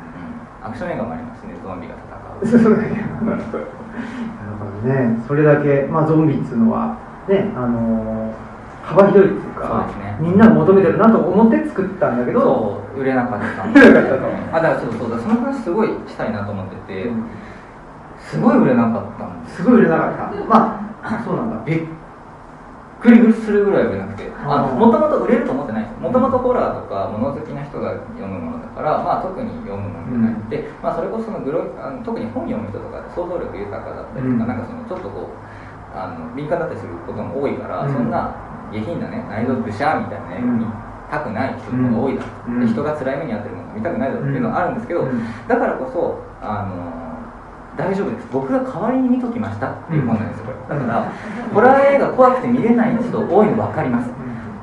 [0.62, 1.56] うん、アクション映画もありますね。
[1.64, 2.72] ゾンビが戦う。
[3.26, 5.20] なるほどね。
[5.28, 6.98] それだけ、まあ、ゾンビっていうのは
[7.28, 8.45] ねあのー
[8.86, 13.64] 幅広いっていうか、ね、みんなが求めてるなと思って作ったんだけど売れなかった。
[13.74, 14.28] 売れなかったと。
[14.53, 17.26] あだからそうそうだその話すごいしたいなと思ってて、うん、
[18.20, 20.45] すごい売れなかったんですすごい売れなかった。
[20.48, 21.57] まあそうなんだ。
[21.66, 21.80] びっ
[23.01, 24.26] くりするぐらい売れなくて。
[24.45, 38.38] もともと売れると思ってないもともとホラーとか物好きな人が読むものだから、まあ、特に読むものじゃなくて、うん、まあ、それこそそのグロあの特に本読む人とかで想像力豊かだったりとか、うん、なんかそのちょっとこうあの敏感だったりすることも多いから、うん、そんな
[38.69, 40.65] 下品なね内臓ブシャーみたいな映画見
[41.09, 45.07] たくない人が多いだろう、人が辛い目に遭ってるものが見たくないだっていうのはあるんですけど、
[45.47, 47.05] だからこそあの
[47.77, 48.27] 大丈夫です。
[48.31, 49.72] 僕が代わりに見ときました。
[49.72, 50.45] っていう本なんですよ。
[50.45, 51.11] これだから
[51.53, 54.10] ホラー映画怖くて見れない人多いの分かります。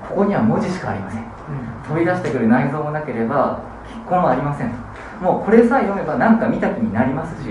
[0.08, 1.32] ここには文字しかありません。
[1.86, 4.72] 飛び出してくる内臓もなければ筆痕はありません
[5.20, 7.50] もうこれさえ読めば何か見た気になりますし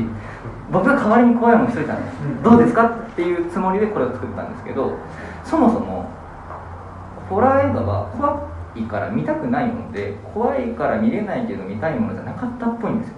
[0.71, 4.97] 僕が代わりに怖いものしといたんです、うん、どうですかっていうつもりでこれを作ったんですけど
[5.43, 6.09] そもそも
[7.29, 13.15] ホラー映画は怖いから見たくないもので怖いから見れないけど見たいものじゃなかったっぽいんですよ。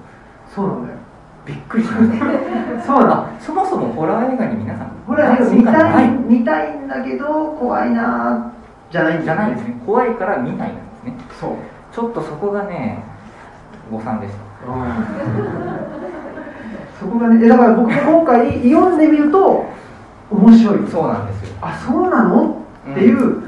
[0.54, 1.00] そうなんだよ
[1.46, 2.84] びっくりしました。
[2.84, 3.30] そうだ。
[3.40, 8.54] そもそもホラー映画に皆さんホラー映画見たい見たいんだけど怖いな
[8.90, 9.82] じゃないじゃないですね。
[9.86, 11.18] 怖いから見ないんですね。
[11.40, 11.56] そう。
[11.94, 13.04] ちょっとそこがね
[13.92, 15.06] 誤算でした、うん、
[17.00, 19.66] そこがねだから僕今回読んでみると
[20.32, 20.88] 面白い。
[20.90, 21.58] そうなんですよ。
[21.62, 22.64] あそうなの？
[22.92, 23.44] っていう、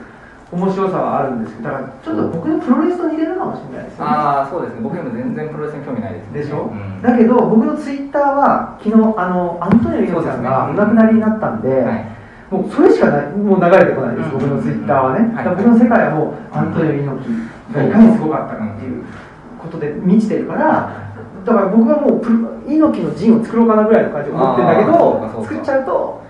[0.56, 4.06] 面白さはあるんですけどだからちょっと僕のプロレスと似てるかもしれないですね。
[4.08, 4.82] ああそうですね。
[4.82, 12.16] 僕にも全然プロレスに興味ないです、ね、でしょ、うん、だけど僕のツイッターは昨日あのアントニオ猪木さんがお亡くなりになったんで、はい。
[12.52, 19.04] もうそれしかないもう流れてこないです、僕のツイッターはね、僕の世界はもうアントニオ猪木がいかにすごかったかっていう
[19.58, 21.12] ことで満ちてるから、
[21.44, 22.22] だから僕はもう
[22.72, 26.22] 猪木の陣を作ろうかなぐらいの感じで思ってるんだけど作っちゃうと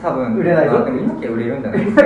[0.00, 0.86] 多分売れないぞ。
[0.86, 2.02] 猪木は売れるんじゃないですか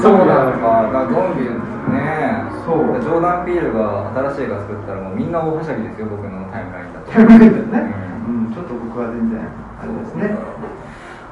[0.00, 7.10] そうなのかだゾンビねそうジョーダン・ピールが新しい映画作ったらもうみんな大はしゃぎですよ僕のタイムラインだと。
[7.10, 7.94] タイムラインだね、
[8.26, 9.40] うん、うん、ちょっと僕は全然
[9.80, 10.36] あれですね。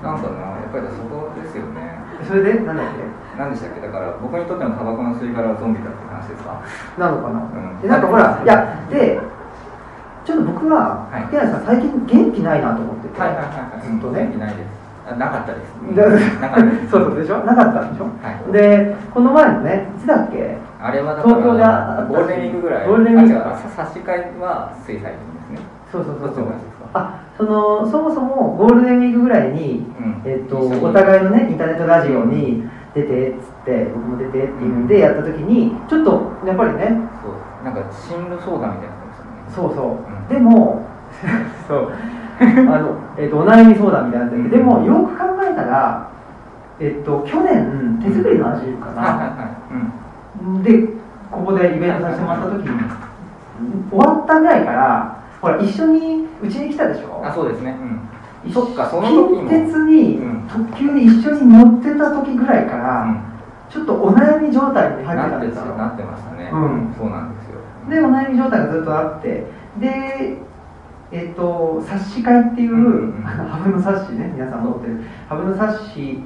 [0.02, 1.98] なんかなやっぱりそこですよね。
[2.26, 2.60] それで？
[2.62, 3.02] 何だっけ？
[3.38, 3.80] 何でしたっけ？
[3.80, 6.62] だから僕にとってのタバコの吸い殻はゾンビだって話ですか？
[6.98, 9.18] なのかな、うん、でなんかほらいやで
[10.24, 14.22] ちょっと僕は、はい、さん最近元気ないなと思ってて、はいはいはいはい、ずっとね。
[14.30, 14.77] 元気ないです
[15.16, 15.72] なかったです。
[16.90, 17.38] そうそうでしょ？
[17.44, 18.10] なかったんでしょ、は
[18.48, 20.56] い、で、この前のね、いつだっけ？
[20.80, 21.62] あれは東京で
[22.08, 22.86] ゴールデンウィークぐらい。
[22.88, 23.68] ゴールデンウィーク。
[23.70, 25.18] 差し替えは水彩で
[25.48, 25.58] すね。
[25.90, 26.44] そうそうそうそう。
[26.94, 30.56] あそのそもそもゴールデンウィークぐらいに、うん、えーと、
[30.86, 37.64] お互いのねインターネットラジオに出てっつって僕も出てっていうんでやった時にちょっとやっぱりねそう。
[37.64, 38.94] なんか進路相談みたいな
[39.50, 40.86] そうそう、うん、でも
[41.68, 41.92] そう
[42.72, 46.08] あの、えーと、お悩み相談みたいなって、でもよく考えたら、
[46.80, 50.88] えっ、ー、と、去年手作りの味かな、で
[51.30, 52.80] ここでイベントさせてもらった時に
[53.90, 57.22] 終わったぐらいからほら一緒にうちに来たでしょ。
[57.24, 57.76] あそうですね、
[58.44, 63.22] うん、そっかその時近鉄に、特急に一緒に乗ってた時ぐらいから、うん、
[63.68, 65.64] ちょっとお悩み状態に入ってたんですよ。
[65.76, 67.60] なってましたね、うん、そうなんですよ。
[67.90, 69.46] でお悩み状態がずっとあって
[69.80, 70.38] で
[71.10, 75.00] えーと、冊子会っていう、うん、あのハブの冊子ね皆さん持ってる。
[75.28, 76.22] ハブの冊子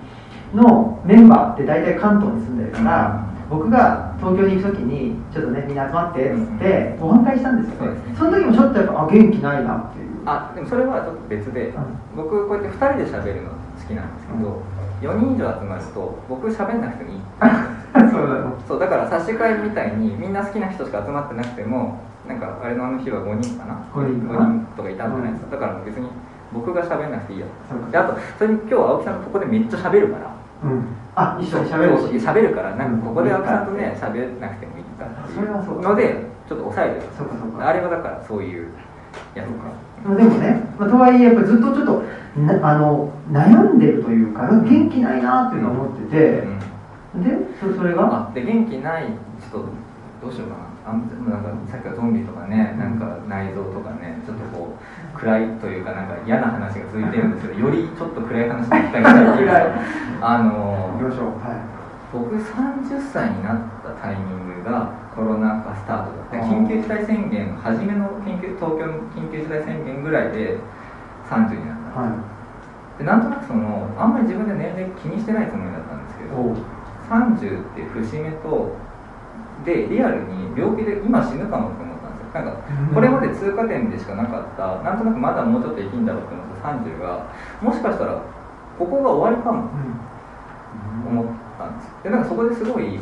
[0.55, 10.13] のメンバーって大体関東に住んでるから、うん、僕が東京に行く時にちょっとねみんな集まってっつってご飯会したんですよ、ね、その時もちょっとやっぱあ元気ないなっていう。
[10.27, 11.85] あでもそれはちょっと別で、うん、
[12.17, 13.57] 僕こうやって2人で喋るの好
[13.87, 14.63] きなんですけど、
[15.03, 17.19] 4人以上集まると僕喋んなくてもいい。
[17.93, 26.07] そうだそうだから冊子会みたいにみんな好きな人しか集まってなくてもなんかあれのあの日は5人かな？5人 ,5 人とかいたんじゃないですか、だから別に
[26.53, 27.47] 僕が喋んなくていいや。
[27.91, 30.35] であとそれに今日青木さんここでめっちゃ喋るから、
[30.65, 30.85] うん、
[31.17, 31.99] あ一緒に喋る。
[31.99, 37.13] し喋るからなんかここで青木さんとね喋らなくてもいいかそれはそうのでちょっと抑えてる。
[37.17, 37.69] そうかそうか。
[37.69, 38.71] あれはだからそういう
[39.35, 40.15] やつか。
[40.17, 42.03] でもね、まあ、とはいえやっぱずっとちょっと
[42.67, 46.45] あの悩んでるというか元気ないなっていうのを思ってて、
[47.15, 47.31] うん、で
[47.61, 48.31] そそれが？
[48.35, 49.69] で元気ないちょっと
[50.27, 59.51] どうしようかなあなんかさっきからゾンビとかねなんか内臓とかねちょっとこう暗いというかなんか嫌な話が続いてるんですけどよりちょっと暗い話にしたいなっていう
[60.21, 61.59] あの はい、
[62.13, 70.59] 僕30歳になったタイミングがコロナ禍スタートだって緊急事態宣言初めの緊急東京の緊急事態宣言ぐらいで
[71.29, 72.09] 30になった、は
[72.97, 76.57] い、でなんとなくそのあんまり自分で年齢気にしてないつもりだったんですけど
[77.11, 78.77] 30って節目と
[79.65, 82.43] でリアルに病気で今死ぬかもって思ったんですよ。
[82.45, 82.63] なんか
[82.95, 87.27] これまで通過点でしかなかったなんとなくまだもうちょっと生きんだろうって思った30が。
[87.61, 88.21] もしかしたら
[88.79, 89.69] ここが終わりかも。
[91.07, 91.27] 思っ
[91.59, 92.99] たんですでなんかそこですごい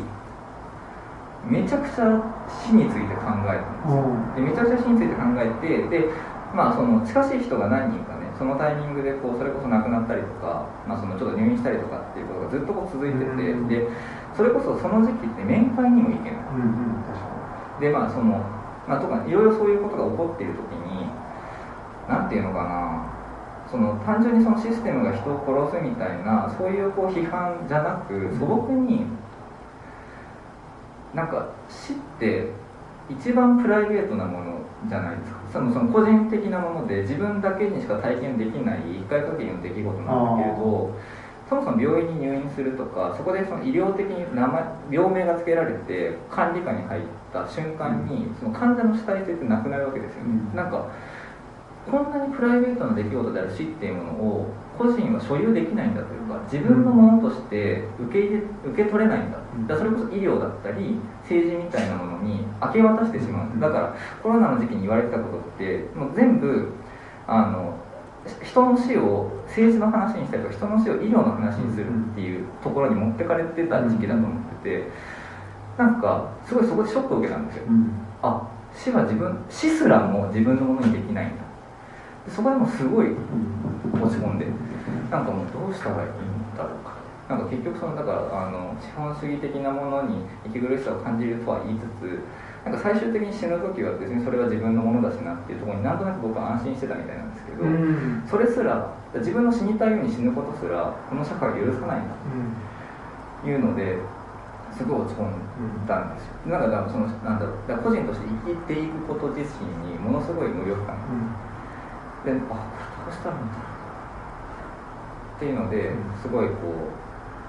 [1.45, 4.05] めちゃくちゃ死について考えたんですよ。
[4.35, 6.09] でめちゃくちゃ死について考えてで
[6.53, 13.25] まあその近しい人が何人かねそのタイミングでこうそれこそ亡くなったりとか、まあ、そのちょっと入院したりとかっていうことがずっとこう続いてて、
[13.69, 13.87] で
[14.35, 18.39] それこそその時期って面会にも行けない、うんうん、でまあその、
[18.87, 21.09] まあ、とかいろいろそういうことが起こっている時に
[22.07, 23.21] 何て言うのかな。
[23.71, 25.39] その単純にそのシステムが人を
[25.71, 29.05] 殺すみたいなそういうこう批判じゃなく素朴に
[31.13, 32.49] なんか死って
[33.09, 34.59] 一番プライベートなもの
[34.89, 35.39] じゃないですか。
[35.53, 40.91] そのその個人的なもので自分だけにしか体験できない一回限りの出来事なんだけれど
[41.51, 47.01] そもそも病院に入院するとかそこでその医療的に名前病名が付けられて管理下に入っ
[47.33, 50.23] た瞬間にその患者の主体性ってなくなるわけですよ。
[50.23, 50.87] ね、うん、なんか
[51.91, 58.37] こんなにプライベートな出来事である死っていうものを個人は所有できないんだというか自分のものとして受け入れ
[58.71, 59.37] 受け取れないんだ。
[59.67, 63.59] だそれこそ医療だったり政治みたいなものに明け渡してしまう。
[63.59, 66.71] だからコロナの時期に言われてたことってもう全部
[67.27, 67.77] あの
[68.43, 74.87] 人の死を政治の話にしたりとか人の死を医療の話にするっていうところに持ってかれてた時期だと思ってて
[75.77, 77.63] なんかすごいそこでショックを受けたんですよ、
[78.21, 81.43] あ死は自分死すらも自分のものにできないんだ。
[82.29, 83.07] そこでもすごい
[83.93, 84.45] 落ち込んで
[85.09, 87.01] なんかもうどうしたらいいんだろうか。
[87.27, 92.19] なんか結局そのだからあの資本主義的なものに息苦しさを感じるとは言いつつ
[92.65, 97.23] なんか最終的に死ぬ時は別にそれは自分のものだしなっていうところになんとなく僕は安心してたみたいな。
[97.23, 102.15] んですけど、うん、それすら自分の死にたいように死ぬことすらこの社会が許さないんだ。
[103.41, 103.97] というので
[104.71, 105.33] すごい落ち込ん
[105.85, 112.55] だんですよ、うん、なんかそのなんだろうだ個人として生きていくこと自身にものすごい無力感、うん、であこ
[113.03, 113.53] れどうしたらいいんだ。
[113.53, 115.91] ろうっていうので
[116.21, 116.53] すごいこ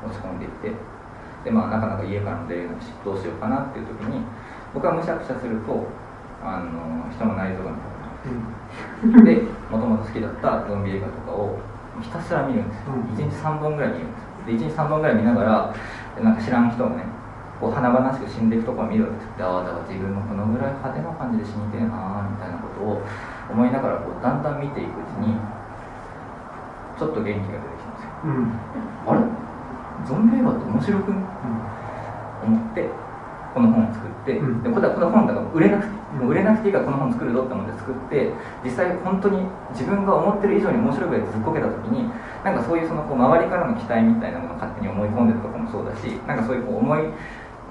[0.02, 0.92] う落ち込んでいて。
[1.44, 4.22] でまあなかなか家からも出れないしどうしようかなっていう時に
[4.72, 5.86] 僕はむしゃくしゃすると
[6.40, 7.90] あの人の内臓が見た
[9.10, 11.56] くなる、でもともと好きだったゾンビ映画とかを
[12.00, 15.74] ひたすら見るんですよ、1日3本ぐらい見るんですで1日3本ぐらい見ながら
[16.20, 17.04] なんか知らん人がね
[17.58, 23.00] こう華々しく死んでいくとこを見るんですでああだから自分もこのぐらい派手な感じで死にてえなみたいなことを
[23.48, 25.40] 思いながらこうだんだん見ていくうちに
[26.98, 28.52] ちょっと元気が出てきたんですよ、うん、
[29.08, 29.24] あれ？
[30.04, 31.22] ゾンビ映画って面白く、うん、
[32.42, 32.90] 思って
[33.54, 38.30] この本を作って、うん、でこれはこの本だから売れなくてもう売れなくていいからこの本作るぞって思って作って
[38.62, 39.42] 実際本当に
[39.74, 42.06] 自分が思ってる以上に面白いぐらいずっこけた時に
[42.44, 47.08] なんかそういうそのこう周りからの期待みたいなものを勝手に思い込んでるとかもそうだしなんかそういうこう思い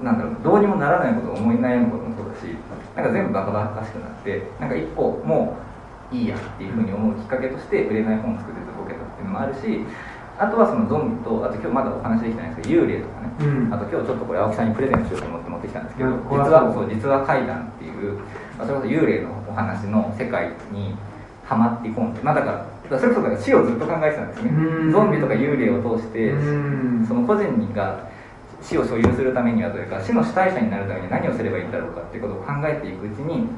[0.02, 2.50] なんだろうどうにもならないことを思い悩むこともそうだし
[2.96, 5.56] なんか全部バカバカしくなってなんか一歩も
[6.10, 9.80] ういいやっていうふうに思うきっかけとして売れない本を作ってずっこけたっていうのもあるし
[10.42, 18.18] あとはそのゾンビとあと今日まだお話できてないんですけど幽霊とかね、うん、あと今日ちょっとこれ青木さんにプレゼントしようと思って持ってきたんですけど、うん、実はそう実は怪談っていう、
[18.58, 20.98] まあ、それこそ幽霊のお話の世界に
[21.46, 26.34] はまっていこうまあだからそれこそ死をずっと考えてたんですね、うん、ゾンビとか幽霊を通して、
[27.06, 28.10] その個人が
[28.60, 33.48] 死を所有するためにはというか死の主体者になるために何をすればいいんだろうかっていうことを考えていくうちに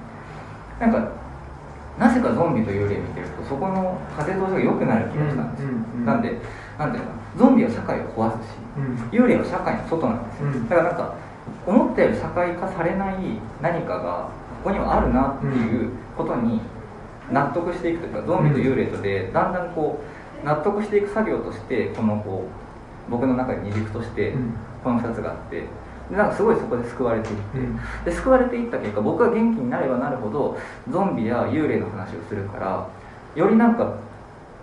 [0.79, 1.11] なんか
[1.99, 5.71] なぜかゾンビと幽霊見てるとそこの風通しが良くなる気がしたんですよ、
[6.05, 6.39] なんで
[6.79, 11.15] なんていうのゾンビは社会を壊すし、うん、幽霊は社会の外なんですよ、うん、だからなんか
[11.67, 13.17] 思ったより社会化されない
[13.61, 14.29] 何かが
[14.65, 16.61] ここにはあるなっていうことに
[17.31, 20.01] 納得していくというかゾンビと幽霊とでだんだんこ
[20.43, 22.49] う納得していく作業としてこのこ
[23.09, 24.35] う僕の中で二軸として
[24.83, 25.65] この2つがあって
[26.11, 27.37] でなんかすごいそこで救われていっ
[28.05, 30.59] て、で救われていった結果僕が元気になればなるほど
[30.91, 32.87] ゾンビや幽霊の話をするから
[33.35, 33.95] よりなんか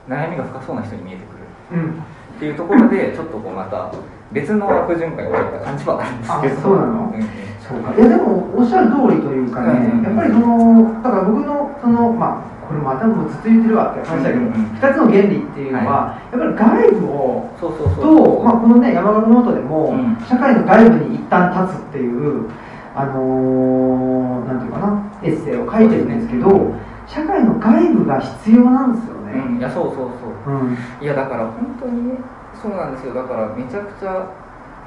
[0.08, 1.41] 悩みが深そうな人に見えてくる
[1.72, 3.92] っていうところでちょっとこうまた
[4.32, 6.62] 別の悪循環に入った感じはあるんですけど。
[6.62, 7.22] そうなの、うん、
[7.62, 7.96] そうか。
[7.96, 19.94] いやでもおっしゃる通りというかね、うん、やっぱりそのだから僕のそのまあこれまたもうずっと言ってるわって話だけど、うん、2つの原理っていうのは、はい、やっぱり外部をと、まあ、このね山岳ノートでも、
[20.28, 22.50] 社会の外部に一旦立つっていう
[22.96, 26.74] あのー、なんていうかなエッセイを書いてるんですけど、
[27.08, 32.18] 社会の外部が必要なんですよね、うん、いやそうそうそう、うん、いやだから本当に
[32.62, 33.14] そうなんですよ。
[33.14, 34.28] だからめちゃくちゃ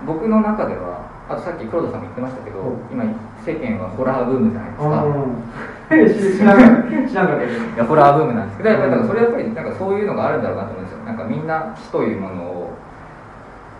[0.07, 3.05] 僕の中ではあとさっき黒田さんも言ってましたけど、うん、今
[3.41, 6.53] 世間はホラーブームじゃないですか、
[7.75, 11.05] いやホラーブームなんですけど、だからそれやっぱりなんかそういうのがあるんだろうなと思うんですよ。
[11.05, 12.71] なんかみんな死というものを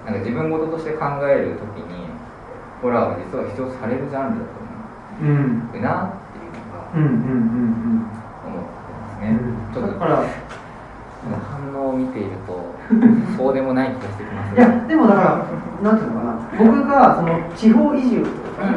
[0.07, 2.09] なんか自分事として考えるときに
[2.81, 4.61] ホラーは実は必要されるジャンルだと
[5.21, 5.37] 思う、
[5.75, 8.25] うん、なっていうのが、うんうんうんうん。
[9.21, 9.39] ね、
[9.73, 10.23] ちょっとだから
[11.31, 12.65] 反応を見ていると
[13.37, 15.45] そうでもない気がしてきます、ね、いやでもだから
[15.83, 16.35] なんていうのかな。
[16.59, 18.73] 僕がその地方移住とか、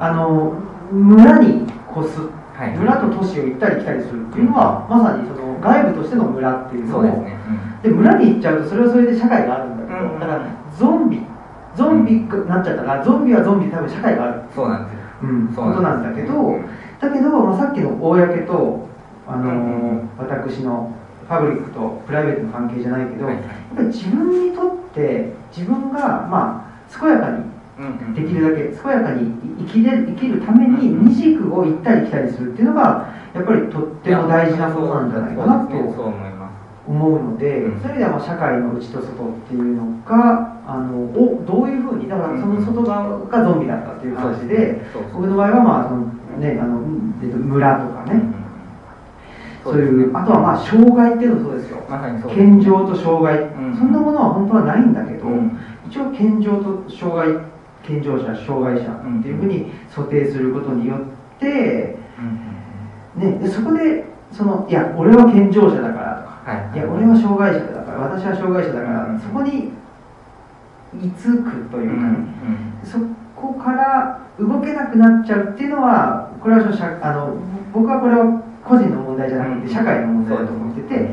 [0.00, 0.54] あの
[0.90, 1.66] 村に
[1.96, 2.20] 越す、
[2.54, 7.38] はい、村と都市を行ったり来たりするっていうのは、まさにその外部としての村っていうのをで、ね。
[7.84, 11.20] うん、で村に行っちゃうとそれはそれで社会があるんだけど、うん、だからゾンビ
[11.76, 16.58] ゾンビになっちゃったら、ゾンビはゾンビ多分社会があるそうなんですよ、うん、ことなんだけど、
[16.98, 18.88] だけど、まあ、さっきの公と
[19.28, 20.95] あの私の
[21.28, 23.38] パブリックとプライベートの関係じゃないけど、やっ
[23.74, 27.56] ぱり自分にとって自分がまあ健やかに
[28.14, 35.76] できるだけ健やかに生きれ生きるために二軸を行ったり来たりするっていうのがやっぱりとっても大事なことなんじゃないかなと
[36.86, 44.80] 思うので、そういう意味では社会の内と外っていうのがあのおどういうふうにだからその外側がゾンビだったっていう話で、
[45.12, 46.06] 僕の場合はまあその
[46.38, 48.22] ねあの村とかね、
[49.66, 53.76] そそういうあとはまあ障害っていうのもそうですよ、まさにそう健常と障害、うん。
[53.76, 55.58] そんなものは本当はないんだけど、うん。
[55.88, 57.44] 一応健常と障害
[57.82, 61.00] 健常者障害者っていうふうに想定することによっ
[61.38, 61.96] て、
[63.16, 66.78] ね、でそこでそのいや俺は健常者だからとかはい。
[66.78, 69.20] いや俺は障害者だから私は障害者だから、うん。
[69.20, 69.70] そこに
[70.94, 72.18] 居つくというかね、
[72.82, 72.98] そ
[73.34, 77.36] こから動けなくなっちゃうっていうのはこれは社あの
[77.72, 81.10] 僕はこれは個人の問題じゃなくて社会の問題だと思ってて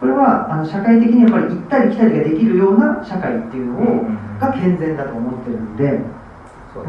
[0.00, 4.06] これはあの社会的にやっぱり行ったり来たりができるような社会っていうのを
[4.40, 6.00] が健全だと思ってるんで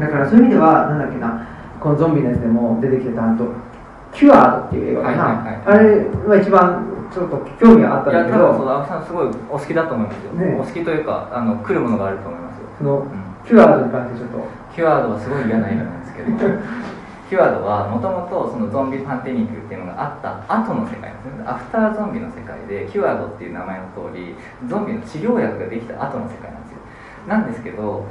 [0.00, 1.46] だからそういう意味ではなんだっけな
[1.80, 3.46] このゾンビのやつでも出てきてたあと
[4.12, 10.58] 「キュアード」っていう映画かな、はいはいあれは一番ちょっと興味があったんいやだけど多分そう青木さんすごいお好きだと思いますよ、ね。
[10.60, 13.06] お好きというかあの来るものがあると思いますよ、そのうん。
[13.46, 14.66] キュアードに関してちょっと。
[14.74, 16.28] キュアードはすごい嫌な映画なんですけど
[17.28, 21.44] キュアードはもともとそのゾンビパンデミックっていうのがあった後の世界なんですね。
[21.44, 24.34] アフターゾンビの世界でキュアードっていう名前の通り
[24.68, 26.78] ゾンビの治療薬ができた後の世界なんですよ。
[27.26, 28.06] なんですけど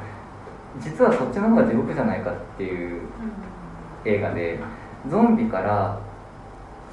[0.79, 3.01] 実はそっちの方が地獄じゃないかっていう
[4.03, 4.59] 映画で
[5.09, 5.97] ゾンビから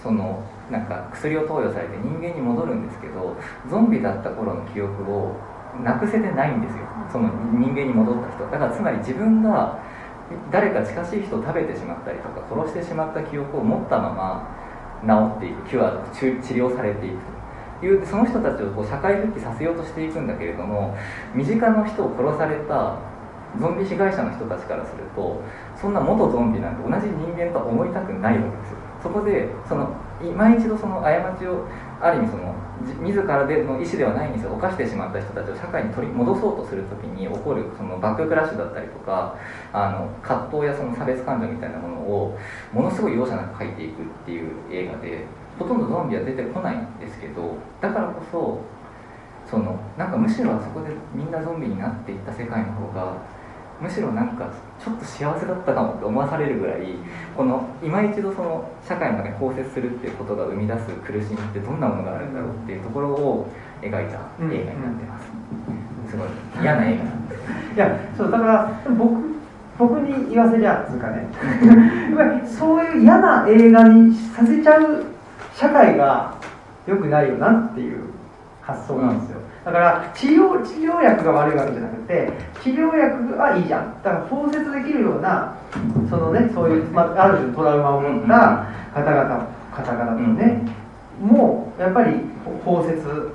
[0.01, 3.37] そのなんか薬を投与されて人間に戻るんですけど
[3.69, 5.35] ゾンビだった頃の記憶を
[5.83, 6.85] なくせてないんですよ。
[7.11, 8.45] その人間に戻った人。
[8.45, 9.82] だからつまり自分が
[10.51, 17.17] 誰か近しい人を食べてしまったりとか殺してしまった記憶を持ったまま治っていくキュア治療されていく
[17.81, 20.97] というその人たちをこう社会復帰させようとしていくんだけれども
[21.35, 22.99] 身近な人を殺された
[23.59, 25.43] ゾンビ被害者の人たちからすると
[25.77, 28.77] そんな元ゾンビなんて同じ人間とは思いたくないわけですよ。
[29.03, 29.91] そこでその
[30.23, 31.67] 今一度その過ちを
[32.01, 32.55] ある意味その
[33.01, 39.37] 自らでの意思ではないにせよ犯してしまった人たちを社会に取り戻そうとするときに起こるそのバッククラッシュだったりとか
[39.73, 41.73] あの葛藤やその差別感情みたい。
[41.73, 42.39] なものを
[42.73, 43.17] ものすごい。
[43.17, 43.73] 容赦なく書い。
[43.75, 43.89] てい。
[43.89, 44.43] くってい。
[44.45, 45.25] う映画で
[45.59, 46.77] ほとんどゾンビは出てこない。
[46.77, 48.61] んですけどだからこそ
[49.49, 53.17] そのなんかむしろあそこでみんなゾンビになっていった世界の方が
[53.81, 54.49] むしろなんか
[54.85, 56.81] ちょっと幸せだったかもって思わされるぐらい
[57.37, 63.49] この今一度その社会の中に包摂するっていうことが生み出す苦しみってどんなものがあるんだろうっていうところを
[63.81, 64.07] 描いた映
[64.41, 66.29] 画になってます、すごい
[66.61, 67.37] 嫌な映画なんで。
[67.37, 67.43] す
[67.75, 69.33] いやそうだから僕
[69.79, 71.27] 僕に言わせりゃつうかね。
[72.47, 75.05] そういう嫌な映画にさせちゃう
[75.55, 76.35] 社会が
[76.87, 78.01] 良くないよなっていう
[78.61, 82.33] 発想なんですよ、だから治療治療薬が悪いわけじゃなくて
[82.63, 84.03] 治療薬はいいじゃん。
[84.03, 85.57] だから包摂できるような
[86.11, 90.61] そのねそういう、まあ、ある種のトラウマを持った方々方々とね、
[91.21, 92.17] もうやっぱり
[92.65, 93.33] 包摂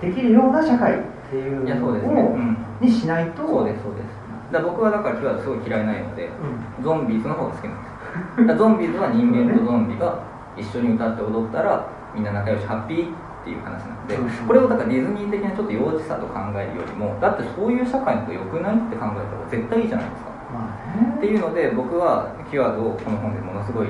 [0.00, 4.52] できるような社会っていうのをそうですね、うん、にしないとそうですそうです。
[4.52, 6.28] だ僕はだから今日はすごい嫌いなので
[6.78, 6.84] うん。
[6.84, 10.22] ゾンビーズの方が好きなんですゾンビーズは人間とゾンビが
[10.56, 14.30] 一緒に歌って踊ったらみんな仲良しハッピーっていう話なのでうん。
[14.48, 20.32] これをだからディズニー的なちょっと幼稚さと考えるよりもだってそういう社会の方が良くないって考えたら絶対いいじゃないですか。
[20.48, 21.12] まあね。
[21.18, 23.88] っていうので僕はキュアードをこの本でものすごい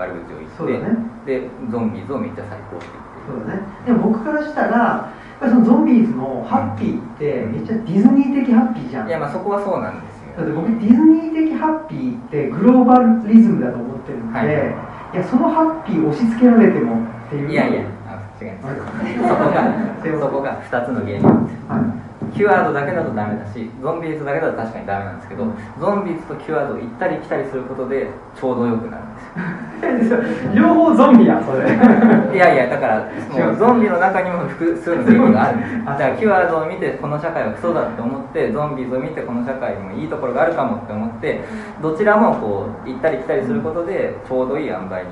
[0.00, 0.96] 悪口を言ってね。
[1.28, 2.86] でゾンビーズをめっちゃ最高って
[3.28, 3.62] そうだね。
[3.84, 9.06] でも僕からしたらそのゾンビーズのハッピーってめっちゃディズニー的ハッピーじゃん。
[9.06, 10.32] 言っていやまあそこはそうなんですよ。
[10.36, 12.98] だって僕ディズニー的ハッピーってグローバ
[13.28, 14.46] リズムだと思ってるんで、はい。
[14.46, 17.50] い、やそのハッピーを押し付けられてもっていう。
[17.50, 17.82] いやいや。
[18.03, 18.03] あ
[18.40, 18.52] 違い。
[18.58, 18.80] ます
[19.28, 21.22] そこがそこが2つの原因。
[21.22, 22.04] なんですよはい。
[22.34, 25.44] キュアードだけだとダメだしゾンビーズだけだと確かにダメなんですけど
[25.78, 30.18] ゾンビーズとキュアードを行ったり来たりすることでちょうどよくなるんですよ。
[30.54, 31.70] 両方ゾンビやんそれ。
[32.34, 33.06] いやいやだから
[33.46, 35.58] もうゾンビの中にも複数の原因がある。
[35.84, 41.40] だからキュアードを見てこの社会はクソだって思ってゾンビーズを見てこの社会にもいいところがあるかもって思って
[41.80, 45.04] どちらもこう行ったり来たりすることでちょうどいい塩梅に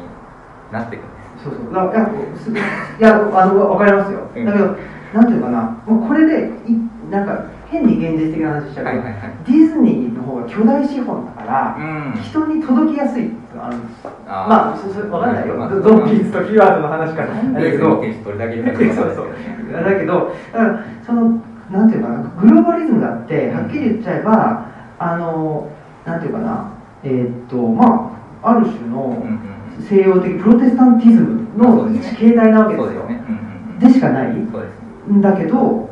[0.73, 1.75] なっていくんですそうそう。
[1.75, 2.55] だからいやすい
[3.01, 4.45] やあの分かりますよ、うん。
[4.45, 4.77] だけど
[5.15, 5.83] なんていうかな。
[5.87, 6.79] もうこれでい
[7.11, 9.33] なんか変に現実的な話しちゃうと、はいはいはい。
[9.47, 12.23] ディズニーの方が巨大資本だから、うん。
[12.23, 13.81] 人に届きやすいってあるん
[14.25, 17.29] まあそそれ分かんないよ、まあゾンビーズとキーワードの話から。
[17.29, 18.01] だけど。
[18.01, 19.27] ディズニー選手どれだけそうそう
[19.73, 21.41] だけどだからその
[21.71, 22.23] なんていうかな。
[22.41, 24.67] グローバリズムだってはっきり言っちゃえば
[24.99, 25.71] あの
[26.05, 26.73] なんていうかな。
[27.05, 28.13] えーっとま
[28.43, 29.41] あある種のうんうん
[29.81, 33.03] 西洋的プロテスタンティズムの一形態なわけですよ。
[33.03, 34.33] ですね、うんうんうん、でしかない。
[34.33, 35.89] んだけど、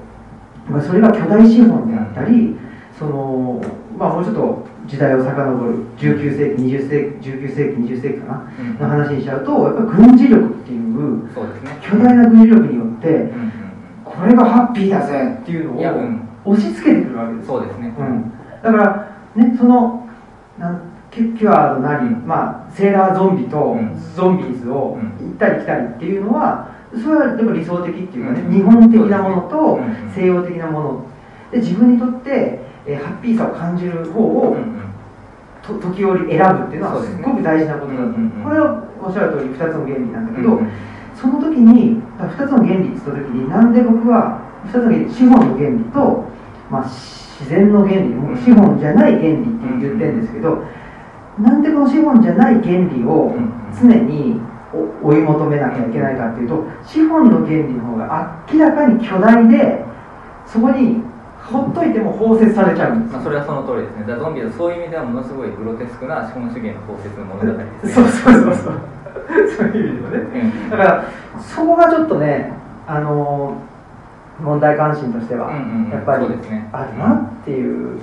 [0.68, 2.56] まあ、それが巨大資本であったり、
[2.98, 3.62] その
[3.98, 8.78] まあ、もうちょっと時代を遡る19世紀20世紀19世紀20世紀かなうん。
[8.78, 11.30] の話にしちゃうとやっぱり軍事力っていうね。
[11.82, 13.52] 巨大な軍事力によってうんうん
[14.04, 16.00] これがハッピーだぜっていうの
[16.44, 17.58] を押し付けてくるわけですよ。
[17.58, 17.94] そうですね。
[17.96, 18.32] うん、
[18.62, 20.08] だからねその
[20.58, 23.76] なんキュキなり、まあ、セーラーゾンビと
[24.14, 29.80] ゾンビーズを行ったり来たりっていうのはそれはでも理想的っていうかね、日本的なものと
[30.14, 31.06] 西洋的なもの。
[31.52, 34.56] で自分にとって、えー、ハッピーさを感じる方を、
[35.62, 40.60] と時折選ぶっていうのはすごく大事なことだと、これはおっしゃる通り2つの原理なんだけど、
[41.14, 46.24] その時に2つの原理って言った時になんで僕は2つの原理資本の原理と、
[46.70, 49.46] まあ、自然の原理も資本じゃない原理って
[49.80, 50.64] 言ってるんですけど、
[51.42, 53.34] なんでこの資本じゃない原理を
[53.80, 54.40] 常に
[55.02, 59.84] 追い求めなきゃいけないかっていうと資本の原理の方が明らかに巨大で
[60.46, 61.02] そこに
[61.42, 62.96] ほっといても包摂されちゃう。
[62.96, 64.04] んです、まあ、それはその通りですね。
[64.06, 68.80] だゾンビはそういう意味ではものすごいグロテスクな資本主義の包摂の物語ですねそうそうそうそう。
[69.56, 71.04] そういう意味ではね、だから
[71.40, 72.52] そこがちょっとね
[72.86, 73.56] あの
[74.40, 75.50] 問題関心としては
[75.92, 76.26] やっぱり
[76.72, 77.98] あるなっていう。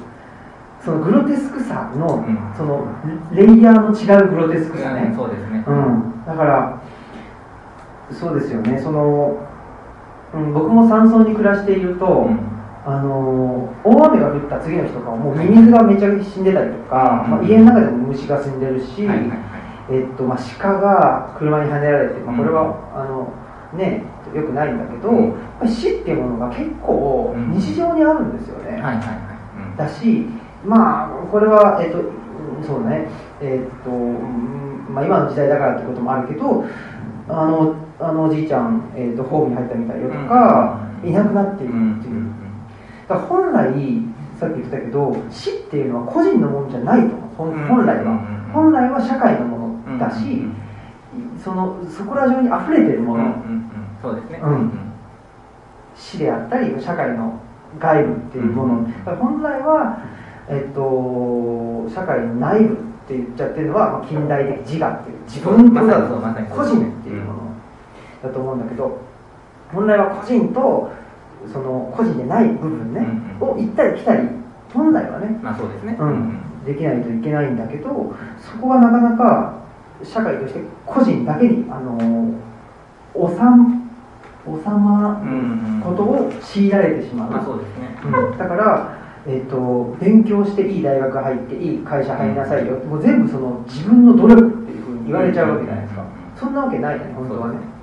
[0.87, 2.87] そのグロテスクさの、うん、その
[3.33, 6.81] レイヤーの違うグロテスクさね、うん、そうですね、うん、だから
[8.09, 8.79] そうですよね。
[8.79, 9.37] その、
[10.33, 12.39] うん、僕も山村に暮らしていると、うん、
[12.85, 19.39] あの大雨が降った次の日とかもうミミズがめちゃ死んでたりとか、まあ、家の中でも虫が死んでるし、はいはいはい、
[19.91, 22.63] えっとまあ、鹿が車にはねられて、まあ、これは、
[22.95, 23.33] あの
[23.77, 24.03] ね
[24.33, 25.11] よくないんだけど、
[25.67, 29.03] 死っていうものが結構日常にあるんですよね、はいはいは
[29.75, 30.27] い、だし
[30.65, 31.99] まあこれはえっ、と
[32.65, 33.07] そうね。
[33.39, 33.89] えっ、と、
[34.91, 36.65] まあ、今の時代だからってこともあるけど
[37.29, 42.31] あのあのおじいちゃん、えーと、ホームに入ったみたいよとか、いなくなっているっていう、
[43.07, 43.73] だから本来
[44.39, 50.43] さっき言ってたけど死っていうのは個人のものじゃないと本来は、本来は社会のものだし、
[51.43, 53.35] そのそこら中に溢れてるもの、
[54.01, 54.71] そうですね、うん、
[55.95, 57.39] 死であったり社会の
[57.79, 59.97] 外部っていうもの、本来は
[60.49, 67.39] えっと、社会の内部って言っちゃってるのは、まあ、近代的自我っていう自分と個人っていうもの
[68.23, 68.97] だと思うんだけど
[69.73, 70.91] 本来は個人と
[71.51, 73.01] その個人でない部分ね、
[73.39, 74.27] を行ったり来たり
[74.73, 75.95] 本来はね,、まあそうですね。
[75.99, 79.53] うん、できないといけないんだけどそこがなかなか
[80.03, 82.33] 社会として個人だけにあの
[83.15, 83.35] 収
[84.45, 87.97] 収まることを強いられてしまう、まあそうですね。
[88.03, 96.05] うん、だからえーと、勉強していい大学入っていい会社入りなさいよ、もう全部その自分の努力っていうふうに言われちゃうわけじゃないですか、
[96.37, 97.77] そんなわけないよね本当はね。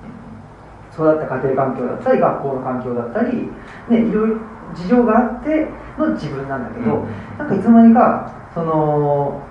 [0.95, 3.49] 育った家庭環境だったり学校の環境だったり、
[3.91, 4.37] ね、いろいろ
[4.75, 5.67] 事情があって
[5.99, 7.09] の自分なんだけど、うん、
[7.39, 9.43] なんかいつの間にかその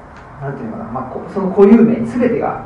[0.42, 2.66] なんていうのかな、まあ、その固有名に全てが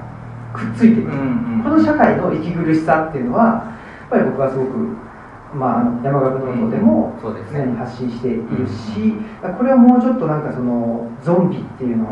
[0.54, 5.07] くっついていく、うんうん、この社会の息苦しさっていうのはやっぱり僕はすごく
[5.54, 9.14] まあ、山岳ノートでも常に発信しているし、
[9.58, 12.06] これはもうちょっとなんかそのゾンビっていうの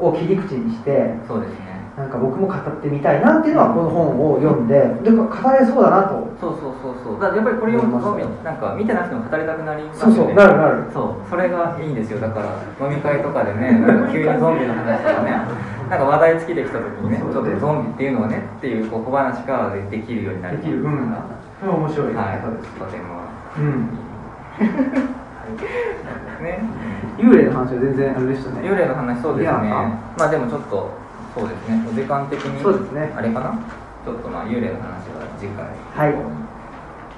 [0.00, 1.68] を切り口にして、そうですね。
[1.98, 6.30] なんか僕も語ってみたいなっていうのはこの本を読んで、で語れそうだなと。
[6.38, 7.20] そうそうそうそう。
[7.20, 8.14] だやっぱりこれ読むと
[8.44, 10.14] なんか見てなくても語りたくなりますよね。
[10.14, 10.92] そうそうなるなる。
[10.94, 11.28] そう。
[11.28, 12.20] それがいいんですよ。
[12.20, 15.42] だから飲み会とかでねなんか急にゾンビの話とかね
[15.90, 20.58] なんか話題尽きてきた時にねちょっとゾンビっていうのはねっていうこう小話からできるようになる。
[20.58, 21.12] できる、うん
[21.66, 22.40] 面白いはい、
[22.78, 23.26] とても。
[23.58, 23.88] うん。
[26.42, 26.60] ね、
[27.18, 28.68] 幽霊の話は全然あれでしたね。
[28.68, 29.68] 幽霊の話そうですね。
[30.18, 30.90] まあでもちょっと
[31.34, 31.82] そうですね。
[31.90, 33.12] お時間的にそうですね。
[33.16, 33.50] あれかな？
[34.04, 36.14] ちょっとまあ幽霊の話は次回はい。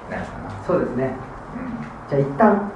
[0.09, 0.49] なるかな。
[0.65, 1.13] そうですね、
[1.55, 2.71] うん、じゃあ一旦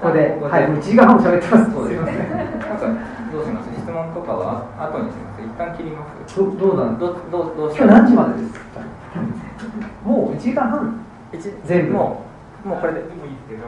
[0.00, 1.72] ここではい1時間半も喋ってます。
[1.72, 2.12] そうですね。
[2.60, 2.86] なんか
[3.32, 3.70] どうします？
[3.80, 5.40] 質問とかは後にします？
[5.42, 6.36] 一旦切ります。
[6.36, 8.80] どどうなんどどどう今日何時までですか？
[10.04, 11.04] もう1時間半。
[11.64, 11.92] 全部。
[11.92, 12.24] も
[12.64, 13.00] うもうこれで。
[13.00, 13.62] もいいですけど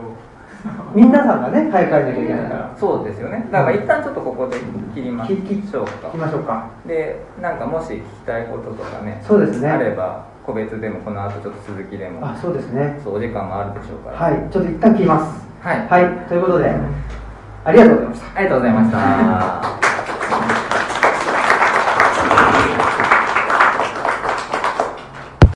[0.94, 2.76] 皆さんがね早く帰らなきゃいけないから。
[2.78, 3.48] そうですよね。
[3.50, 4.56] だから一旦ちょっとここで
[4.94, 5.42] 切りましょうか。
[6.10, 6.70] 切りましょうか。
[6.86, 9.68] でなんかもし聞きたいこととかねそうですね。
[9.68, 12.26] あれば個別でもこの後ちょっと続きでも。
[12.26, 13.00] あそうですね。
[13.02, 14.16] そうお時間もあるでしょうから。
[14.18, 14.50] はい。
[14.50, 15.46] ちょっと一旦切ります。
[15.62, 16.74] はい、はい、ということで
[17.64, 18.38] ありがとうございました。
[18.38, 19.91] ありがとうございました